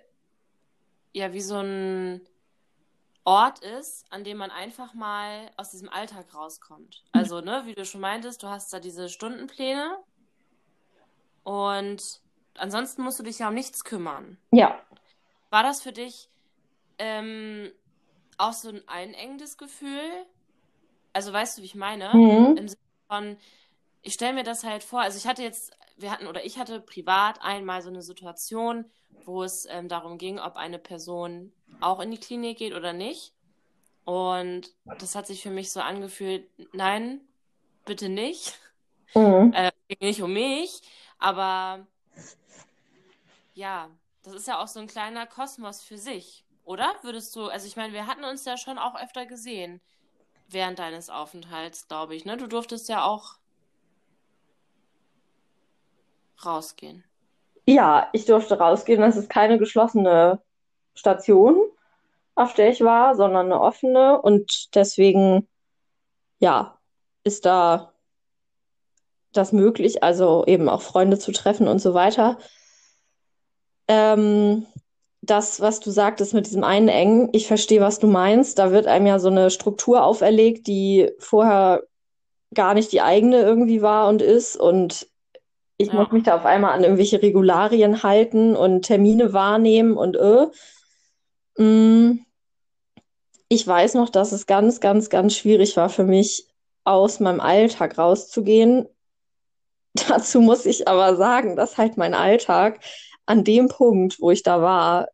ja 1.14 1.34
wie 1.34 1.42
so 1.42 1.58
ein 1.58 2.22
Ort 3.28 3.60
ist, 3.60 4.06
an 4.12 4.24
dem 4.24 4.38
man 4.38 4.52
einfach 4.52 4.94
mal 4.96 5.52
aus 5.58 5.72
diesem 5.72 5.90
Alltag 5.90 6.34
rauskommt. 6.34 7.04
Also, 7.12 7.42
ne, 7.42 7.64
wie 7.66 7.76
du 7.76 7.86
schon 7.86 8.02
meintest, 8.02 8.42
du 8.42 8.48
hast 8.48 8.74
da 8.74 8.80
diese 8.80 9.10
Stundenpläne 9.10 9.98
und 11.44 12.22
ansonsten 12.56 13.02
musst 13.04 13.20
du 13.20 13.24
dich 13.24 13.40
ja 13.40 13.48
um 13.50 13.54
nichts 13.54 13.84
kümmern. 13.84 14.38
ja, 14.52 14.82
War 15.50 15.64
das 15.64 15.82
für 15.82 15.92
dich 15.94 16.30
ähm, 16.98 17.72
auch 18.38 18.54
so 18.54 18.70
ein 18.70 18.88
einengendes 18.88 19.58
Gefühl? 19.58 20.26
Also 21.14 21.34
weißt 21.34 21.58
du, 21.58 21.62
wie 21.62 21.68
ich 21.68 21.76
meine? 21.76 22.10
mhm. 22.14 22.56
Im 22.56 22.68
Sinne 22.68 22.82
von, 23.08 23.38
ich 24.04 24.14
stelle 24.14 24.34
mir 24.34 24.44
das 24.44 24.64
halt 24.64 24.84
vor, 24.84 25.02
also 25.02 25.18
ich 25.18 25.28
hatte 25.28 25.44
jetzt, 25.44 25.74
wir 25.98 26.12
hatten 26.12 26.28
oder 26.28 26.46
ich 26.46 26.60
hatte 26.60 26.82
privat 26.82 27.42
einmal 27.42 27.82
so 27.82 27.90
eine 27.90 28.02
Situation, 28.02 28.92
wo 29.26 29.44
es 29.44 29.68
ähm, 29.70 29.88
darum 29.88 30.18
ging, 30.18 30.40
ob 30.40 30.56
eine 30.56 30.80
Person 30.80 31.52
auch 31.82 32.00
in 32.00 32.12
die 32.12 32.20
Klinik 32.20 32.58
geht 32.58 32.74
oder 32.74 32.94
nicht. 32.94 33.34
Und 34.06 34.74
das 35.00 35.16
hat 35.16 35.28
sich 35.28 35.42
für 35.42 35.50
mich 35.50 35.72
so 35.72 35.82
angefühlt, 35.82 36.50
nein, 36.74 37.22
bitte 37.86 38.10
nicht. 38.10 38.58
Mhm. 39.14 39.54
Äh, 39.54 39.72
ging 39.88 40.08
nicht 40.08 40.22
um 40.22 40.34
mich, 40.34 40.82
aber 41.18 41.86
ja, 43.54 43.90
das 44.24 44.34
ist 44.34 44.48
ja 44.48 44.62
auch 44.62 44.68
so 44.68 44.80
ein 44.80 44.88
kleiner 44.88 45.26
Kosmos 45.26 45.82
für 45.82 45.98
sich, 45.98 46.46
oder? 46.64 46.94
Würdest 47.02 47.36
du, 47.36 47.48
also 47.48 47.66
ich 47.66 47.76
meine, 47.76 47.94
wir 47.94 48.08
hatten 48.08 48.24
uns 48.24 48.46
ja 48.46 48.58
schon 48.58 48.78
auch 48.78 48.96
öfter 48.96 49.26
gesehen 49.26 49.82
während 50.48 50.80
deines 50.80 51.10
Aufenthalts, 51.10 51.88
glaube 51.88 52.16
ich, 52.16 52.26
ne? 52.26 52.38
Du 52.38 52.48
durftest 52.48 52.90
ja 52.90 53.04
auch 53.04 53.38
rausgehen. 56.46 57.04
Ja, 57.68 58.08
ich 58.14 58.26
durfte 58.26 58.58
rausgehen. 58.58 59.02
Das 59.02 59.18
ist 59.18 59.30
keine 59.30 59.58
geschlossene 59.58 60.42
Station, 60.96 61.62
auf 62.36 62.54
der 62.54 62.70
ich 62.70 62.82
war, 62.82 63.16
sondern 63.16 63.48
eine 63.48 63.60
offene. 63.60 64.22
Und 64.22 64.74
deswegen, 64.74 65.48
ja, 66.40 66.80
ist 67.26 67.46
da 67.46 67.92
das 69.34 69.52
möglich, 69.52 70.02
also 70.02 70.46
eben 70.48 70.70
auch 70.70 70.82
Freunde 70.82 71.20
zu 71.20 71.34
treffen 71.34 71.68
und 71.68 71.80
so 71.80 71.94
weiter. 71.94 72.38
Ähm, 73.90 74.66
das, 75.22 75.60
was 75.60 75.82
du 75.82 75.92
sagtest 75.92 76.34
mit 76.34 76.48
diesem 76.48 76.64
Einengen, 76.64 77.30
ich 77.34 77.48
verstehe, 77.48 77.82
was 77.82 78.00
du 78.00 78.08
meinst. 78.08 78.60
Da 78.60 78.72
wird 78.72 78.88
einem 78.88 79.08
ja 79.08 79.20
so 79.20 79.28
eine 79.28 79.50
Struktur 79.50 80.04
auferlegt, 80.04 80.68
die 80.68 81.12
vorher 81.20 81.84
gar 82.54 82.74
nicht 82.74 82.94
die 82.94 83.02
eigene 83.02 83.42
irgendwie 83.42 83.82
war 83.82 84.08
und 84.08 84.22
ist. 84.22 84.56
Und 84.56 85.08
ich 85.78 85.94
muss 85.94 86.08
Ja. 86.08 86.14
mich 86.14 86.24
da 86.24 86.36
auf 86.36 86.46
einmal 86.46 86.74
an 86.74 86.84
irgendwelche 86.84 87.22
Regularien 87.22 88.04
halten 88.04 88.56
und 88.56 88.84
Termine 88.84 89.34
wahrnehmen 89.34 89.96
und 89.98 90.16
äh. 90.18 90.48
Mm, 91.58 92.26
Ich 93.50 93.66
weiß 93.68 93.96
noch, 93.96 94.10
dass 94.10 94.32
es 94.32 94.46
ganz, 94.46 94.80
ganz, 94.80 95.10
ganz 95.10 95.36
schwierig 95.36 95.76
war 95.78 95.90
für 95.90 96.04
mich, 96.06 96.48
aus 96.86 97.20
meinem 97.20 97.40
Alltag 97.42 97.98
rauszugehen. 97.98 98.88
Dazu 100.08 100.42
muss 100.42 100.66
ich 100.66 100.88
aber 100.88 101.16
sagen, 101.16 101.56
dass 101.56 101.78
halt 101.78 101.98
mein 101.98 102.14
Alltag 102.14 102.80
an 103.26 103.44
dem 103.44 103.68
Punkt, 103.68 104.20
wo 104.20 104.32
ich 104.32 104.44
da 104.44 104.62
war, 104.62 105.10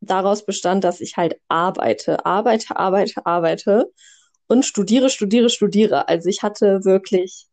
daraus 0.00 0.44
bestand, 0.46 0.84
dass 0.84 1.00
ich 1.00 1.16
halt 1.16 1.40
arbeite, 1.48 2.24
arbeite, 2.24 2.76
arbeite, 2.76 3.26
arbeite 3.26 3.92
und 4.48 4.64
studiere, 4.64 5.10
studiere, 5.10 5.50
studiere. 5.50 6.08
Also 6.08 6.28
ich 6.28 6.42
hatte 6.42 6.84
wirklich, 6.84 7.47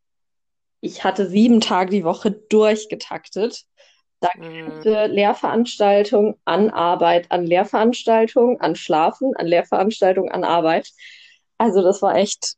ich 0.85 1.03
hatte 1.03 1.27
sieben 1.27 1.61
Tage 1.61 1.89
die 1.89 2.03
Woche 2.03 2.31
durchgetaktet. 2.31 3.63
Da 4.19 4.29
grenzte 4.35 5.07
Lehrveranstaltung 5.07 6.37
an 6.45 6.69
Arbeit, 6.69 7.31
an 7.31 7.45
Lehrveranstaltung, 7.45 8.61
an 8.61 8.75
Schlafen, 8.75 9.35
an 9.35 9.47
Lehrveranstaltung, 9.47 10.31
an 10.31 10.43
Arbeit. 10.43 10.91
Also 11.57 11.81
das 11.81 12.01
war 12.01 12.15
echt, 12.15 12.55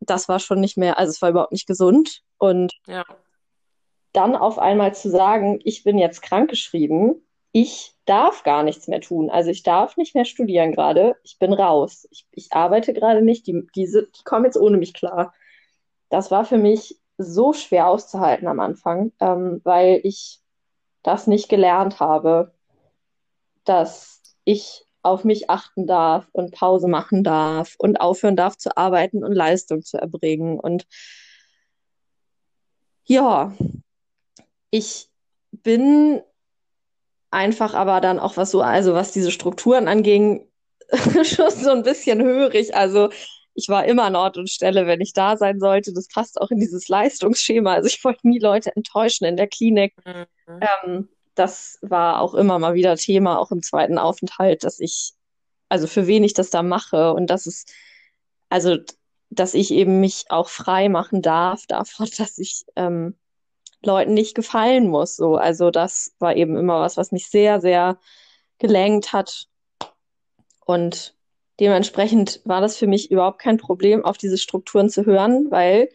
das 0.00 0.28
war 0.28 0.38
schon 0.38 0.60
nicht 0.60 0.76
mehr, 0.76 0.98
also 0.98 1.10
es 1.10 1.20
war 1.20 1.30
überhaupt 1.30 1.52
nicht 1.52 1.66
gesund. 1.66 2.22
Und 2.38 2.72
ja. 2.86 3.04
dann 4.12 4.36
auf 4.36 4.58
einmal 4.58 4.94
zu 4.94 5.10
sagen, 5.10 5.60
ich 5.64 5.82
bin 5.82 5.98
jetzt 5.98 6.22
krankgeschrieben, 6.22 7.26
ich 7.52 7.94
darf 8.06 8.42
gar 8.42 8.62
nichts 8.62 8.88
mehr 8.88 9.00
tun. 9.00 9.30
Also 9.30 9.50
ich 9.50 9.62
darf 9.62 9.96
nicht 9.96 10.14
mehr 10.14 10.24
studieren 10.24 10.72
gerade, 10.72 11.16
ich 11.22 11.38
bin 11.38 11.52
raus. 11.52 12.06
Ich, 12.10 12.26
ich 12.32 12.52
arbeite 12.52 12.92
gerade 12.92 13.22
nicht, 13.22 13.46
die, 13.46 13.66
diese, 13.74 14.04
die 14.04 14.24
kommen 14.24 14.44
jetzt 14.44 14.56
ohne 14.56 14.76
mich 14.76 14.94
klar. 14.94 15.32
Das 16.08 16.30
war 16.30 16.44
für 16.44 16.58
mich 16.58 16.98
so 17.18 17.52
schwer 17.52 17.88
auszuhalten 17.88 18.48
am 18.48 18.60
Anfang, 18.60 19.12
ähm, 19.20 19.60
weil 19.64 20.00
ich 20.02 20.40
das 21.02 21.26
nicht 21.26 21.48
gelernt 21.48 22.00
habe, 22.00 22.52
dass 23.64 24.22
ich 24.44 24.84
auf 25.02 25.24
mich 25.24 25.50
achten 25.50 25.86
darf 25.86 26.26
und 26.32 26.54
Pause 26.54 26.88
machen 26.88 27.22
darf 27.22 27.74
und 27.78 28.00
aufhören 28.00 28.36
darf 28.36 28.56
zu 28.56 28.76
arbeiten 28.76 29.22
und 29.22 29.32
Leistung 29.32 29.82
zu 29.82 29.98
erbringen. 29.98 30.58
Und 30.58 30.86
ja, 33.04 33.52
ich 34.70 35.10
bin 35.52 36.22
einfach 37.30 37.74
aber 37.74 38.00
dann 38.00 38.18
auch 38.18 38.36
was 38.38 38.50
so, 38.50 38.62
also 38.62 38.94
was 38.94 39.12
diese 39.12 39.30
Strukturen 39.30 39.88
anging, 39.88 40.48
schon 41.22 41.50
so 41.50 41.70
ein 41.70 41.82
bisschen 41.82 42.22
hörig. 42.22 42.74
Also 42.74 43.10
ich 43.54 43.68
war 43.68 43.84
immer 43.84 44.04
an 44.04 44.16
Ort 44.16 44.36
und 44.36 44.50
Stelle, 44.50 44.86
wenn 44.86 45.00
ich 45.00 45.12
da 45.12 45.36
sein 45.36 45.60
sollte. 45.60 45.92
Das 45.92 46.08
passt 46.08 46.40
auch 46.40 46.50
in 46.50 46.58
dieses 46.58 46.88
Leistungsschema. 46.88 47.74
Also 47.74 47.88
ich 47.88 48.02
wollte 48.04 48.28
nie 48.28 48.40
Leute 48.40 48.74
enttäuschen 48.74 49.24
in 49.24 49.36
der 49.36 49.46
Klinik. 49.46 49.94
Mhm. 50.04 50.26
Ähm, 50.60 51.08
das 51.34 51.78
war 51.82 52.20
auch 52.20 52.34
immer 52.34 52.58
mal 52.58 52.74
wieder 52.74 52.96
Thema, 52.96 53.38
auch 53.38 53.50
im 53.50 53.62
zweiten 53.62 53.98
Aufenthalt, 53.98 54.64
dass 54.64 54.80
ich, 54.80 55.12
also 55.68 55.86
für 55.86 56.06
wen 56.06 56.24
ich 56.24 56.34
das 56.34 56.50
da 56.50 56.62
mache 56.62 57.12
und 57.12 57.28
dass 57.28 57.46
es, 57.46 57.66
also 58.48 58.76
dass 59.30 59.54
ich 59.54 59.70
eben 59.72 60.00
mich 60.00 60.26
auch 60.28 60.48
frei 60.48 60.88
machen 60.88 61.22
darf 61.22 61.66
davon, 61.66 62.08
dass 62.18 62.38
ich 62.38 62.64
ähm, 62.76 63.16
Leuten 63.82 64.14
nicht 64.14 64.34
gefallen 64.34 64.88
muss. 64.88 65.16
So, 65.16 65.36
also 65.36 65.70
das 65.70 66.14
war 66.18 66.36
eben 66.36 66.56
immer 66.56 66.80
was, 66.80 66.96
was 66.96 67.12
mich 67.12 67.28
sehr, 67.28 67.60
sehr 67.60 67.98
gelenkt 68.58 69.12
hat. 69.12 69.46
Und 70.64 71.13
dementsprechend 71.60 72.40
war 72.44 72.60
das 72.60 72.76
für 72.76 72.86
mich 72.86 73.10
überhaupt 73.10 73.38
kein 73.38 73.58
Problem, 73.58 74.04
auf 74.04 74.16
diese 74.16 74.38
Strukturen 74.38 74.88
zu 74.88 75.06
hören, 75.06 75.50
weil 75.50 75.88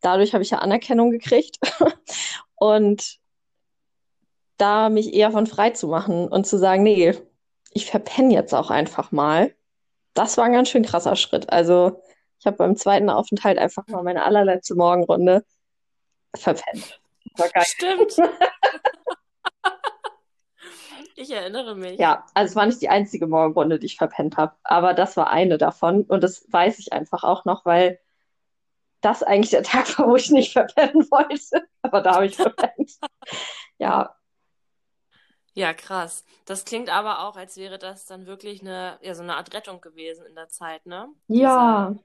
dadurch 0.00 0.34
habe 0.34 0.42
ich 0.42 0.50
ja 0.50 0.58
Anerkennung 0.58 1.10
gekriegt 1.10 1.58
und 2.56 3.18
da 4.56 4.88
mich 4.88 5.14
eher 5.14 5.32
von 5.32 5.46
frei 5.46 5.70
zu 5.70 5.88
machen 5.88 6.28
und 6.28 6.46
zu 6.46 6.58
sagen, 6.58 6.82
nee, 6.82 7.14
ich 7.72 7.86
verpenne 7.86 8.32
jetzt 8.32 8.54
auch 8.54 8.70
einfach 8.70 9.10
mal. 9.10 9.54
Das 10.14 10.36
war 10.36 10.44
ein 10.44 10.52
ganz 10.52 10.68
schön 10.68 10.84
krasser 10.84 11.16
Schritt. 11.16 11.50
Also 11.50 12.02
ich 12.38 12.46
habe 12.46 12.56
beim 12.56 12.76
zweiten 12.76 13.10
Aufenthalt 13.10 13.58
einfach 13.58 13.86
mal 13.88 14.02
meine 14.02 14.24
allerletzte 14.24 14.74
Morgenrunde 14.76 15.44
verpennt. 16.36 17.00
Stimmt. 17.62 18.16
ich 21.14 21.30
erinnere 21.30 21.74
mich. 21.74 21.98
Ja, 21.98 22.26
also 22.34 22.50
es 22.50 22.56
war 22.56 22.66
nicht 22.66 22.82
die 22.82 22.88
einzige 22.88 23.26
Morgenrunde, 23.26 23.78
die 23.78 23.86
ich 23.86 23.96
verpennt 23.96 24.36
habe, 24.36 24.54
aber 24.62 24.94
das 24.94 25.16
war 25.16 25.30
eine 25.30 25.58
davon 25.58 26.02
und 26.02 26.22
das 26.22 26.46
weiß 26.50 26.78
ich 26.78 26.92
einfach 26.92 27.24
auch 27.24 27.44
noch, 27.44 27.64
weil 27.64 28.00
das 29.00 29.22
eigentlich 29.22 29.50
der 29.50 29.62
Tag 29.64 29.98
war, 29.98 30.08
wo 30.08 30.16
ich 30.16 30.30
nicht 30.30 30.52
verpennen 30.52 31.10
wollte, 31.10 31.66
aber 31.82 32.00
da 32.00 32.16
habe 32.16 32.26
ich 32.26 32.36
verpennt. 32.36 32.92
ja. 33.78 34.14
Ja, 35.56 35.72
krass. 35.72 36.24
Das 36.46 36.64
klingt 36.64 36.90
aber 36.90 37.20
auch, 37.28 37.36
als 37.36 37.56
wäre 37.56 37.78
das 37.78 38.06
dann 38.06 38.26
wirklich 38.26 38.60
eine, 38.60 38.98
ja, 39.02 39.14
so 39.14 39.22
eine 39.22 39.36
Art 39.36 39.54
Rettung 39.54 39.80
gewesen 39.80 40.26
in 40.26 40.34
der 40.34 40.48
Zeit, 40.48 40.84
ne? 40.84 41.08
Ja. 41.28 41.90
Dieser, 41.90 42.04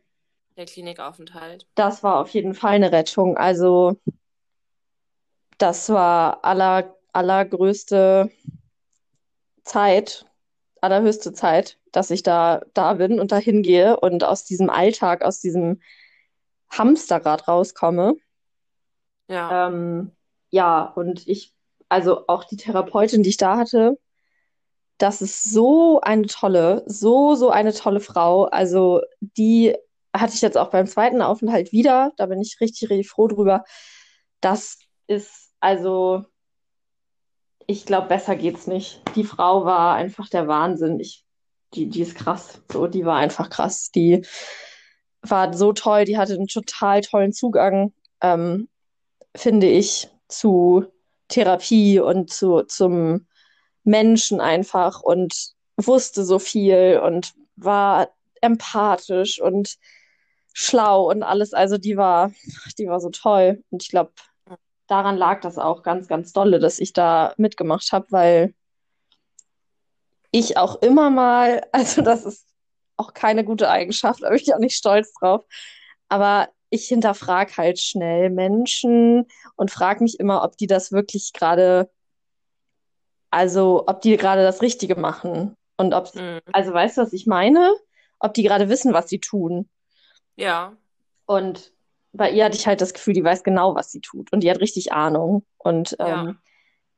der 0.58 0.66
Klinikaufenthalt. 0.66 1.66
Das 1.74 2.04
war 2.04 2.20
auf 2.20 2.30
jeden 2.30 2.54
Fall 2.54 2.74
eine 2.74 2.92
Rettung. 2.92 3.38
Also 3.38 3.98
das 5.58 5.90
war 5.90 6.44
aller, 6.44 6.96
allergrößte 7.14 8.30
Zeit, 9.70 10.26
allerhöchste 10.82 11.32
Zeit, 11.32 11.78
dass 11.92 12.10
ich 12.10 12.24
da, 12.24 12.62
da 12.74 12.96
bin 12.96 13.20
und 13.20 13.32
dahin 13.32 13.62
gehe 13.62 14.00
und 14.00 14.24
aus 14.24 14.44
diesem 14.44 14.70
Alltag, 14.70 15.24
aus 15.24 15.40
diesem 15.40 15.82
Hamsterrad 16.72 17.48
rauskomme. 17.48 18.16
Ja. 19.28 19.68
Ähm, 19.68 20.12
ja, 20.50 20.84
und 20.84 21.28
ich, 21.28 21.54
also 21.88 22.26
auch 22.28 22.44
die 22.46 22.58
Therapeutin, 22.58 23.22
die 23.24 23.30
ich 23.30 23.38
da 23.38 23.58
hatte, 23.58 24.00
das 24.98 25.22
ist 25.22 25.44
so 25.52 26.02
eine 26.02 26.26
tolle, 26.26 26.84
so, 26.88 27.36
so 27.36 27.50
eine 27.50 27.74
tolle 27.74 28.00
Frau. 28.00 28.46
Also 28.46 29.02
die 29.22 29.76
hatte 30.16 30.34
ich 30.34 30.42
jetzt 30.42 30.58
auch 30.58 30.72
beim 30.72 30.88
zweiten 30.88 31.22
Aufenthalt 31.22 31.72
wieder. 31.72 32.12
Da 32.18 32.26
bin 32.26 32.42
ich 32.42 32.60
richtig, 32.60 32.90
richtig 32.90 33.10
froh 33.10 33.28
drüber. 33.28 33.64
Das 34.42 34.80
ist 35.08 35.54
also, 35.60 36.26
ich 37.70 37.86
glaube, 37.86 38.08
besser 38.08 38.36
geht's 38.36 38.66
nicht. 38.66 39.00
Die 39.16 39.24
Frau 39.24 39.64
war 39.64 39.94
einfach 39.94 40.28
der 40.28 40.48
Wahnsinn. 40.48 41.00
Ich, 41.00 41.24
die, 41.76 41.88
die 41.88 42.02
ist 42.02 42.16
krass. 42.16 42.64
So, 42.72 42.88
die 42.88 43.06
war 43.06 43.18
einfach 43.18 43.52
krass. 43.52 43.92
Die 43.92 44.26
war 45.22 45.54
so 45.54 45.72
toll. 45.72 46.06
Die 46.06 46.18
hatte 46.18 46.34
einen 46.34 46.48
total 46.48 47.02
tollen 47.02 47.32
Zugang, 47.32 47.94
ähm, 48.22 48.70
finde 49.36 49.68
ich, 49.68 50.10
zu 50.28 50.88
Therapie 51.28 52.00
und 52.00 52.34
zu, 52.34 52.64
zum 52.64 53.28
Menschen 53.84 54.42
einfach 54.42 55.02
und 55.02 55.52
wusste 55.78 56.26
so 56.26 56.40
viel 56.40 57.00
und 57.04 57.34
war 57.56 58.10
empathisch 58.42 59.40
und 59.40 59.78
schlau 60.54 61.08
und 61.08 61.22
alles. 61.22 61.54
Also 61.54 61.78
die 61.78 61.98
war, 61.98 62.32
die 62.80 62.88
war 62.88 63.00
so 63.00 63.12
toll. 63.12 63.64
Und 63.70 63.84
ich 63.84 63.90
glaube, 63.90 64.12
daran 64.90 65.18
lag 65.18 65.42
das 65.42 65.58
auch 65.58 65.84
ganz, 65.84 66.08
ganz 66.08 66.34
dolle, 66.34 66.60
dass 66.60 66.80
ich 66.80 66.94
da 66.94 67.34
mitgemacht 67.38 67.92
habe, 67.92 68.08
weil 68.10 68.54
ich 70.32 70.58
auch 70.58 70.82
immer 70.82 71.10
mal, 71.10 71.66
also 71.72 72.02
das 72.02 72.26
ist 72.26 72.48
auch 72.98 73.14
keine 73.14 73.46
gute 73.46 73.70
Eigenschaft, 73.70 74.24
da 74.24 74.30
bin 74.30 74.38
ich 74.38 74.54
auch 74.54 74.60
nicht 74.60 74.76
stolz 74.76 75.14
drauf, 75.14 75.46
aber 76.10 76.50
ich 76.70 76.88
hinterfrage 76.88 77.58
halt 77.58 77.80
schnell 77.80 78.30
Menschen 78.30 79.26
und 79.56 79.72
frage 79.72 80.04
mich 80.04 80.20
immer, 80.20 80.44
ob 80.44 80.58
die 80.58 80.68
das 80.68 80.92
wirklich 80.92 81.34
gerade, 81.34 81.90
also 83.32 83.86
ob 83.88 84.02
die 84.02 84.18
gerade 84.18 84.44
das 84.44 84.62
Richtige 84.62 84.96
machen 84.96 85.56
und 85.78 85.94
ob, 85.94 86.14
mhm. 86.14 86.42
also 86.52 86.74
weißt 86.74 86.98
du, 86.98 87.02
was 87.02 87.14
ich 87.14 87.26
meine? 87.26 87.74
Ob 88.20 88.34
die 88.34 88.44
gerade 88.44 88.70
wissen, 88.70 88.94
was 88.94 89.08
sie 89.10 89.20
tun. 89.20 89.70
Ja. 90.36 90.76
Und 91.26 91.72
bei 92.12 92.32
ihr 92.32 92.46
hatte 92.46 92.58
ich 92.58 92.68
halt 92.68 92.82
das 92.82 92.94
Gefühl, 92.94 93.14
die 93.14 93.24
weiß 93.24 93.44
genau, 93.44 93.76
was 93.76 93.92
sie 93.92 94.02
tut 94.02 94.32
und 94.32 94.42
die 94.42 94.50
hat 94.50 94.60
richtig 94.60 94.94
Ahnung. 94.94 95.46
Und 95.58 95.96
ähm, 96.00 96.08
ja. 96.08 96.36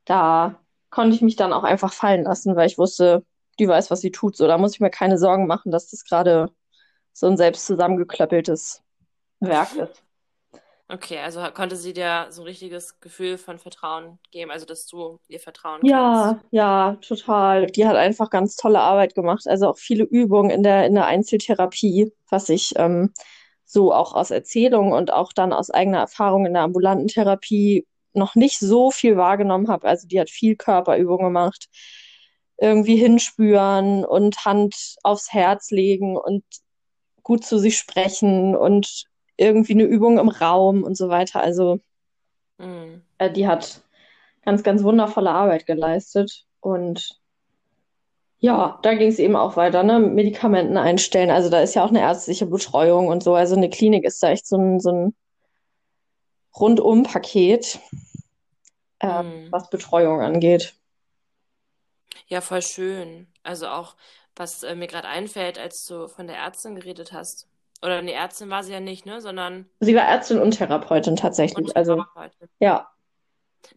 da 0.04 0.60
konnte 0.90 1.14
ich 1.14 1.22
mich 1.22 1.36
dann 1.36 1.52
auch 1.52 1.64
einfach 1.64 1.92
fallen 1.92 2.24
lassen, 2.24 2.56
weil 2.56 2.66
ich 2.66 2.78
wusste, 2.78 3.24
die 3.58 3.68
weiß, 3.68 3.90
was 3.90 4.00
sie 4.00 4.10
tut. 4.10 4.36
So, 4.36 4.46
da 4.46 4.58
muss 4.58 4.74
ich 4.74 4.80
mir 4.80 4.90
keine 4.90 5.18
Sorgen 5.18 5.46
machen, 5.46 5.70
dass 5.70 5.90
das 5.90 6.04
gerade 6.04 6.50
so 7.12 7.26
ein 7.26 7.36
selbst 7.36 7.66
zusammengeklöppeltes 7.66 8.82
Werk 9.40 9.74
ist. 9.76 10.02
Okay, 10.88 11.20
also 11.20 11.40
konnte 11.54 11.76
sie 11.76 11.94
dir 11.94 12.26
so 12.28 12.42
ein 12.42 12.46
richtiges 12.46 13.00
Gefühl 13.00 13.38
von 13.38 13.58
Vertrauen 13.58 14.18
geben, 14.30 14.50
also 14.50 14.66
dass 14.66 14.86
du 14.86 15.20
ihr 15.26 15.40
vertrauen 15.40 15.80
ja, 15.84 16.34
kannst. 16.34 16.44
Ja, 16.50 16.90
ja, 16.90 16.96
total. 16.96 17.66
Die 17.66 17.86
hat 17.86 17.96
einfach 17.96 18.28
ganz 18.28 18.56
tolle 18.56 18.80
Arbeit 18.80 19.14
gemacht. 19.14 19.46
Also 19.46 19.68
auch 19.68 19.78
viele 19.78 20.04
Übungen 20.04 20.50
in 20.50 20.62
der, 20.62 20.84
in 20.84 20.94
der 20.94 21.06
Einzeltherapie, 21.06 22.12
was 22.28 22.50
ich 22.50 22.74
ähm, 22.76 23.14
so 23.72 23.92
auch 23.92 24.14
aus 24.14 24.30
Erzählungen 24.30 24.92
und 24.92 25.12
auch 25.12 25.32
dann 25.32 25.52
aus 25.52 25.70
eigener 25.70 25.98
Erfahrung 25.98 26.46
in 26.46 26.52
der 26.52 26.62
ambulanten 26.62 27.08
Therapie 27.08 27.86
noch 28.12 28.34
nicht 28.34 28.58
so 28.58 28.90
viel 28.90 29.16
wahrgenommen 29.16 29.68
habe. 29.68 29.88
Also 29.88 30.06
die 30.06 30.20
hat 30.20 30.30
viel 30.30 30.56
Körperübung 30.56 31.18
gemacht, 31.18 31.68
irgendwie 32.58 32.96
hinspüren 32.96 34.04
und 34.04 34.44
Hand 34.44 34.96
aufs 35.02 35.32
Herz 35.32 35.70
legen 35.70 36.16
und 36.16 36.44
gut 37.22 37.44
zu 37.44 37.58
sich 37.58 37.78
sprechen 37.78 38.54
und 38.54 39.04
irgendwie 39.36 39.72
eine 39.72 39.84
Übung 39.84 40.18
im 40.18 40.28
Raum 40.28 40.82
und 40.82 40.96
so 40.96 41.08
weiter. 41.08 41.40
Also 41.40 41.80
mhm. 42.58 43.02
äh, 43.18 43.30
die 43.30 43.46
hat 43.46 43.82
ganz, 44.44 44.62
ganz 44.62 44.82
wundervolle 44.82 45.30
Arbeit 45.30 45.66
geleistet 45.66 46.44
und 46.60 47.21
ja, 48.42 48.80
da 48.82 48.94
ging 48.94 49.08
es 49.08 49.20
eben 49.20 49.36
auch 49.36 49.56
weiter, 49.56 49.84
ne? 49.84 50.00
Medikamenten 50.00 50.76
einstellen. 50.76 51.30
Also 51.30 51.48
da 51.48 51.60
ist 51.60 51.74
ja 51.74 51.84
auch 51.84 51.90
eine 51.90 52.00
ärztliche 52.00 52.44
Betreuung 52.44 53.06
und 53.06 53.22
so. 53.22 53.36
Also 53.36 53.54
eine 53.54 53.70
Klinik 53.70 54.04
ist 54.04 54.20
da 54.20 54.30
echt 54.30 54.48
so 54.48 54.56
ein, 54.56 54.80
so 54.80 54.90
ein 54.90 55.14
Rundum-Paket, 56.58 57.78
äh, 58.98 59.22
mm. 59.22 59.52
was 59.52 59.70
Betreuung 59.70 60.22
angeht. 60.22 60.74
Ja, 62.26 62.40
voll 62.40 62.62
schön. 62.62 63.28
Also 63.44 63.68
auch, 63.68 63.94
was 64.34 64.64
äh, 64.64 64.74
mir 64.74 64.88
gerade 64.88 65.06
einfällt, 65.06 65.56
als 65.56 65.86
du 65.86 66.08
von 66.08 66.26
der 66.26 66.36
Ärztin 66.36 66.74
geredet 66.74 67.12
hast. 67.12 67.46
Oder 67.80 67.98
eine 67.98 68.12
Ärztin 68.12 68.50
war 68.50 68.64
sie 68.64 68.72
ja 68.72 68.80
nicht, 68.80 69.06
ne? 69.06 69.20
Sondern. 69.20 69.70
Sie 69.78 69.94
war 69.94 70.02
Ärztin 70.02 70.40
und 70.40 70.50
Therapeutin 70.50 71.14
tatsächlich. 71.14 71.66
Und 71.66 71.76
also, 71.76 71.94
Therapeutin. 71.94 72.48
ja. 72.58 72.90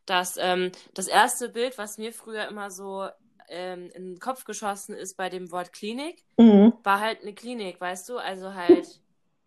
Das, 0.07 0.37
ähm, 0.41 0.71
das 0.95 1.07
erste 1.07 1.49
Bild, 1.49 1.77
was 1.77 1.99
mir 1.99 2.11
früher 2.11 2.47
immer 2.47 2.71
so 2.71 3.07
ähm, 3.49 3.89
in 3.91 4.13
den 4.13 4.19
Kopf 4.19 4.45
geschossen 4.45 4.95
ist 4.95 5.15
bei 5.15 5.29
dem 5.29 5.51
Wort 5.51 5.73
Klinik, 5.73 6.23
mhm. 6.37 6.73
war 6.83 6.99
halt 6.99 7.21
eine 7.21 7.33
Klinik, 7.33 7.79
weißt 7.79 8.09
du? 8.09 8.17
Also 8.17 8.53
halt, 8.53 9.01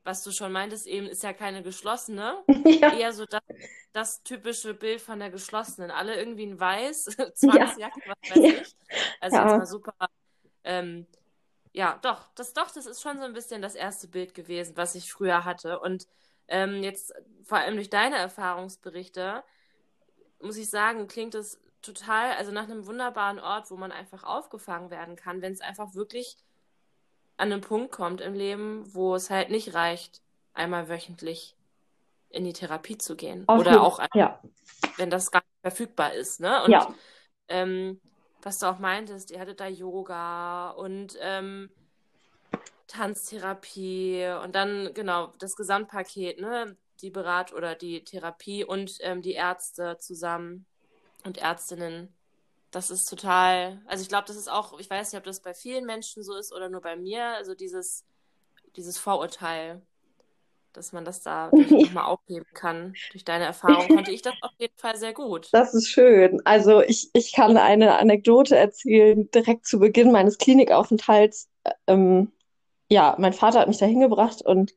was 0.05 0.23
du 0.23 0.31
schon 0.31 0.53
meintest, 0.53 0.87
eben 0.87 1.07
ist 1.07 1.23
ja 1.23 1.33
keine 1.33 1.63
geschlossene. 1.63 2.39
Ja. 2.81 2.95
Eher 2.95 3.13
so 3.13 3.25
das, 3.25 3.43
das, 3.93 4.23
typische 4.23 4.73
Bild 4.73 5.01
von 5.01 5.19
der 5.19 5.31
geschlossenen. 5.31 5.91
Alle 5.91 6.17
irgendwie 6.17 6.45
in 6.45 6.61
weiß, 6.61 7.05
Zwangsjacken, 7.35 8.03
ja. 8.07 8.15
was 8.21 8.31
weiß 8.31 8.45
ja. 8.45 8.61
ich. 8.61 8.77
Also 9.21 9.37
ja. 9.37 9.43
jetzt 9.43 9.59
mal 9.59 9.67
super. 9.67 9.95
Ähm, 10.65 11.07
ja, 11.73 11.99
doch, 12.03 12.29
das 12.35 12.53
doch, 12.53 12.71
das 12.71 12.87
ist 12.87 13.03
schon 13.03 13.19
so 13.19 13.25
ein 13.25 13.33
bisschen 13.33 13.63
das 13.63 13.75
erste 13.75 14.07
Bild 14.09 14.35
gewesen, 14.35 14.77
was 14.77 14.95
ich 14.95 15.13
früher 15.13 15.45
hatte. 15.45 15.81
Und 15.81 16.07
ähm, 16.47 16.83
jetzt 16.83 17.13
vor 17.43 17.59
allem 17.59 17.75
durch 17.75 17.91
deine 17.91 18.17
Erfahrungsberichte 18.17 19.43
muss 20.41 20.57
ich 20.57 20.71
sagen, 20.71 21.09
klingt 21.09 21.35
es 21.35 21.61
total, 21.83 22.33
also 22.33 22.53
nach 22.53 22.65
einem 22.65 22.87
wunderbaren 22.87 23.39
Ort, 23.39 23.71
wo 23.71 23.77
man 23.77 23.93
einfach 23.93 24.25
aufgefangen 24.25 24.91
werden 24.91 25.17
kann, 25.17 25.43
wenn 25.43 25.53
es 25.53 25.61
einfach 25.61 25.95
wirklich 25.95 26.37
an 27.37 27.53
einen 27.53 27.61
Punkt 27.61 27.93
kommt 27.93 28.21
im 28.21 28.35
Leben, 28.35 28.93
wo 28.95 29.15
es 29.15 29.31
halt 29.31 29.51
nicht 29.51 29.75
reicht, 29.75 30.23
einmal 30.55 30.89
wöchentlich 30.89 31.55
in 32.31 32.45
die 32.45 32.53
Therapie 32.53 32.99
zu 32.99 33.17
gehen. 33.17 33.45
Auf 33.47 33.61
Oder 33.61 33.83
auch, 33.83 34.01
ja. 34.15 34.41
wenn 34.97 35.11
das 35.11 35.31
gar 35.31 35.41
nicht 35.41 35.61
verfügbar 35.63 36.13
ist. 36.13 36.41
Ne? 36.41 36.63
Und 36.65 36.71
ja. 36.71 36.95
ähm, 37.49 38.01
was 38.43 38.59
du 38.59 38.67
auch 38.67 38.79
meintest, 38.79 39.31
ihr 39.31 39.41
hattet 39.41 39.61
da 39.61 39.67
Yoga 39.67 40.71
und 40.71 41.17
ähm, 41.21 41.71
Tanztherapie 42.87 44.27
und 44.43 44.55
dann, 44.55 44.93
genau, 44.95 45.33
das 45.39 45.57
Gesamtpaket, 45.57 46.41
ne? 46.41 46.77
Die 47.03 47.11
Berat 47.11 47.53
oder 47.53 47.77
die 47.77 48.03
Therapie 48.03 48.65
und 48.65 48.99
ähm, 49.03 49.23
die 49.23 49.35
Ärzte 49.35 49.99
zusammen 49.99 50.67
und 51.25 51.39
Ärztinnen. 51.39 52.15
Das 52.71 52.91
ist 52.91 53.07
total, 53.07 53.81
also 53.87 54.03
ich 54.03 54.09
glaube, 54.09 54.27
das 54.27 54.37
ist 54.37 54.51
auch, 54.51 54.79
ich 54.79 54.91
weiß 54.91 55.13
nicht, 55.13 55.19
ob 55.19 55.25
das 55.25 55.41
bei 55.41 55.55
vielen 55.55 55.87
Menschen 55.87 56.23
so 56.23 56.35
ist 56.35 56.53
oder 56.53 56.69
nur 56.69 56.83
bei 56.83 56.97
mir, 56.97 57.25
also 57.25 57.55
dieses, 57.55 58.05
dieses 58.77 58.99
Vorurteil, 58.99 59.81
dass 60.75 60.93
man 60.93 61.05
das 61.05 61.23
da 61.23 61.51
nochmal 61.53 62.05
aufheben 62.05 62.47
kann. 62.53 62.95
Durch 63.13 63.25
deine 63.25 63.45
Erfahrung 63.45 63.89
konnte 63.89 64.11
ich 64.11 64.23
das 64.23 64.35
auf 64.43 64.53
jeden 64.59 64.77
Fall 64.77 64.97
sehr 64.97 65.15
gut. 65.15 65.49
Das 65.53 65.75
ist 65.75 65.89
schön. 65.89 66.43
Also 66.45 66.83
ich, 66.83 67.11
ich 67.15 67.33
kann 67.33 67.57
eine 67.57 67.97
Anekdote 67.97 68.57
erzählen, 68.57 69.31
direkt 69.31 69.67
zu 69.67 69.79
Beginn 69.79 70.13
meines 70.13 70.39
Klinikaufenthalts. 70.39 71.49
Ähm, 71.87 72.33
ja, 72.91 73.17
mein 73.19 73.33
Vater 73.33 73.61
hat 73.61 73.69
mich 73.69 73.79
da 73.79 73.87
hingebracht 73.87 74.43
und 74.43 74.75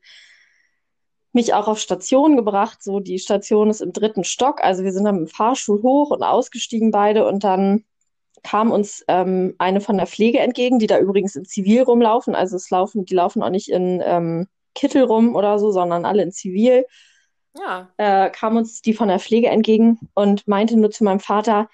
mich 1.32 1.54
auch 1.54 1.68
auf 1.68 1.78
Station 1.78 2.36
gebracht. 2.36 2.82
So, 2.82 3.00
die 3.00 3.18
Station 3.18 3.70
ist 3.70 3.80
im 3.80 3.92
dritten 3.92 4.24
Stock. 4.24 4.62
Also 4.62 4.84
wir 4.84 4.92
sind 4.92 5.04
dann 5.04 5.20
mit 5.20 5.28
dem 5.28 5.34
Fahrstuhl 5.34 5.82
hoch 5.82 6.10
und 6.10 6.22
ausgestiegen 6.22 6.90
beide 6.90 7.26
und 7.26 7.44
dann 7.44 7.84
kam 8.42 8.70
uns 8.70 9.04
ähm, 9.08 9.54
eine 9.58 9.80
von 9.80 9.96
der 9.96 10.06
Pflege 10.06 10.40
entgegen, 10.40 10.78
die 10.78 10.86
da 10.86 10.98
übrigens 10.98 11.36
in 11.36 11.44
Zivil 11.44 11.82
rumlaufen. 11.82 12.34
Also 12.34 12.56
es 12.56 12.70
laufen, 12.70 13.04
die 13.04 13.14
laufen 13.14 13.42
auch 13.42 13.50
nicht 13.50 13.68
in 13.68 14.02
ähm, 14.04 14.48
Kittel 14.74 15.04
rum 15.04 15.36
oder 15.36 15.58
so, 15.58 15.70
sondern 15.70 16.04
alle 16.04 16.22
in 16.22 16.32
Zivil. 16.32 16.84
Ja. 17.56 17.90
Äh, 17.98 18.30
kam 18.30 18.56
uns 18.56 18.80
die 18.82 18.94
von 18.94 19.08
der 19.08 19.20
Pflege 19.20 19.48
entgegen 19.48 19.98
und 20.14 20.48
meinte 20.48 20.76
nur 20.76 20.90
zu 20.90 21.04
meinem 21.04 21.20
Vater, 21.20 21.68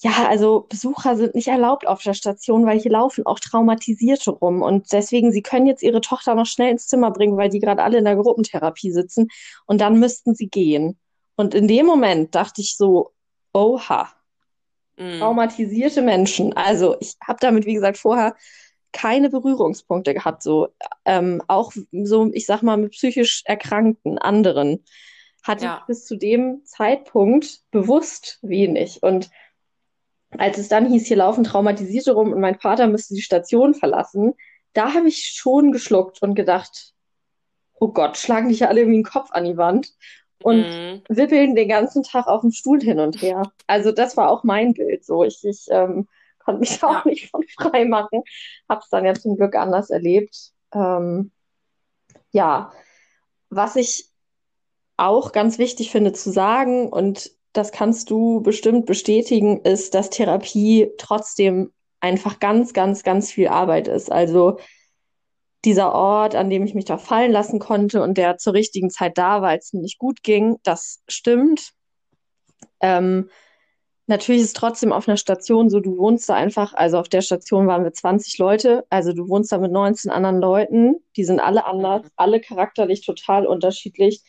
ja, 0.00 0.26
also 0.28 0.66
Besucher 0.68 1.16
sind 1.16 1.34
nicht 1.34 1.48
erlaubt 1.48 1.86
auf 1.86 2.02
der 2.02 2.14
Station, 2.14 2.66
weil 2.66 2.80
hier 2.80 2.90
laufen 2.90 3.24
auch 3.24 3.38
Traumatisierte 3.38 4.32
rum. 4.32 4.60
Und 4.60 4.92
deswegen, 4.92 5.30
sie 5.30 5.42
können 5.42 5.66
jetzt 5.66 5.82
ihre 5.82 6.00
Tochter 6.00 6.34
noch 6.34 6.46
schnell 6.46 6.72
ins 6.72 6.88
Zimmer 6.88 7.12
bringen, 7.12 7.36
weil 7.36 7.50
die 7.50 7.60
gerade 7.60 7.82
alle 7.84 7.98
in 7.98 8.04
der 8.04 8.16
Gruppentherapie 8.16 8.90
sitzen. 8.90 9.28
Und 9.66 9.80
dann 9.80 10.00
müssten 10.00 10.34
sie 10.34 10.48
gehen. 10.48 10.98
Und 11.36 11.54
in 11.54 11.68
dem 11.68 11.86
Moment 11.86 12.34
dachte 12.34 12.60
ich 12.60 12.76
so, 12.76 13.12
oha, 13.52 14.08
mm. 14.96 15.18
traumatisierte 15.18 16.02
Menschen. 16.02 16.52
Also 16.52 16.96
ich 17.00 17.14
habe 17.24 17.38
damit, 17.40 17.64
wie 17.64 17.74
gesagt, 17.74 17.98
vorher 17.98 18.34
keine 18.90 19.30
Berührungspunkte 19.30 20.14
gehabt. 20.14 20.42
So 20.42 20.68
ähm, 21.04 21.42
auch 21.46 21.72
so, 21.92 22.30
ich 22.32 22.46
sag 22.46 22.62
mal, 22.62 22.76
mit 22.76 22.92
psychisch 22.92 23.42
erkrankten 23.46 24.18
anderen 24.18 24.84
hatte 25.42 25.64
ja. 25.64 25.78
ich 25.80 25.86
bis 25.86 26.04
zu 26.06 26.16
dem 26.16 26.62
Zeitpunkt 26.64 27.62
bewusst 27.70 28.38
wenig. 28.42 29.02
Und 29.02 29.30
als 30.38 30.58
es 30.58 30.68
dann 30.68 30.86
hieß, 30.86 31.06
hier 31.06 31.16
laufen 31.16 31.44
Traumatisierte 31.44 32.12
rum 32.12 32.32
und 32.32 32.40
mein 32.40 32.58
Vater 32.58 32.86
müsste 32.86 33.14
die 33.14 33.22
Station 33.22 33.74
verlassen, 33.74 34.34
da 34.72 34.94
habe 34.94 35.08
ich 35.08 35.26
schon 35.26 35.72
geschluckt 35.72 36.22
und 36.22 36.34
gedacht, 36.34 36.92
oh 37.74 37.88
Gott, 37.88 38.16
schlagen 38.16 38.48
dich 38.48 38.60
ja 38.60 38.68
alle 38.68 38.80
irgendwie 38.80 38.98
den 38.98 39.04
Kopf 39.04 39.30
an 39.32 39.44
die 39.44 39.56
Wand 39.56 39.92
und 40.42 40.60
mhm. 40.60 41.02
wippeln 41.08 41.54
den 41.54 41.68
ganzen 41.68 42.02
Tag 42.02 42.26
auf 42.26 42.40
dem 42.40 42.52
Stuhl 42.52 42.80
hin 42.80 43.00
und 43.00 43.20
her. 43.20 43.52
Also 43.66 43.92
das 43.92 44.16
war 44.16 44.30
auch 44.30 44.44
mein 44.44 44.74
Bild 44.74 45.04
so. 45.04 45.24
Ich, 45.24 45.44
ich 45.44 45.66
ähm, 45.70 46.08
konnte 46.38 46.60
mich 46.60 46.78
da 46.78 47.00
auch 47.00 47.04
nicht 47.04 47.30
von 47.30 47.44
frei 47.58 47.84
machen. 47.84 48.22
Habe 48.68 48.80
es 48.82 48.88
dann 48.88 49.04
ja 49.04 49.14
zum 49.14 49.36
Glück 49.36 49.54
anders 49.54 49.90
erlebt. 49.90 50.52
Ähm, 50.72 51.32
ja, 52.30 52.72
was 53.50 53.76
ich 53.76 54.08
auch 54.96 55.32
ganz 55.32 55.58
wichtig 55.58 55.90
finde 55.90 56.12
zu 56.12 56.30
sagen 56.30 56.88
und 56.88 57.30
das 57.52 57.72
kannst 57.72 58.10
du 58.10 58.40
bestimmt 58.40 58.86
bestätigen, 58.86 59.60
ist, 59.62 59.94
dass 59.94 60.10
Therapie 60.10 60.90
trotzdem 60.98 61.72
einfach 62.00 62.40
ganz, 62.40 62.72
ganz, 62.72 63.02
ganz 63.02 63.30
viel 63.30 63.48
Arbeit 63.48 63.88
ist. 63.88 64.10
Also 64.10 64.58
dieser 65.64 65.92
Ort, 65.92 66.34
an 66.34 66.50
dem 66.50 66.64
ich 66.64 66.74
mich 66.74 66.86
da 66.86 66.98
fallen 66.98 67.30
lassen 67.30 67.58
konnte 67.58 68.02
und 68.02 68.18
der 68.18 68.38
zur 68.38 68.54
richtigen 68.54 68.90
Zeit 68.90 69.16
da 69.18 69.42
war, 69.42 69.50
als 69.50 69.66
es 69.66 69.72
mir 69.72 69.82
nicht 69.82 69.98
gut 69.98 70.22
ging, 70.22 70.56
das 70.64 71.02
stimmt. 71.06 71.72
Ähm, 72.80 73.30
natürlich 74.06 74.42
ist 74.42 74.56
trotzdem 74.56 74.92
auf 74.92 75.06
einer 75.06 75.16
Station 75.16 75.70
so, 75.70 75.78
du 75.78 75.96
wohnst 75.98 76.28
da 76.28 76.34
einfach, 76.34 76.74
also 76.74 76.98
auf 76.98 77.08
der 77.08 77.22
Station 77.22 77.68
waren 77.68 77.84
wir 77.84 77.92
20 77.92 78.38
Leute, 78.38 78.84
also 78.90 79.12
du 79.12 79.28
wohnst 79.28 79.52
da 79.52 79.58
mit 79.58 79.70
19 79.70 80.10
anderen 80.10 80.40
Leuten, 80.40 80.96
die 81.16 81.24
sind 81.24 81.38
alle 81.38 81.64
anders, 81.66 82.02
alle 82.16 82.40
charakterlich 82.40 83.06
total 83.06 83.46
unterschiedlich. 83.46 84.22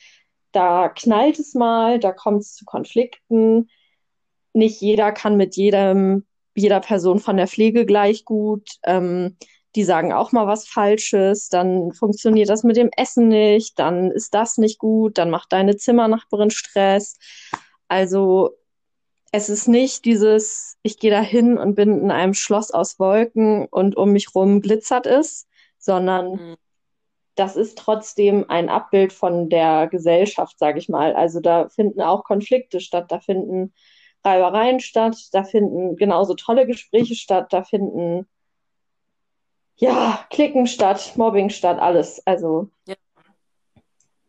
Da 0.53 0.87
knallt 0.87 1.39
es 1.39 1.55
mal, 1.55 1.99
da 1.99 2.13
kommt 2.13 2.43
es 2.43 2.53
zu 2.53 2.63
Konflikten. 2.63 3.69
Nicht 4.53 4.79
jeder 4.79 5.11
kann 5.11 5.35
mit 5.35 5.57
jedem, 5.57 6.25
jeder 6.55 6.79
Person 6.79 7.19
von 7.19 7.37
der 7.37 7.47
Pflege 7.47 7.85
gleich 7.85 8.23
gut. 8.23 8.69
Ähm, 8.83 9.35
die 9.75 9.83
sagen 9.83 10.13
auch 10.13 10.31
mal 10.31 10.45
was 10.45 10.67
Falsches, 10.67 11.49
dann 11.49 11.91
funktioniert 11.93 12.47
das 12.49 12.63
mit 12.63 12.77
dem 12.77 12.91
Essen 12.95 13.27
nicht, 13.27 13.79
dann 13.79 14.11
ist 14.11 14.35
das 14.35 14.59
nicht 14.59 14.77
gut, 14.77 15.17
dann 15.17 15.31
macht 15.31 15.51
deine 15.51 15.75
Zimmernachbarin 15.75 16.51
Stress. 16.51 17.17
Also 17.87 18.51
es 19.31 19.49
ist 19.49 19.67
nicht 19.67 20.05
dieses, 20.05 20.77
ich 20.83 20.99
gehe 20.99 21.09
da 21.09 21.21
hin 21.21 21.57
und 21.57 21.73
bin 21.73 22.01
in 22.01 22.11
einem 22.11 22.35
Schloss 22.35 22.69
aus 22.69 22.99
Wolken 22.99 23.65
und 23.65 23.97
um 23.97 24.11
mich 24.11 24.35
rum 24.35 24.61
glitzert 24.61 25.07
es, 25.07 25.47
sondern 25.79 26.33
mhm 26.33 26.57
das 27.35 27.55
ist 27.55 27.77
trotzdem 27.77 28.45
ein 28.49 28.69
Abbild 28.69 29.11
von 29.11 29.49
der 29.49 29.87
Gesellschaft, 29.87 30.59
sage 30.59 30.79
ich 30.79 30.89
mal. 30.89 31.15
Also 31.15 31.39
da 31.39 31.69
finden 31.69 32.01
auch 32.01 32.23
Konflikte 32.23 32.79
statt, 32.79 33.11
da 33.11 33.19
finden 33.19 33.73
Reibereien 34.23 34.79
statt, 34.79 35.17
da 35.31 35.43
finden 35.43 35.95
genauso 35.95 36.35
tolle 36.35 36.65
Gespräche 36.67 37.15
statt, 37.15 37.51
da 37.51 37.63
finden 37.63 38.27
ja 39.75 40.25
Klicken 40.29 40.67
statt, 40.67 41.13
Mobbing 41.15 41.49
statt, 41.49 41.79
alles. 41.79 42.25
Also 42.25 42.69
ja. 42.87 42.95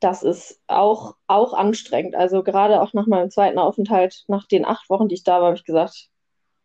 das 0.01 0.23
ist 0.23 0.61
auch, 0.67 1.17
auch 1.27 1.53
anstrengend. 1.53 2.15
Also 2.15 2.43
gerade 2.43 2.81
auch 2.81 2.95
nach 2.95 3.07
meinem 3.07 3.31
zweiten 3.31 3.59
Aufenthalt, 3.59 4.25
nach 4.29 4.47
den 4.47 4.65
acht 4.65 4.89
Wochen, 4.89 5.09
die 5.09 5.17
ich 5.17 5.25
da 5.25 5.41
war, 5.41 5.49
habe 5.49 5.57
ich 5.57 5.65
gesagt, 5.65 6.09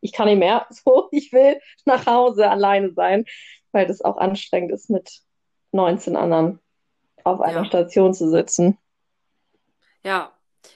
ich 0.02 0.14
kann 0.14 0.28
nicht 0.28 0.40
mehr, 0.40 0.66
so, 0.70 1.10
ich 1.12 1.34
will 1.34 1.60
nach 1.86 2.06
Hause 2.06 2.50
alleine 2.50 2.94
sein, 2.94 3.26
weil 3.74 3.86
das 3.86 4.02
auch 4.02 4.18
anstrengend 4.18 4.72
ist 4.72 4.90
mit 4.90 5.22
19 5.72 6.16
anderen 6.16 6.60
auf 7.24 7.42
einer 7.42 7.64
ja. 7.64 7.66
Station 7.66 8.14
zu 8.14 8.30
sitzen. 8.30 8.78
Ja, 10.04 10.32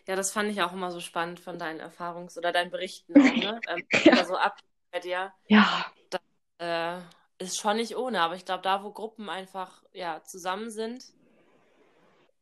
ja, 0.08 0.16
das 0.16 0.32
fand 0.32 0.50
ich 0.50 0.62
auch 0.62 0.74
immer 0.74 0.92
so 0.92 1.00
spannend 1.00 1.40
von 1.40 1.58
deinen 1.58 1.80
Erfahrungs- 1.80 2.38
oder 2.38 2.52
deinen 2.52 2.72
Berichten 2.72 3.14
auch, 3.16 3.36
ne? 3.36 3.60
Ähm, 3.70 3.86
ja. 4.04 4.26
so 4.26 4.36
ab 4.36 4.58
bei 4.92 5.00
dir. 5.00 5.32
Ja. 5.48 5.86
Das 6.10 6.22
äh, 6.60 7.44
ist 7.44 7.60
schon 7.60 7.78
nicht 7.78 7.96
ohne, 7.98 8.22
aber 8.22 8.36
ich 8.36 8.46
glaube, 8.46 8.64
da, 8.64 8.84
wo 8.84 8.92
Gruppen 8.92 9.30
einfach 9.30 9.84
ja, 9.94 10.22
zusammen 10.24 10.70
sind, 10.70 11.06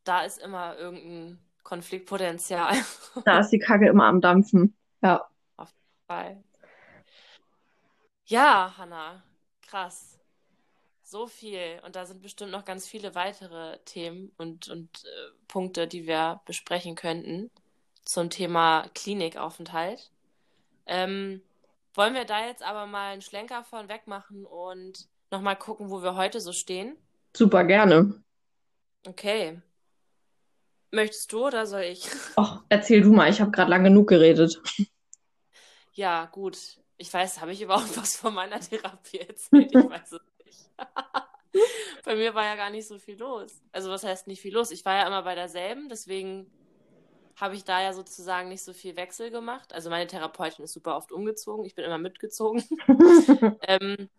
da 0.04 0.22
ist 0.22 0.40
immer 0.40 0.78
irgendein 0.78 1.40
Konfliktpotenzial. 1.64 2.76
Da 3.26 3.40
ist 3.40 3.50
die 3.50 3.60
Kacke 3.60 3.88
immer 3.88 4.06
am 4.06 4.22
Dampfen. 4.22 4.76
Ja. 5.02 5.28
Auf 5.58 5.70
jeden 5.70 6.06
Fall. 6.08 6.44
Ja, 8.26 8.74
Hanna, 8.78 9.24
krass 9.62 10.21
so 11.12 11.28
viel 11.28 11.82
und 11.86 11.96
da 11.96 12.06
sind 12.06 12.22
bestimmt 12.22 12.52
noch 12.52 12.64
ganz 12.64 12.88
viele 12.88 13.14
weitere 13.16 13.78
Themen 13.86 14.32
und, 14.38 14.70
und 14.70 15.04
äh, 15.04 15.32
Punkte, 15.48 15.86
die 15.88 16.08
wir 16.08 16.42
besprechen 16.46 16.96
könnten 16.96 17.52
zum 18.04 18.30
Thema 18.30 18.88
Klinikaufenthalt. 18.96 20.10
Ähm, 20.86 21.42
wollen 21.94 22.14
wir 22.14 22.24
da 22.24 22.48
jetzt 22.48 22.64
aber 22.64 22.86
mal 22.86 23.12
einen 23.12 23.22
Schlenker 23.22 23.64
von 23.66 23.90
wegmachen 23.90 24.46
und 24.46 25.10
nochmal 25.30 25.58
gucken, 25.58 25.90
wo 25.90 26.02
wir 26.02 26.16
heute 26.16 26.40
so 26.40 26.54
stehen? 26.54 26.96
Super 27.36 27.66
gerne. 27.66 28.24
Okay. 29.06 29.62
Möchtest 30.92 31.32
du 31.34 31.48
oder 31.48 31.68
soll 31.68 31.84
ich? 31.84 32.08
Ach, 32.38 32.64
erzähl 32.70 33.02
du 33.02 33.12
mal, 33.12 33.30
ich 33.30 33.42
habe 33.42 33.52
gerade 33.52 33.70
lang 33.70 33.84
genug 33.84 34.08
geredet. 34.08 34.62
Ja, 35.94 36.26
gut. 36.28 36.58
Ich 36.96 37.14
weiß, 37.14 37.42
habe 37.42 37.52
ich 37.52 37.62
überhaupt 37.62 37.98
was 37.98 38.16
von 38.16 38.34
meiner 38.34 38.60
Therapie 38.60 39.20
erzählt? 39.20 39.74
Ich 39.74 39.74
weiß 39.90 40.14
es 40.14 40.31
bei 42.06 42.16
mir 42.16 42.34
war 42.34 42.46
ja 42.46 42.56
gar 42.56 42.70
nicht 42.70 42.88
so 42.88 42.98
viel 43.00 43.18
los. 43.18 43.62
Also 43.72 43.90
was 43.90 44.04
heißt 44.04 44.28
nicht 44.28 44.42
viel 44.42 44.54
los? 44.54 44.72
Ich 44.72 44.86
war 44.86 44.96
ja 44.96 45.08
immer 45.08 45.24
bei 45.24 45.36
derselben, 45.36 45.90
deswegen 45.90 46.52
habe 47.36 47.56
ich 47.56 47.64
da 47.64 47.82
ja 47.82 47.94
sozusagen 47.94 48.50
nicht 48.50 48.64
so 48.64 48.74
viel 48.74 48.96
Wechsel 48.96 49.32
gemacht. 49.32 49.74
Also 49.74 49.90
meine 49.90 50.08
Therapeutin 50.08 50.64
ist 50.64 50.74
super 50.74 50.96
oft 50.96 51.12
umgezogen, 51.12 51.66
ich 51.66 51.76
bin 51.76 51.86
immer 51.86 51.98
mitgezogen. 51.98 52.64
ähm, 53.68 54.10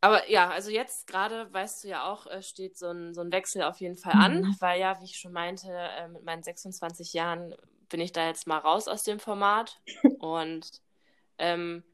aber 0.00 0.30
ja, 0.30 0.48
also 0.48 0.70
jetzt 0.70 1.06
gerade, 1.06 1.52
weißt 1.52 1.84
du 1.84 1.88
ja 1.88 2.10
auch, 2.10 2.26
äh, 2.26 2.42
steht 2.42 2.78
so 2.78 2.88
ein, 2.88 3.12
so 3.12 3.20
ein 3.20 3.32
Wechsel 3.32 3.62
auf 3.62 3.80
jeden 3.80 3.96
Fall 3.96 4.14
an, 4.14 4.40
mhm. 4.40 4.56
weil 4.58 4.80
ja, 4.80 4.98
wie 5.00 5.04
ich 5.04 5.18
schon 5.18 5.32
meinte, 5.32 5.68
äh, 5.70 6.08
mit 6.08 6.24
meinen 6.24 6.42
26 6.42 7.12
Jahren 7.12 7.54
bin 7.90 8.00
ich 8.00 8.12
da 8.12 8.26
jetzt 8.26 8.46
mal 8.46 8.58
raus 8.58 8.88
aus 8.88 9.02
dem 9.02 9.20
Format 9.20 9.80
und 10.20 10.80
ähm, 11.38 11.84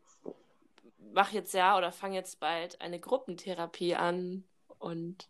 mache 1.12 1.34
jetzt 1.34 1.54
ja 1.54 1.76
oder 1.78 1.92
fange 1.92 2.16
jetzt 2.16 2.40
bald 2.40 2.80
eine 2.80 3.00
Gruppentherapie 3.00 3.94
an 3.96 4.44
und 4.78 5.28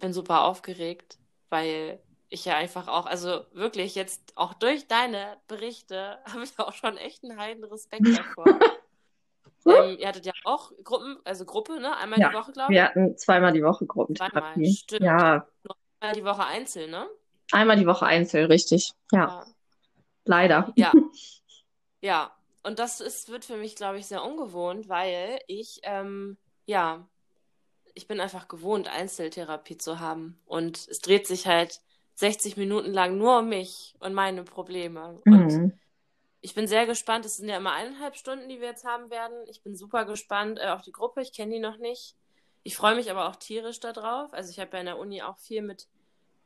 bin 0.00 0.12
super 0.12 0.44
aufgeregt, 0.44 1.18
weil 1.50 2.00
ich 2.28 2.44
ja 2.46 2.56
einfach 2.56 2.88
auch, 2.88 3.06
also 3.06 3.44
wirklich 3.52 3.94
jetzt 3.96 4.36
auch 4.36 4.54
durch 4.54 4.88
deine 4.88 5.38
Berichte 5.48 6.18
habe 6.32 6.44
ich 6.44 6.58
auch 6.58 6.74
schon 6.74 6.96
echt 6.98 7.24
einen 7.24 7.38
heiden 7.38 7.64
Respekt 7.64 8.14
davor. 8.14 8.60
ähm, 9.66 9.96
ihr 9.98 10.08
hattet 10.08 10.26
ja 10.26 10.32
auch 10.44 10.72
Gruppen, 10.84 11.18
also 11.24 11.44
Gruppe, 11.44 11.80
ne? 11.80 11.96
Einmal 11.96 12.20
Ja, 12.20 12.28
die 12.28 12.32
Woche, 12.32 12.52
glaube 12.52 12.74
ich. 12.74 12.80
wir 12.80 12.84
hatten 12.84 13.16
zweimal 13.16 13.52
die 13.52 13.62
Woche 13.62 13.86
Zweimal, 14.14 14.62
Gruppentherapie. 14.66 14.66
stimmt. 14.66 15.02
Ja, 15.04 15.46
einmal 16.00 16.14
die 16.16 16.24
Woche 16.24 16.44
einzeln, 16.44 16.90
ne? 16.90 17.08
einmal 17.52 17.76
die 17.76 17.86
Woche 17.86 18.06
einzeln, 18.06 18.46
richtig. 18.46 18.92
Ja, 19.12 19.26
Ja. 19.26 19.44
leider. 20.24 20.72
Ja. 20.76 20.94
Ja. 22.02 22.36
Und 22.62 22.78
das 22.78 23.00
ist, 23.00 23.28
wird 23.30 23.44
für 23.44 23.56
mich, 23.56 23.76
glaube 23.76 23.98
ich, 23.98 24.06
sehr 24.06 24.24
ungewohnt, 24.24 24.88
weil 24.88 25.40
ich, 25.46 25.80
ähm, 25.82 26.36
ja, 26.66 27.08
ich 27.94 28.06
bin 28.06 28.20
einfach 28.20 28.48
gewohnt, 28.48 28.88
Einzeltherapie 28.88 29.78
zu 29.78 30.00
haben. 30.00 30.40
Und 30.46 30.88
es 30.88 31.00
dreht 31.00 31.26
sich 31.26 31.46
halt 31.46 31.80
60 32.14 32.56
Minuten 32.56 32.92
lang 32.92 33.18
nur 33.18 33.38
um 33.40 33.48
mich 33.48 33.94
und 34.00 34.14
meine 34.14 34.44
Probleme. 34.44 35.22
Und 35.28 35.52
Mhm. 35.52 35.80
ich 36.40 36.54
bin 36.54 36.66
sehr 36.66 36.86
gespannt. 36.86 37.26
Es 37.26 37.36
sind 37.36 37.48
ja 37.48 37.56
immer 37.56 37.72
eineinhalb 37.72 38.16
Stunden, 38.16 38.48
die 38.48 38.60
wir 38.60 38.68
jetzt 38.68 38.84
haben 38.84 39.10
werden. 39.10 39.36
Ich 39.48 39.62
bin 39.62 39.76
super 39.76 40.04
gespannt 40.04 40.58
äh, 40.60 40.68
auf 40.68 40.82
die 40.82 40.92
Gruppe. 40.92 41.22
Ich 41.22 41.32
kenne 41.32 41.54
die 41.54 41.60
noch 41.60 41.78
nicht. 41.78 42.16
Ich 42.62 42.76
freue 42.76 42.94
mich 42.96 43.10
aber 43.10 43.28
auch 43.28 43.36
tierisch 43.36 43.80
darauf. 43.80 44.32
Also 44.32 44.50
ich 44.50 44.60
habe 44.60 44.72
ja 44.74 44.80
in 44.80 44.86
der 44.86 44.98
Uni 44.98 45.22
auch 45.22 45.38
viel 45.38 45.62
mit, 45.62 45.88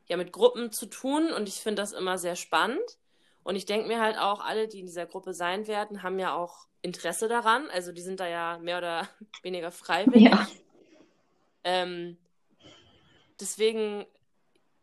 ja, 0.06 0.16
mit 0.16 0.32
Gruppen 0.32 0.72
zu 0.72 0.86
tun 0.86 1.32
und 1.32 1.48
ich 1.48 1.56
finde 1.56 1.82
das 1.82 1.92
immer 1.92 2.18
sehr 2.18 2.36
spannend. 2.36 2.98
Und 3.44 3.56
ich 3.56 3.66
denke 3.66 3.86
mir 3.86 4.00
halt 4.00 4.18
auch, 4.18 4.44
alle, 4.44 4.68
die 4.68 4.80
in 4.80 4.86
dieser 4.86 5.06
Gruppe 5.06 5.34
sein 5.34 5.66
werden, 5.68 6.02
haben 6.02 6.18
ja 6.18 6.34
auch 6.34 6.66
Interesse 6.82 7.28
daran. 7.28 7.68
Also 7.70 7.92
die 7.92 8.02
sind 8.02 8.20
da 8.20 8.26
ja 8.26 8.58
mehr 8.58 8.78
oder 8.78 9.08
weniger 9.42 9.70
freiwillig. 9.70 10.22
Ja. 10.22 10.48
Ähm, 11.62 12.16
deswegen, 13.40 14.06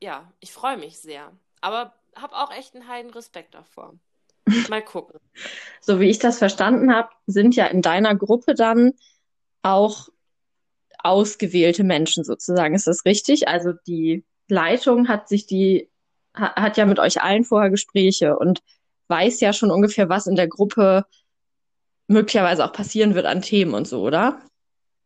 ja, 0.01 0.31
ich 0.39 0.51
freue 0.51 0.77
mich 0.77 0.99
sehr. 0.99 1.31
Aber 1.59 1.93
habe 2.15 2.35
auch 2.35 2.51
echt 2.51 2.75
einen 2.75 2.87
heiden 2.87 3.11
Respekt 3.11 3.53
davor. 3.53 3.95
Mal 4.69 4.83
gucken. 4.83 5.19
So 5.79 5.99
wie 5.99 6.09
ich 6.09 6.19
das 6.19 6.39
verstanden 6.39 6.93
habe, 6.93 7.09
sind 7.27 7.55
ja 7.55 7.65
in 7.67 7.81
deiner 7.81 8.15
Gruppe 8.15 8.55
dann 8.55 8.93
auch 9.61 10.09
ausgewählte 10.97 11.83
Menschen 11.83 12.23
sozusagen. 12.23 12.75
Ist 12.75 12.87
das 12.87 13.05
richtig? 13.05 13.47
Also 13.47 13.73
die 13.87 14.23
Leitung 14.47 15.07
hat 15.07 15.29
sich 15.29 15.45
die, 15.45 15.90
hat 16.33 16.77
ja 16.77 16.85
mit 16.85 16.99
euch 16.99 17.21
allen 17.21 17.43
vorher 17.43 17.69
Gespräche 17.69 18.37
und 18.37 18.61
weiß 19.07 19.41
ja 19.41 19.53
schon 19.53 19.71
ungefähr, 19.71 20.09
was 20.09 20.27
in 20.27 20.35
der 20.35 20.47
Gruppe 20.47 21.05
möglicherweise 22.07 22.65
auch 22.65 22.73
passieren 22.73 23.15
wird 23.15 23.25
an 23.25 23.41
Themen 23.41 23.73
und 23.73 23.87
so, 23.87 24.01
oder? 24.01 24.41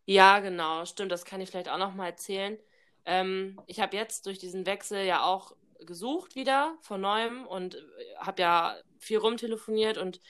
Ja, 0.05 0.39
genau, 0.39 0.85
stimmt, 0.85 1.11
das 1.11 1.25
kann 1.25 1.41
ich 1.41 1.49
vielleicht 1.49 1.69
auch 1.69 1.77
noch 1.77 1.95
mal 1.95 2.07
erzählen. 2.07 2.57
Ähm, 3.05 3.59
ich 3.65 3.79
habe 3.79 3.95
jetzt 3.95 4.25
durch 4.25 4.37
diesen 4.37 4.65
Wechsel 4.65 5.03
ja 5.03 5.23
auch 5.23 5.55
gesucht 5.85 6.35
wieder 6.35 6.75
von 6.81 7.01
neuem 7.01 7.45
und 7.45 7.77
habe 8.17 8.41
ja 8.41 8.75
viel 8.99 9.17
rumtelefoniert 9.17 9.97
und 9.97 10.21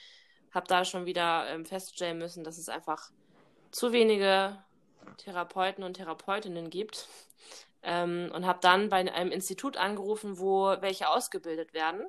habe 0.52 0.66
da 0.66 0.84
schon 0.84 1.06
wieder 1.06 1.48
ähm, 1.48 1.64
feststellen 1.64 2.18
müssen, 2.18 2.44
dass 2.44 2.58
es 2.58 2.68
einfach 2.68 3.10
zu 3.70 3.92
wenige 3.92 4.56
Therapeuten 5.18 5.84
und 5.84 5.94
Therapeutinnen 5.94 6.70
gibt. 6.70 7.08
Ähm, 7.88 8.32
und 8.34 8.46
habe 8.46 8.58
dann 8.60 8.88
bei 8.88 8.96
einem 8.96 9.30
Institut 9.30 9.76
angerufen, 9.76 10.40
wo 10.40 10.74
welche 10.80 11.08
ausgebildet 11.08 11.72
werden. 11.72 12.04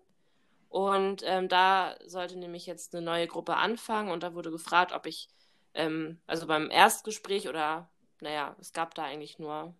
Und 0.69 1.21
ähm, 1.23 1.47
da 1.49 1.95
sollte 2.03 2.35
nämlich 2.35 2.65
jetzt 2.65 2.95
eine 2.95 3.05
neue 3.05 3.27
Gruppe 3.27 3.55
anfangen. 3.55 4.09
Und 4.09 4.23
da 4.23 4.33
wurde 4.33 4.49
gefragt, 4.49 4.91
ob 4.91 5.05
ich, 5.05 5.29
ähm, 5.75 6.19
also 6.25 6.47
beim 6.47 6.71
Erstgespräch 6.71 7.47
oder, 7.47 7.89
naja, 8.21 8.55
es 8.59 8.73
gab 8.73 8.95
da 8.95 9.03
eigentlich 9.03 9.37
nur, 9.37 9.75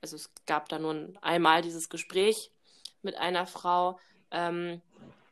also 0.00 0.16
es 0.16 0.32
gab 0.46 0.70
da 0.70 0.78
nur 0.78 1.12
einmal 1.20 1.60
dieses 1.60 1.90
Gespräch 1.90 2.50
mit 3.02 3.16
einer 3.16 3.46
Frau, 3.46 3.98
ähm, 4.30 4.80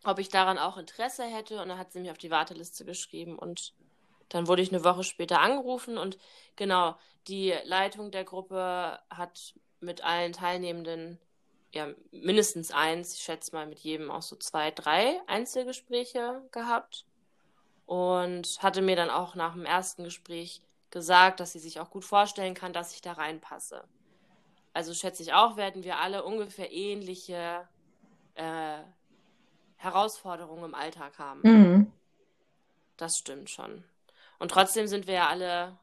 ob 0.04 0.18
ich 0.18 0.28
daran 0.28 0.58
auch 0.58 0.76
Interesse 0.76 1.24
hätte. 1.24 1.62
Und 1.62 1.68
dann 1.68 1.78
hat 1.78 1.92
sie 1.92 2.00
mich 2.00 2.10
auf 2.10 2.18
die 2.18 2.30
Warteliste 2.30 2.84
geschrieben. 2.84 3.38
Und 3.38 3.72
dann 4.28 4.46
wurde 4.46 4.60
ich 4.60 4.70
eine 4.70 4.84
Woche 4.84 5.04
später 5.04 5.40
angerufen. 5.40 5.96
Und 5.96 6.18
genau, 6.54 6.96
die 7.28 7.54
Leitung 7.64 8.10
der 8.10 8.24
Gruppe 8.24 9.00
hat 9.08 9.54
mit 9.82 10.04
allen 10.04 10.32
Teilnehmenden 10.32 11.18
ja, 11.72 11.88
mindestens 12.10 12.70
eins, 12.70 13.14
ich 13.14 13.22
schätze 13.22 13.54
mal 13.54 13.66
mit 13.66 13.78
jedem 13.78 14.10
auch 14.10 14.22
so 14.22 14.36
zwei, 14.36 14.70
drei 14.70 15.20
Einzelgespräche 15.26 16.42
gehabt 16.52 17.06
und 17.86 18.62
hatte 18.62 18.82
mir 18.82 18.96
dann 18.96 19.10
auch 19.10 19.34
nach 19.34 19.54
dem 19.54 19.64
ersten 19.64 20.04
Gespräch 20.04 20.60
gesagt, 20.90 21.40
dass 21.40 21.52
sie 21.52 21.58
sich 21.58 21.80
auch 21.80 21.90
gut 21.90 22.04
vorstellen 22.04 22.54
kann, 22.54 22.74
dass 22.74 22.94
ich 22.94 23.00
da 23.00 23.12
reinpasse. 23.12 23.84
Also 24.74 24.92
schätze 24.92 25.22
ich 25.22 25.32
auch, 25.32 25.56
werden 25.56 25.84
wir 25.84 25.98
alle 25.98 26.24
ungefähr 26.24 26.70
ähnliche 26.72 27.66
äh, 28.34 28.78
Herausforderungen 29.76 30.64
im 30.64 30.74
Alltag 30.74 31.18
haben. 31.18 31.40
Mhm. 31.42 31.92
Das 32.98 33.16
stimmt 33.18 33.50
schon. 33.50 33.84
Und 34.38 34.50
trotzdem 34.50 34.86
sind 34.86 35.06
wir 35.06 35.14
ja 35.14 35.28
alle, 35.28 35.76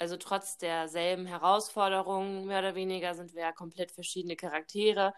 also 0.00 0.16
trotz 0.16 0.56
derselben 0.56 1.26
Herausforderungen, 1.26 2.46
mehr 2.46 2.60
oder 2.60 2.74
weniger, 2.74 3.14
sind 3.14 3.34
wir 3.34 3.42
ja 3.42 3.52
komplett 3.52 3.92
verschiedene 3.92 4.34
Charaktere. 4.34 5.14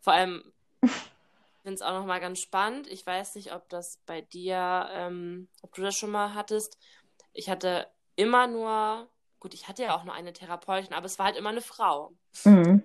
Vor 0.00 0.12
allem 0.12 0.52
finde 0.82 1.74
es 1.74 1.82
auch 1.82 1.92
nochmal 1.92 2.20
ganz 2.20 2.40
spannend. 2.40 2.88
Ich 2.88 3.06
weiß 3.06 3.36
nicht, 3.36 3.54
ob 3.54 3.68
das 3.68 3.98
bei 4.06 4.20
dir, 4.20 4.88
ähm, 4.92 5.48
ob 5.62 5.72
du 5.74 5.82
das 5.82 5.96
schon 5.96 6.10
mal 6.10 6.34
hattest. 6.34 6.78
Ich 7.32 7.48
hatte 7.48 7.86
immer 8.16 8.48
nur, 8.48 9.08
gut, 9.38 9.54
ich 9.54 9.68
hatte 9.68 9.84
ja 9.84 9.96
auch 9.96 10.04
nur 10.04 10.14
eine 10.14 10.32
Therapeutin, 10.32 10.92
aber 10.92 11.06
es 11.06 11.18
war 11.18 11.26
halt 11.26 11.36
immer 11.36 11.50
eine 11.50 11.62
Frau. 11.62 12.12
Mhm. 12.44 12.82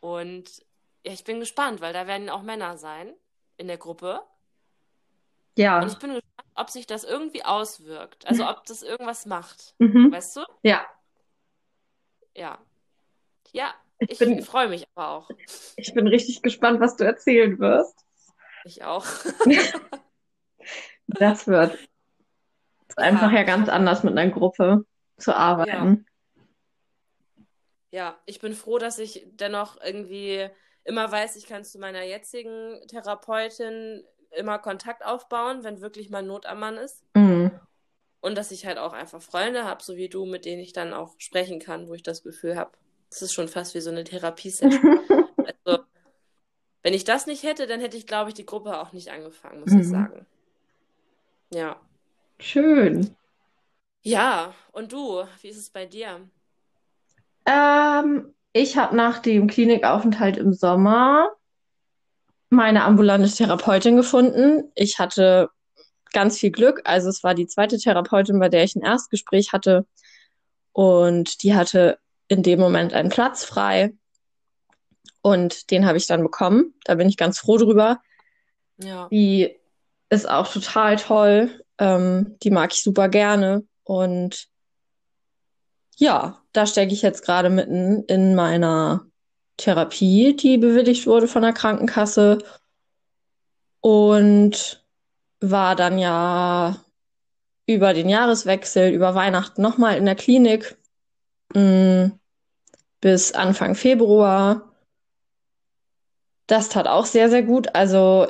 Und 0.00 0.64
ja, 1.04 1.12
ich 1.12 1.22
bin 1.22 1.38
gespannt, 1.38 1.80
weil 1.80 1.92
da 1.92 2.08
werden 2.08 2.28
auch 2.28 2.42
Männer 2.42 2.76
sein 2.76 3.14
in 3.58 3.68
der 3.68 3.78
Gruppe. 3.78 4.22
Ja. 5.56 5.80
Und 5.80 5.88
ich 5.88 5.98
bin 5.98 6.10
gespannt, 6.14 6.48
ob 6.54 6.70
sich 6.70 6.86
das 6.86 7.04
irgendwie 7.04 7.44
auswirkt. 7.44 8.26
Also 8.26 8.48
ob 8.48 8.64
das 8.66 8.82
irgendwas 8.82 9.26
macht. 9.26 9.74
Mhm. 9.78 10.12
Weißt 10.12 10.36
du? 10.36 10.40
Ja. 10.62 10.86
Ja. 12.34 12.58
Ja, 13.52 13.74
Ich 13.98 14.10
ich 14.10 14.18
bin, 14.18 14.42
freue 14.42 14.68
mich 14.68 14.86
aber 14.94 15.08
auch. 15.10 15.30
ich 15.76 15.92
bin 15.94 16.06
richtig 16.06 16.42
gespannt, 16.42 16.80
was 16.80 16.96
du 16.96 17.04
erzählen 17.04 17.58
wirst. 17.58 18.04
Ich 18.64 18.84
auch. 18.84 19.06
Das 21.06 21.46
wird 21.46 21.78
einfach 22.96 23.30
Ja, 23.32 23.38
ja 23.38 23.42
ganz 23.42 23.68
anders 23.68 24.02
mit 24.04 24.16
einer 24.16 24.30
Gruppe 24.30 24.84
zu 25.18 25.32
ja. 25.32 25.36
arbeiten. 25.36 26.06
Ja, 27.90 28.18
ich 28.24 28.40
bin 28.40 28.54
froh, 28.54 28.78
dass 28.78 28.98
ich 28.98 29.26
dennoch 29.32 29.78
irgendwie 29.82 30.48
immer 30.84 31.10
weiß, 31.12 31.36
ich 31.36 31.46
kann 31.46 31.64
zu 31.64 31.78
meiner 31.78 32.02
jetzigen 32.02 32.80
Therapeutin 32.88 34.02
immer 34.36 34.58
Kontakt 34.58 35.04
aufbauen, 35.04 35.64
wenn 35.64 35.80
wirklich 35.80 36.10
mal 36.10 36.22
Not 36.22 36.46
am 36.46 36.60
Mann 36.60 36.76
ist. 36.76 37.04
Mhm. 37.14 37.50
Und 38.20 38.36
dass 38.36 38.50
ich 38.52 38.66
halt 38.66 38.78
auch 38.78 38.92
einfach 38.92 39.20
Freunde 39.20 39.64
habe, 39.64 39.82
so 39.82 39.96
wie 39.96 40.08
du, 40.08 40.26
mit 40.26 40.44
denen 40.44 40.62
ich 40.62 40.72
dann 40.72 40.92
auch 40.92 41.14
sprechen 41.18 41.58
kann, 41.58 41.88
wo 41.88 41.94
ich 41.94 42.02
das 42.02 42.22
Gefühl 42.22 42.56
habe, 42.56 42.72
das 43.10 43.22
ist 43.22 43.32
schon 43.32 43.48
fast 43.48 43.74
wie 43.74 43.80
so 43.80 43.90
eine 43.90 44.04
Therapiesession. 44.04 45.00
Also, 45.66 45.82
wenn 46.82 46.94
ich 46.94 47.04
das 47.04 47.26
nicht 47.26 47.42
hätte, 47.42 47.66
dann 47.66 47.80
hätte 47.80 47.96
ich, 47.96 48.06
glaube 48.06 48.30
ich, 48.30 48.34
die 48.34 48.46
Gruppe 48.46 48.80
auch 48.80 48.92
nicht 48.92 49.10
angefangen, 49.10 49.60
muss 49.60 49.70
ich 49.70 49.86
Mhm. 49.86 49.90
sagen. 49.90 50.26
Ja. 51.52 51.80
Schön. 52.40 53.14
Ja, 54.02 54.54
und 54.72 54.92
du, 54.92 55.24
wie 55.42 55.48
ist 55.48 55.58
es 55.58 55.70
bei 55.70 55.86
dir? 55.86 56.28
Ähm, 57.46 58.34
ich 58.52 58.76
habe 58.76 58.96
nach 58.96 59.18
dem 59.20 59.46
Klinikaufenthalt 59.46 60.36
im 60.36 60.52
Sommer 60.52 61.30
meine 62.52 62.84
ambulante 62.84 63.30
Therapeutin 63.30 63.96
gefunden. 63.96 64.70
Ich 64.74 64.98
hatte 64.98 65.50
ganz 66.12 66.38
viel 66.38 66.50
Glück. 66.50 66.82
Also 66.84 67.08
es 67.08 67.24
war 67.24 67.34
die 67.34 67.46
zweite 67.46 67.78
Therapeutin, 67.78 68.38
bei 68.38 68.48
der 68.48 68.64
ich 68.64 68.76
ein 68.76 68.82
Erstgespräch 68.82 69.52
hatte. 69.52 69.86
Und 70.72 71.42
die 71.42 71.54
hatte 71.54 71.98
in 72.28 72.42
dem 72.42 72.60
Moment 72.60 72.92
einen 72.92 73.08
Platz 73.08 73.44
frei. 73.44 73.94
Und 75.22 75.70
den 75.70 75.86
habe 75.86 75.98
ich 75.98 76.06
dann 76.06 76.22
bekommen. 76.22 76.74
Da 76.84 76.94
bin 76.94 77.08
ich 77.08 77.16
ganz 77.16 77.38
froh 77.38 77.56
drüber. 77.56 78.00
Ja. 78.78 79.08
Die 79.10 79.56
ist 80.10 80.28
auch 80.28 80.52
total 80.52 80.96
toll. 80.96 81.64
Ähm, 81.78 82.36
die 82.42 82.50
mag 82.50 82.72
ich 82.72 82.82
super 82.82 83.08
gerne. 83.08 83.64
Und 83.84 84.48
ja, 85.96 86.42
da 86.52 86.66
stecke 86.66 86.92
ich 86.92 87.02
jetzt 87.02 87.24
gerade 87.24 87.50
mitten 87.50 88.04
in 88.04 88.34
meiner 88.34 89.06
Therapie, 89.56 90.34
die 90.36 90.58
bewilligt 90.58 91.06
wurde 91.06 91.28
von 91.28 91.42
der 91.42 91.52
Krankenkasse. 91.52 92.38
Und 93.80 94.84
war 95.40 95.74
dann 95.74 95.98
ja 95.98 96.76
über 97.66 97.94
den 97.94 98.08
Jahreswechsel, 98.08 98.92
über 98.92 99.14
Weihnachten 99.14 99.62
nochmal 99.62 99.96
in 99.96 100.04
der 100.04 100.14
Klinik 100.14 100.76
mh, 101.54 102.12
bis 103.00 103.32
Anfang 103.32 103.74
Februar. 103.74 104.72
Das 106.46 106.68
tat 106.68 106.86
auch 106.86 107.06
sehr, 107.06 107.30
sehr 107.30 107.42
gut. 107.42 107.74
Also 107.74 108.28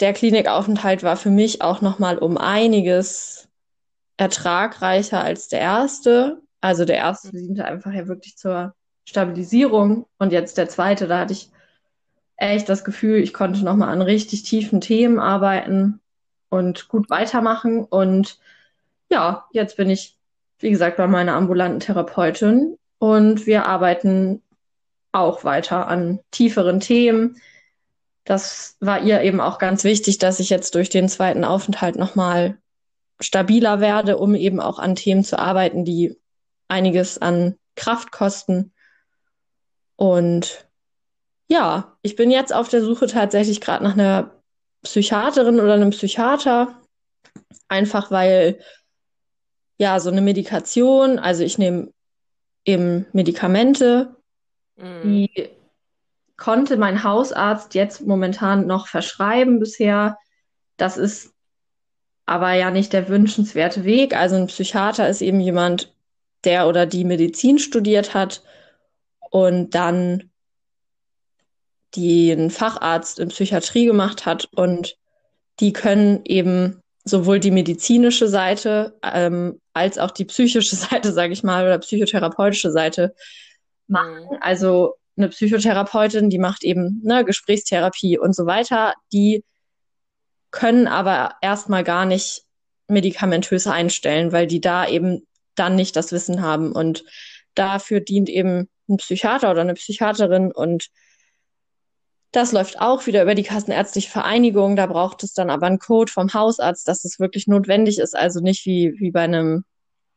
der 0.00 0.12
Klinikaufenthalt 0.12 1.02
war 1.02 1.16
für 1.16 1.30
mich 1.30 1.62
auch 1.62 1.80
nochmal 1.80 2.18
um 2.18 2.36
einiges 2.36 3.48
ertragreicher 4.16 5.22
als 5.22 5.48
der 5.48 5.60
erste. 5.60 6.42
Also 6.60 6.84
der 6.84 6.96
erste 6.96 7.30
diente 7.30 7.64
einfach 7.64 7.92
ja 7.92 8.06
wirklich 8.08 8.36
zur 8.36 8.74
Stabilisierung 9.08 10.04
und 10.18 10.32
jetzt 10.32 10.58
der 10.58 10.68
zweite, 10.68 11.06
da 11.06 11.20
hatte 11.20 11.32
ich 11.32 11.50
echt 12.36 12.68
das 12.68 12.84
Gefühl, 12.84 13.16
ich 13.16 13.32
konnte 13.32 13.64
nochmal 13.64 13.88
an 13.88 14.02
richtig 14.02 14.42
tiefen 14.42 14.82
Themen 14.82 15.18
arbeiten 15.18 16.00
und 16.50 16.88
gut 16.88 17.08
weitermachen. 17.08 17.84
Und 17.84 18.38
ja, 19.10 19.46
jetzt 19.50 19.78
bin 19.78 19.88
ich, 19.88 20.18
wie 20.58 20.68
gesagt, 20.68 20.98
bei 20.98 21.06
meiner 21.06 21.32
ambulanten 21.36 21.80
Therapeutin 21.80 22.76
und 22.98 23.46
wir 23.46 23.64
arbeiten 23.64 24.42
auch 25.12 25.42
weiter 25.42 25.88
an 25.88 26.20
tieferen 26.30 26.80
Themen. 26.80 27.40
Das 28.24 28.76
war 28.78 29.00
ihr 29.02 29.22
eben 29.22 29.40
auch 29.40 29.58
ganz 29.58 29.84
wichtig, 29.84 30.18
dass 30.18 30.38
ich 30.38 30.50
jetzt 30.50 30.74
durch 30.74 30.90
den 30.90 31.08
zweiten 31.08 31.44
Aufenthalt 31.44 31.96
nochmal 31.96 32.58
stabiler 33.20 33.80
werde, 33.80 34.18
um 34.18 34.34
eben 34.34 34.60
auch 34.60 34.78
an 34.78 34.96
Themen 34.96 35.24
zu 35.24 35.38
arbeiten, 35.38 35.86
die 35.86 36.14
einiges 36.68 37.16
an 37.16 37.56
Kraft 37.74 38.12
kosten. 38.12 38.72
Und 39.98 40.64
ja, 41.48 41.96
ich 42.02 42.14
bin 42.14 42.30
jetzt 42.30 42.54
auf 42.54 42.68
der 42.68 42.82
Suche 42.82 43.08
tatsächlich 43.08 43.60
gerade 43.60 43.82
nach 43.82 43.94
einer 43.94 44.30
Psychiaterin 44.84 45.58
oder 45.58 45.74
einem 45.74 45.90
Psychiater, 45.90 46.80
einfach 47.66 48.12
weil 48.12 48.60
ja 49.76 49.98
so 49.98 50.10
eine 50.10 50.20
Medikation, 50.20 51.18
also 51.18 51.42
ich 51.42 51.58
nehme 51.58 51.92
eben 52.64 53.06
Medikamente, 53.12 54.14
mhm. 54.76 55.02
die 55.02 55.50
konnte 56.36 56.76
mein 56.76 57.02
Hausarzt 57.02 57.74
jetzt 57.74 58.06
momentan 58.06 58.68
noch 58.68 58.86
verschreiben 58.86 59.58
bisher. 59.58 60.16
Das 60.76 60.96
ist 60.96 61.32
aber 62.24 62.52
ja 62.52 62.70
nicht 62.70 62.92
der 62.92 63.08
wünschenswerte 63.08 63.82
Weg. 63.82 64.14
Also 64.14 64.36
ein 64.36 64.46
Psychiater 64.46 65.08
ist 65.08 65.22
eben 65.22 65.40
jemand, 65.40 65.92
der 66.44 66.68
oder 66.68 66.86
die 66.86 67.02
Medizin 67.02 67.58
studiert 67.58 68.14
hat 68.14 68.44
und 69.30 69.74
dann 69.74 70.30
den 71.96 72.50
Facharzt 72.50 73.18
in 73.18 73.28
Psychiatrie 73.28 73.86
gemacht 73.86 74.26
hat 74.26 74.48
und 74.54 74.96
die 75.60 75.72
können 75.72 76.20
eben 76.24 76.80
sowohl 77.04 77.40
die 77.40 77.50
medizinische 77.50 78.28
Seite 78.28 78.98
ähm, 79.02 79.60
als 79.72 79.98
auch 79.98 80.10
die 80.10 80.26
psychische 80.26 80.76
Seite, 80.76 81.12
sage 81.12 81.32
ich 81.32 81.42
mal, 81.42 81.64
oder 81.64 81.78
psychotherapeutische 81.78 82.70
Seite 82.70 83.14
machen. 83.86 84.24
Mhm. 84.30 84.36
Also 84.40 84.94
eine 85.16 85.28
Psychotherapeutin, 85.28 86.30
die 86.30 86.38
macht 86.38 86.62
eben 86.62 87.00
ne, 87.02 87.24
Gesprächstherapie 87.24 88.18
und 88.18 88.36
so 88.36 88.46
weiter. 88.46 88.94
Die 89.12 89.44
können 90.50 90.86
aber 90.86 91.34
erstmal 91.42 91.84
gar 91.84 92.04
nicht 92.04 92.42
medikamentös 92.86 93.66
einstellen, 93.66 94.32
weil 94.32 94.46
die 94.46 94.60
da 94.60 94.86
eben 94.86 95.26
dann 95.56 95.74
nicht 95.74 95.96
das 95.96 96.12
Wissen 96.12 96.40
haben. 96.40 96.72
Und 96.72 97.04
dafür 97.58 98.00
dient 98.00 98.28
eben 98.28 98.68
ein 98.88 98.96
Psychiater 98.96 99.50
oder 99.50 99.62
eine 99.62 99.74
Psychiaterin 99.74 100.52
und 100.52 100.88
das 102.32 102.52
läuft 102.52 102.80
auch 102.80 103.06
wieder 103.06 103.22
über 103.22 103.34
die 103.34 103.42
Kassenärztliche 103.42 104.10
Vereinigung. 104.10 104.76
Da 104.76 104.86
braucht 104.86 105.22
es 105.22 105.32
dann 105.32 105.48
aber 105.48 105.66
einen 105.66 105.78
Code 105.78 106.12
vom 106.12 106.32
Hausarzt, 106.34 106.86
dass 106.86 107.04
es 107.04 107.18
wirklich 107.18 107.46
notwendig 107.46 107.98
ist. 107.98 108.14
Also 108.14 108.40
nicht 108.40 108.66
wie, 108.66 108.94
wie 108.98 109.10
bei 109.10 109.22
einem 109.22 109.64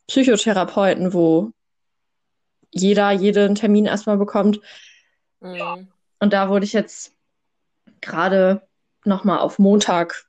Psychotherapeuten, 0.08 1.14
wo 1.14 1.52
jeder 2.70 3.12
jeden 3.12 3.56
Termin 3.56 3.86
erstmal 3.86 4.18
bekommt. 4.18 4.60
Mhm. 5.40 5.88
Und 6.20 6.34
da 6.34 6.50
wurde 6.50 6.66
ich 6.66 6.74
jetzt 6.74 7.14
gerade 8.02 8.62
nochmal 9.06 9.40
auf 9.40 9.58
Montag 9.58 10.26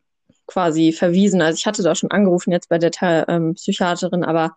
quasi 0.46 0.92
verwiesen. 0.92 1.42
Also 1.42 1.58
ich 1.58 1.66
hatte 1.66 1.82
da 1.82 1.94
schon 1.94 2.12
angerufen 2.12 2.52
jetzt 2.52 2.68
bei 2.68 2.78
der 2.78 2.92
ähm, 3.28 3.54
Psychiaterin, 3.54 4.24
aber 4.24 4.56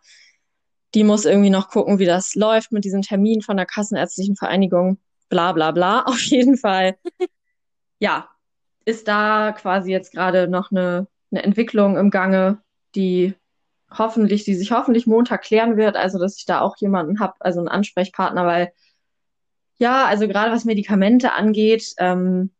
die 0.94 1.04
muss 1.04 1.26
irgendwie 1.26 1.50
noch 1.50 1.70
gucken, 1.70 2.00
wie 2.00 2.06
das 2.06 2.36
läuft 2.36 2.72
mit 2.72 2.86
diesem 2.86 3.02
Termin 3.02 3.42
von 3.42 3.58
der 3.58 3.66
Kassenärztlichen 3.66 4.36
Vereinigung 4.36 5.00
bla 5.30 5.52
bla 5.52 5.72
bla. 5.72 6.02
Auf 6.06 6.22
jeden 6.22 6.58
Fall, 6.58 6.98
ja, 8.00 8.30
ist 8.86 9.08
da 9.08 9.52
quasi 9.52 9.92
jetzt 9.92 10.12
gerade 10.12 10.48
noch 10.48 10.72
eine, 10.72 11.08
eine 11.32 11.44
Entwicklung 11.44 11.98
im 11.98 12.12
Gange, 12.12 12.62
die 12.96 13.34
hoffentlich, 13.92 14.44
die 14.44 14.56
sich 14.56 14.72
hoffentlich 14.72 15.08
Montag 15.08 15.44
klären 15.44 15.78
wird, 15.78 15.96
also 15.96 16.20
dass 16.20 16.38
ich 16.38 16.46
da 16.46 16.62
auch 16.62 16.76
jemanden 16.78 17.20
habe, 17.20 17.34
also 17.40 17.60
einen 17.60 17.68
Ansprechpartner, 17.68 18.46
weil 18.46 18.72
ja, 19.78 20.06
also 20.06 20.28
gerade 20.28 20.52
was 20.52 20.66
Medikamente 20.66 21.34
angeht, 21.34 21.94
ähm, 21.98 22.52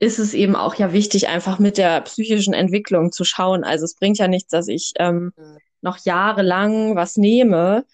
ist 0.00 0.18
es 0.18 0.34
eben 0.34 0.56
auch 0.56 0.74
ja 0.74 0.92
wichtig, 0.92 1.28
einfach 1.28 1.58
mit 1.58 1.76
der 1.76 2.00
psychischen 2.00 2.54
Entwicklung 2.54 3.12
zu 3.12 3.24
schauen. 3.24 3.64
Also 3.64 3.84
es 3.84 3.94
bringt 3.94 4.18
ja 4.18 4.26
nichts, 4.28 4.50
dass 4.50 4.66
ich 4.66 4.94
ähm, 4.98 5.32
mhm. 5.36 5.58
Noch 5.82 5.98
jahrelang 5.98 6.96
was 6.96 7.16
nehme, 7.16 7.84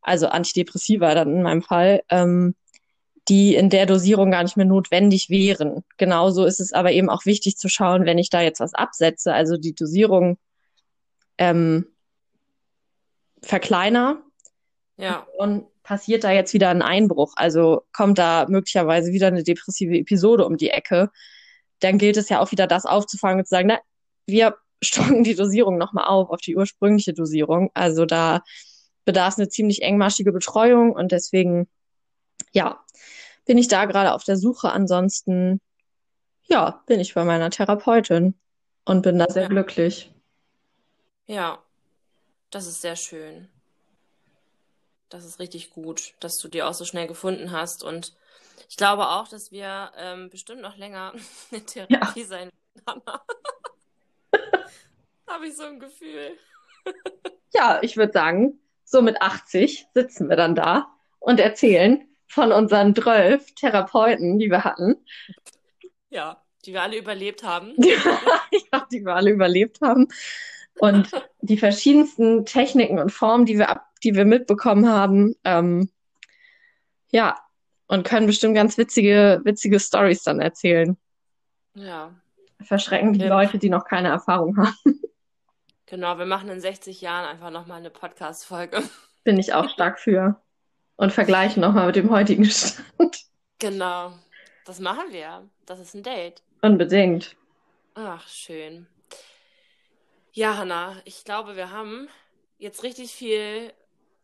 also 0.00 0.28
Antidepressiva 0.28 1.14
dann 1.14 1.36
in 1.36 1.42
meinem 1.42 1.62
Fall, 1.62 2.02
ähm, 2.10 2.54
die 3.28 3.54
in 3.54 3.68
der 3.68 3.86
Dosierung 3.86 4.30
gar 4.30 4.42
nicht 4.42 4.56
mehr 4.56 4.66
notwendig 4.66 5.28
wären. 5.28 5.84
Genauso 5.98 6.44
ist 6.46 6.60
es 6.60 6.72
aber 6.72 6.92
eben 6.92 7.10
auch 7.10 7.26
wichtig 7.26 7.58
zu 7.58 7.68
schauen, 7.68 8.06
wenn 8.06 8.18
ich 8.18 8.30
da 8.30 8.40
jetzt 8.40 8.60
was 8.60 8.74
absetze, 8.74 9.34
also 9.34 9.56
die 9.58 9.74
Dosierung 9.74 10.38
ähm, 11.36 11.86
verkleiner. 13.42 14.22
Ja. 14.96 15.26
Und 15.36 15.66
passiert 15.82 16.24
da 16.24 16.32
jetzt 16.32 16.52
wieder 16.52 16.70
ein 16.70 16.82
Einbruch, 16.82 17.32
also 17.36 17.82
kommt 17.92 18.18
da 18.18 18.46
möglicherweise 18.48 19.12
wieder 19.12 19.28
eine 19.28 19.42
depressive 19.42 19.96
Episode 19.96 20.44
um 20.44 20.56
die 20.56 20.70
Ecke, 20.70 21.10
dann 21.80 21.96
gilt 21.96 22.16
es 22.16 22.28
ja 22.28 22.40
auch 22.40 22.50
wieder 22.50 22.66
das 22.66 22.84
aufzufangen 22.84 23.38
und 23.38 23.46
zu 23.46 23.50
sagen, 23.50 23.68
na, 23.68 23.78
wir 24.26 24.56
stocken 24.82 25.24
die 25.24 25.34
Dosierung 25.34 25.78
nochmal 25.78 26.06
auf, 26.06 26.30
auf 26.30 26.40
die 26.40 26.56
ursprüngliche 26.56 27.12
Dosierung. 27.12 27.70
Also 27.74 28.04
da 28.04 28.42
bedarf 29.04 29.34
es 29.34 29.38
eine 29.38 29.48
ziemlich 29.48 29.82
engmaschige 29.82 30.32
Betreuung 30.32 30.92
und 30.92 31.12
deswegen, 31.12 31.68
ja, 32.52 32.84
bin 33.46 33.58
ich 33.58 33.68
da 33.68 33.86
gerade 33.86 34.12
auf 34.12 34.24
der 34.24 34.36
Suche. 34.36 34.70
Ansonsten, 34.70 35.60
ja, 36.44 36.82
bin 36.86 37.00
ich 37.00 37.14
bei 37.14 37.24
meiner 37.24 37.50
Therapeutin 37.50 38.34
und 38.84 39.02
bin 39.02 39.18
da 39.18 39.26
sehr 39.30 39.44
ja. 39.44 39.48
glücklich. 39.48 40.12
Ja, 41.26 41.62
das 42.50 42.66
ist 42.66 42.80
sehr 42.82 42.96
schön. 42.96 43.48
Das 45.08 45.24
ist 45.24 45.38
richtig 45.38 45.70
gut, 45.70 46.14
dass 46.20 46.38
du 46.38 46.48
die 46.48 46.62
auch 46.62 46.74
so 46.74 46.84
schnell 46.84 47.06
gefunden 47.06 47.50
hast. 47.50 47.82
Und 47.82 48.14
ich 48.68 48.76
glaube 48.76 49.08
auch, 49.08 49.28
dass 49.28 49.50
wir 49.50 49.92
ähm, 49.96 50.28
bestimmt 50.30 50.60
noch 50.60 50.76
länger 50.76 51.14
in 51.50 51.64
Therapie 51.66 52.20
ja. 52.20 52.26
sein 52.26 52.50
werden. 52.86 53.02
Habe 55.26 55.46
ich 55.46 55.56
so 55.56 55.64
ein 55.64 55.78
Gefühl. 55.78 56.38
ja, 57.54 57.78
ich 57.82 57.96
würde 57.96 58.12
sagen, 58.12 58.60
so 58.84 59.02
mit 59.02 59.20
80 59.20 59.88
sitzen 59.94 60.28
wir 60.28 60.36
dann 60.36 60.54
da 60.54 60.88
und 61.18 61.40
erzählen, 61.40 62.08
von 62.28 62.52
unseren 62.52 62.94
12 62.94 63.54
Therapeuten, 63.54 64.38
die 64.38 64.50
wir 64.50 64.64
hatten. 64.64 64.96
Ja, 66.10 66.42
die 66.64 66.72
wir 66.72 66.82
alle 66.82 66.98
überlebt 66.98 67.42
haben. 67.42 67.74
ja, 67.78 68.86
die 68.92 69.04
wir 69.04 69.14
alle 69.14 69.30
überlebt 69.30 69.80
haben. 69.80 70.08
Und 70.78 71.10
die 71.40 71.56
verschiedensten 71.56 72.44
Techniken 72.44 72.98
und 72.98 73.10
Formen, 73.10 73.46
die 73.46 73.58
wir, 73.58 73.68
ab, 73.68 73.86
die 74.04 74.14
wir 74.14 74.24
mitbekommen 74.24 74.88
haben. 74.88 75.34
Ähm, 75.44 75.90
ja, 77.10 77.38
und 77.86 78.06
können 78.06 78.26
bestimmt 78.26 78.54
ganz 78.54 78.78
witzige, 78.78 79.40
witzige 79.44 79.80
Stories 79.80 80.22
dann 80.22 80.40
erzählen. 80.40 80.96
Ja. 81.74 82.14
Verschrecken 82.62 83.12
die 83.12 83.20
ja. 83.20 83.28
Leute, 83.28 83.58
die 83.58 83.70
noch 83.70 83.84
keine 83.84 84.08
Erfahrung 84.08 84.56
haben. 84.56 84.74
Genau, 85.90 86.18
wir 86.18 86.26
machen 86.26 86.50
in 86.50 86.60
60 86.60 87.00
Jahren 87.00 87.24
einfach 87.24 87.48
nochmal 87.48 87.78
eine 87.78 87.88
Podcast-Folge. 87.88 88.82
Bin 89.24 89.38
ich 89.38 89.54
auch 89.54 89.70
stark 89.70 89.98
für 89.98 90.38
und 90.96 91.14
vergleichen 91.14 91.62
nochmal 91.62 91.86
mit 91.86 91.96
dem 91.96 92.10
heutigen 92.10 92.44
Stand. 92.44 93.24
Genau. 93.58 94.12
Das 94.66 94.80
machen 94.80 95.04
wir. 95.12 95.48
Das 95.64 95.80
ist 95.80 95.94
ein 95.94 96.02
Date. 96.02 96.42
Unbedingt. 96.60 97.36
Ach, 97.94 98.28
schön. 98.28 98.86
Ja, 100.32 100.58
Hanna, 100.58 100.96
ich 101.06 101.24
glaube, 101.24 101.56
wir 101.56 101.70
haben 101.70 102.08
jetzt 102.58 102.82
richtig 102.82 103.12
viel 103.12 103.72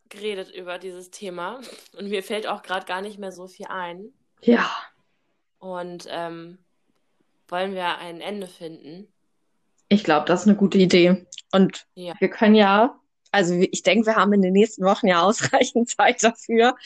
geredet 0.09 0.51
über 0.51 0.77
dieses 0.77 1.09
Thema 1.09 1.61
und 1.97 2.09
mir 2.09 2.21
fällt 2.21 2.45
auch 2.45 2.61
gerade 2.61 2.85
gar 2.85 3.01
nicht 3.01 3.17
mehr 3.17 3.31
so 3.31 3.47
viel 3.47 3.65
ein. 3.67 4.13
Ja. 4.41 4.69
Und 5.57 6.07
ähm, 6.11 6.59
wollen 7.47 7.73
wir 7.73 7.97
ein 7.97 8.21
Ende 8.21 8.47
finden? 8.47 9.07
Ich 9.89 10.03
glaube, 10.03 10.25
das 10.25 10.41
ist 10.41 10.47
eine 10.47 10.57
gute 10.57 10.77
Idee. 10.77 11.25
Und 11.51 11.85
ja. 11.93 12.13
wir 12.19 12.29
können 12.29 12.55
ja 12.55 12.99
also 13.35 13.53
ich 13.53 13.83
denke, 13.83 14.05
wir 14.05 14.15
haben 14.15 14.31
in 14.31 14.41
den 14.41 14.53
nächsten 14.53 14.85
Wochen 14.85 15.07
ja 15.07 15.21
ausreichend 15.21 15.89
Zeit 15.95 16.23
dafür, 16.23 16.77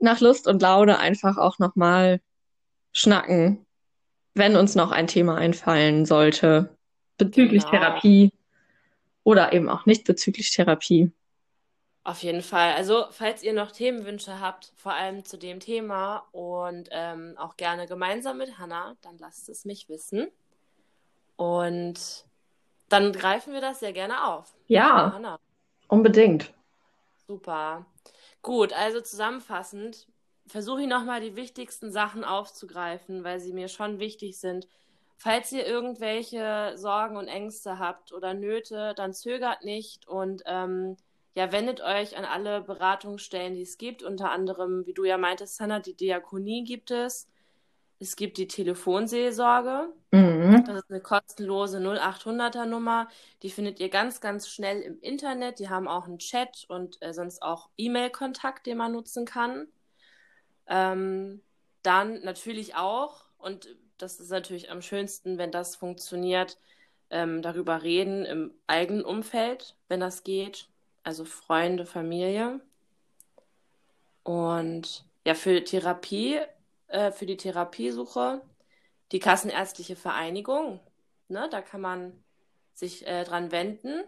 nach 0.00 0.20
Lust 0.20 0.46
und 0.46 0.62
Laune 0.62 1.00
einfach 1.00 1.36
auch 1.36 1.58
nochmal 1.58 2.20
schnacken, 2.92 3.66
wenn 4.34 4.54
uns 4.54 4.76
noch 4.76 4.92
ein 4.92 5.08
Thema 5.08 5.36
einfallen 5.36 6.06
sollte 6.06 6.76
bezüglich 7.18 7.64
genau. 7.64 7.78
Therapie 7.78 8.32
oder 9.24 9.52
eben 9.52 9.68
auch 9.68 9.84
nicht 9.84 10.04
bezüglich 10.04 10.52
Therapie. 10.52 11.10
Auf 12.04 12.22
jeden 12.22 12.42
Fall. 12.42 12.74
Also, 12.74 13.06
falls 13.10 13.42
ihr 13.44 13.52
noch 13.52 13.70
Themenwünsche 13.70 14.40
habt, 14.40 14.72
vor 14.76 14.92
allem 14.92 15.24
zu 15.24 15.38
dem 15.38 15.60
Thema 15.60 16.26
und 16.32 16.88
ähm, 16.90 17.34
auch 17.38 17.56
gerne 17.56 17.86
gemeinsam 17.86 18.38
mit 18.38 18.58
Hanna, 18.58 18.96
dann 19.02 19.18
lasst 19.18 19.48
es 19.48 19.64
mich 19.64 19.88
wissen. 19.88 20.28
Und 21.36 22.24
dann 22.88 23.12
greifen 23.12 23.52
wir 23.52 23.60
das 23.60 23.80
sehr 23.80 23.92
gerne 23.92 24.26
auf. 24.26 24.52
Ja. 24.66 25.12
Hanna. 25.14 25.38
Unbedingt. 25.88 26.52
Super. 27.28 27.86
Gut, 28.42 28.72
also 28.72 29.00
zusammenfassend 29.00 30.08
versuche 30.48 30.82
ich 30.82 30.88
nochmal 30.88 31.20
die 31.20 31.36
wichtigsten 31.36 31.92
Sachen 31.92 32.24
aufzugreifen, 32.24 33.22
weil 33.22 33.38
sie 33.38 33.52
mir 33.52 33.68
schon 33.68 34.00
wichtig 34.00 34.38
sind. 34.38 34.66
falls 35.22 35.52
ihr 35.52 35.64
irgendwelche 35.64 36.72
Sorgen 36.76 37.16
und 37.16 37.28
Ängste 37.28 37.78
habt 37.78 38.12
oder 38.12 38.34
Nöte, 38.34 38.92
dann 38.96 39.14
zögert 39.14 39.64
nicht 39.64 40.08
und 40.08 40.42
ähm, 40.46 40.96
ja, 41.34 41.50
wendet 41.50 41.80
euch 41.80 42.16
an 42.16 42.24
alle 42.24 42.60
Beratungsstellen, 42.60 43.54
die 43.54 43.62
es 43.62 43.78
gibt. 43.78 44.02
Unter 44.02 44.30
anderem, 44.30 44.86
wie 44.86 44.92
du 44.92 45.04
ja 45.04 45.16
meintest, 45.16 45.56
Sanna, 45.56 45.80
die 45.80 45.96
Diakonie 45.96 46.64
gibt 46.64 46.90
es. 46.90 47.26
Es 47.98 48.16
gibt 48.16 48.36
die 48.36 48.48
Telefonseelsorge. 48.48 49.92
Mhm. 50.10 50.64
Das 50.66 50.78
ist 50.78 50.90
eine 50.90 51.00
kostenlose 51.00 51.78
0800er 51.78 52.66
Nummer. 52.66 53.08
Die 53.42 53.50
findet 53.50 53.80
ihr 53.80 53.88
ganz, 53.88 54.20
ganz 54.20 54.48
schnell 54.48 54.82
im 54.82 55.00
Internet. 55.00 55.58
Die 55.58 55.70
haben 55.70 55.88
auch 55.88 56.06
einen 56.06 56.18
Chat 56.18 56.66
und 56.68 57.00
äh, 57.00 57.14
sonst 57.14 57.42
auch 57.42 57.70
E-Mail-Kontakt, 57.78 58.66
den 58.66 58.76
man 58.76 58.92
nutzen 58.92 59.24
kann. 59.24 59.68
Ähm, 60.66 61.42
dann 61.82 62.22
natürlich 62.22 62.74
auch, 62.74 63.24
und 63.38 63.68
das 63.98 64.20
ist 64.20 64.30
natürlich 64.30 64.70
am 64.70 64.82
schönsten, 64.82 65.38
wenn 65.38 65.52
das 65.52 65.76
funktioniert, 65.76 66.58
ähm, 67.10 67.40
darüber 67.40 67.82
reden 67.82 68.24
im 68.24 68.52
eigenen 68.66 69.04
Umfeld, 69.04 69.76
wenn 69.88 70.00
das 70.00 70.24
geht. 70.24 70.68
Also 71.02 71.24
Freunde, 71.24 71.86
Familie. 71.86 72.60
Und 74.22 75.04
ja, 75.24 75.34
für 75.34 75.62
Therapie 75.64 76.40
äh, 76.92 77.10
für 77.10 77.26
die 77.26 77.36
Therapiesuche 77.36 78.42
die 79.10 79.18
Kassenärztliche 79.18 79.96
Vereinigung. 79.96 80.80
Ne, 81.28 81.48
da 81.50 81.62
kann 81.62 81.80
man 81.80 82.12
sich 82.74 83.06
äh, 83.06 83.24
dran 83.24 83.50
wenden. 83.50 84.02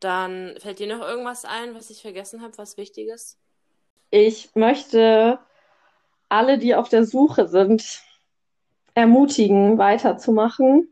Dann 0.00 0.54
fällt 0.58 0.78
dir 0.78 0.86
noch 0.86 1.06
irgendwas 1.06 1.44
ein, 1.44 1.74
was 1.74 1.90
ich 1.90 2.02
vergessen 2.02 2.42
habe, 2.42 2.56
was 2.58 2.76
wichtig 2.76 3.08
ist? 3.08 3.38
Ich 4.10 4.54
möchte 4.54 5.38
alle, 6.28 6.58
die 6.58 6.74
auf 6.74 6.88
der 6.88 7.04
Suche 7.04 7.48
sind, 7.48 8.02
ermutigen, 8.94 9.78
weiterzumachen. 9.78 10.88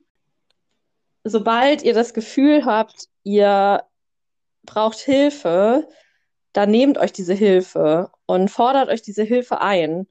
Sobald 1.25 1.83
ihr 1.83 1.95
das 1.95 2.15
Gefühl 2.15 2.65
habt, 2.65 3.09
ihr 3.23 3.85
braucht 4.65 4.99
Hilfe, 4.99 5.89
dann 6.53 6.71
nehmt 6.71 6.99
euch 6.99 7.13
diese 7.13 7.35
Hilfe 7.35 8.11
und 8.27 8.51
fordert 8.51 8.89
euch 8.89 9.03
diese 9.03 9.23
Hilfe 9.23 9.61
ein 9.61 10.07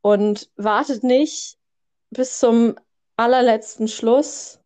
und 0.00 0.50
wartet 0.56 1.04
nicht 1.04 1.58
bis 2.10 2.38
zum 2.38 2.76
allerletzten 3.16 3.88
Schluss 3.88 4.60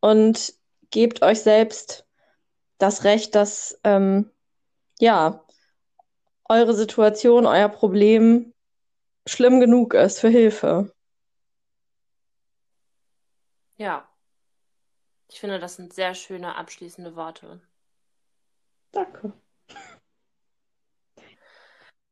und 0.00 0.54
gebt 0.90 1.22
euch 1.22 1.42
selbst 1.42 2.06
das 2.78 3.04
Recht, 3.04 3.34
dass 3.34 3.78
ähm, 3.84 4.30
ja 5.00 5.44
eure 6.48 6.74
Situation, 6.74 7.46
euer 7.46 7.68
Problem 7.68 8.54
schlimm 9.26 9.58
genug 9.60 9.94
ist 9.94 10.20
für 10.20 10.28
Hilfe. 10.28 10.92
Ja, 13.78 14.08
ich 15.28 15.40
finde, 15.40 15.58
das 15.58 15.76
sind 15.76 15.92
sehr 15.92 16.14
schöne 16.14 16.54
abschließende 16.54 17.16
Worte. 17.16 17.60
Danke. 18.92 19.32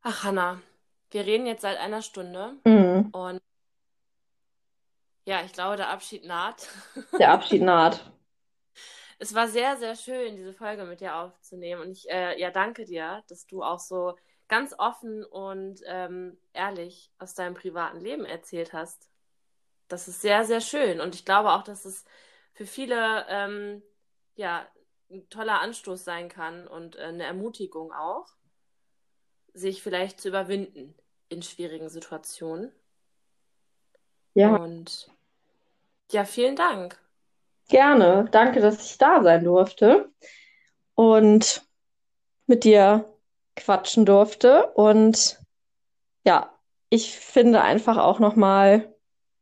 Ach, 0.02 0.22
Hanna, 0.24 0.60
wir 1.10 1.24
reden 1.24 1.46
jetzt 1.46 1.62
seit 1.62 1.78
einer 1.78 2.02
Stunde 2.02 2.56
mhm. 2.64 3.08
und 3.12 3.40
ja, 5.26 5.42
ich 5.42 5.52
glaube, 5.52 5.76
der 5.76 5.88
Abschied 5.88 6.24
naht. 6.24 6.68
Der 7.18 7.30
Abschied 7.32 7.62
naht. 7.62 8.12
Es 9.18 9.34
war 9.34 9.48
sehr, 9.48 9.78
sehr 9.78 9.96
schön, 9.96 10.36
diese 10.36 10.52
Folge 10.52 10.84
mit 10.84 11.00
dir 11.00 11.16
aufzunehmen. 11.16 11.80
Und 11.80 11.92
ich 11.92 12.10
äh, 12.10 12.38
ja, 12.38 12.50
danke 12.50 12.84
dir, 12.84 13.22
dass 13.28 13.46
du 13.46 13.62
auch 13.62 13.78
so 13.78 14.16
ganz 14.48 14.74
offen 14.76 15.24
und 15.24 15.80
ähm, 15.86 16.36
ehrlich 16.52 17.10
aus 17.18 17.34
deinem 17.34 17.54
privaten 17.54 18.00
Leben 18.00 18.26
erzählt 18.26 18.74
hast. 18.74 19.08
Das 19.88 20.08
ist 20.08 20.20
sehr, 20.20 20.44
sehr 20.44 20.60
schön. 20.60 21.00
Und 21.00 21.14
ich 21.14 21.24
glaube 21.24 21.52
auch, 21.52 21.62
dass 21.62 21.86
es 21.86 22.04
für 22.52 22.66
viele 22.66 23.24
ähm, 23.28 23.82
ja, 24.34 24.66
ein 25.14 25.28
toller 25.30 25.60
Anstoß 25.60 26.04
sein 26.04 26.28
kann 26.28 26.66
und 26.66 26.96
äh, 26.96 27.02
eine 27.02 27.24
Ermutigung 27.24 27.92
auch, 27.92 28.26
sich 29.52 29.82
vielleicht 29.82 30.20
zu 30.20 30.28
überwinden 30.28 30.94
in 31.28 31.42
schwierigen 31.42 31.88
Situationen. 31.88 32.72
Ja. 34.34 34.56
Und 34.56 35.10
ja, 36.10 36.24
vielen 36.24 36.56
Dank. 36.56 37.00
Gerne. 37.68 38.28
Danke, 38.30 38.60
dass 38.60 38.84
ich 38.84 38.98
da 38.98 39.22
sein 39.22 39.44
durfte 39.44 40.10
und 40.94 41.66
mit 42.46 42.64
dir 42.64 43.10
quatschen 43.56 44.04
durfte. 44.04 44.66
Und 44.72 45.40
ja, 46.24 46.52
ich 46.90 47.16
finde 47.16 47.62
einfach 47.62 47.96
auch 47.96 48.18
nochmal 48.18 48.94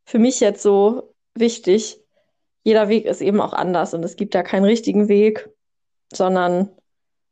für 0.04 0.18
mich 0.18 0.40
jetzt 0.40 0.62
so 0.62 1.14
wichtig, 1.34 1.98
jeder 2.64 2.88
Weg 2.88 3.06
ist 3.06 3.20
eben 3.20 3.40
auch 3.40 3.52
anders 3.52 3.92
und 3.94 4.04
es 4.04 4.16
gibt 4.16 4.34
da 4.34 4.42
keinen 4.42 4.64
richtigen 4.64 5.08
Weg, 5.08 5.48
sondern 6.16 6.70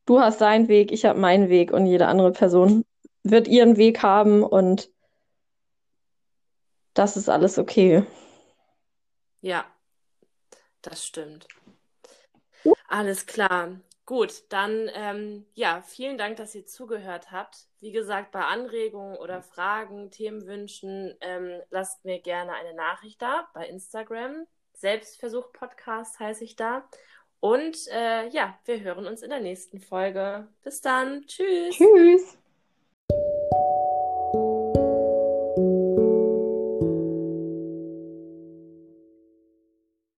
du 0.06 0.20
hast 0.20 0.40
deinen 0.40 0.68
Weg, 0.68 0.92
ich 0.92 1.04
habe 1.04 1.18
meinen 1.18 1.48
Weg 1.48 1.72
und 1.72 1.86
jede 1.86 2.06
andere 2.06 2.32
Person 2.32 2.84
wird 3.22 3.48
ihren 3.48 3.76
Weg 3.76 4.02
haben 4.02 4.42
und 4.42 4.90
das 6.94 7.16
ist 7.16 7.28
alles 7.28 7.58
okay. 7.58 8.04
Ja, 9.40 9.64
das 10.82 11.06
stimmt. 11.06 11.46
Alles 12.88 13.26
klar. 13.26 13.80
Gut, 14.04 14.42
dann 14.48 14.90
ähm, 14.94 15.46
ja, 15.54 15.82
vielen 15.82 16.18
Dank, 16.18 16.36
dass 16.36 16.54
ihr 16.56 16.66
zugehört 16.66 17.30
habt. 17.30 17.68
Wie 17.78 17.92
gesagt, 17.92 18.32
bei 18.32 18.44
Anregungen 18.44 19.16
oder 19.16 19.40
Fragen, 19.40 20.10
Themenwünschen, 20.10 21.14
ähm, 21.20 21.60
lasst 21.70 22.04
mir 22.04 22.20
gerne 22.20 22.52
eine 22.54 22.74
Nachricht 22.74 23.22
da 23.22 23.48
bei 23.54 23.68
Instagram. 23.68 24.46
Selbstversuch 24.72 25.52
Podcast 25.52 26.18
heiße 26.18 26.42
ich 26.42 26.56
da. 26.56 26.88
Und 27.40 27.88
äh, 27.88 28.28
ja, 28.28 28.58
wir 28.66 28.80
hören 28.80 29.06
uns 29.06 29.22
in 29.22 29.30
der 29.30 29.40
nächsten 29.40 29.80
Folge. 29.80 30.46
Bis 30.62 30.80
dann. 30.80 31.26
Tschüss. 31.26 31.76
Tschüss. 31.76 32.36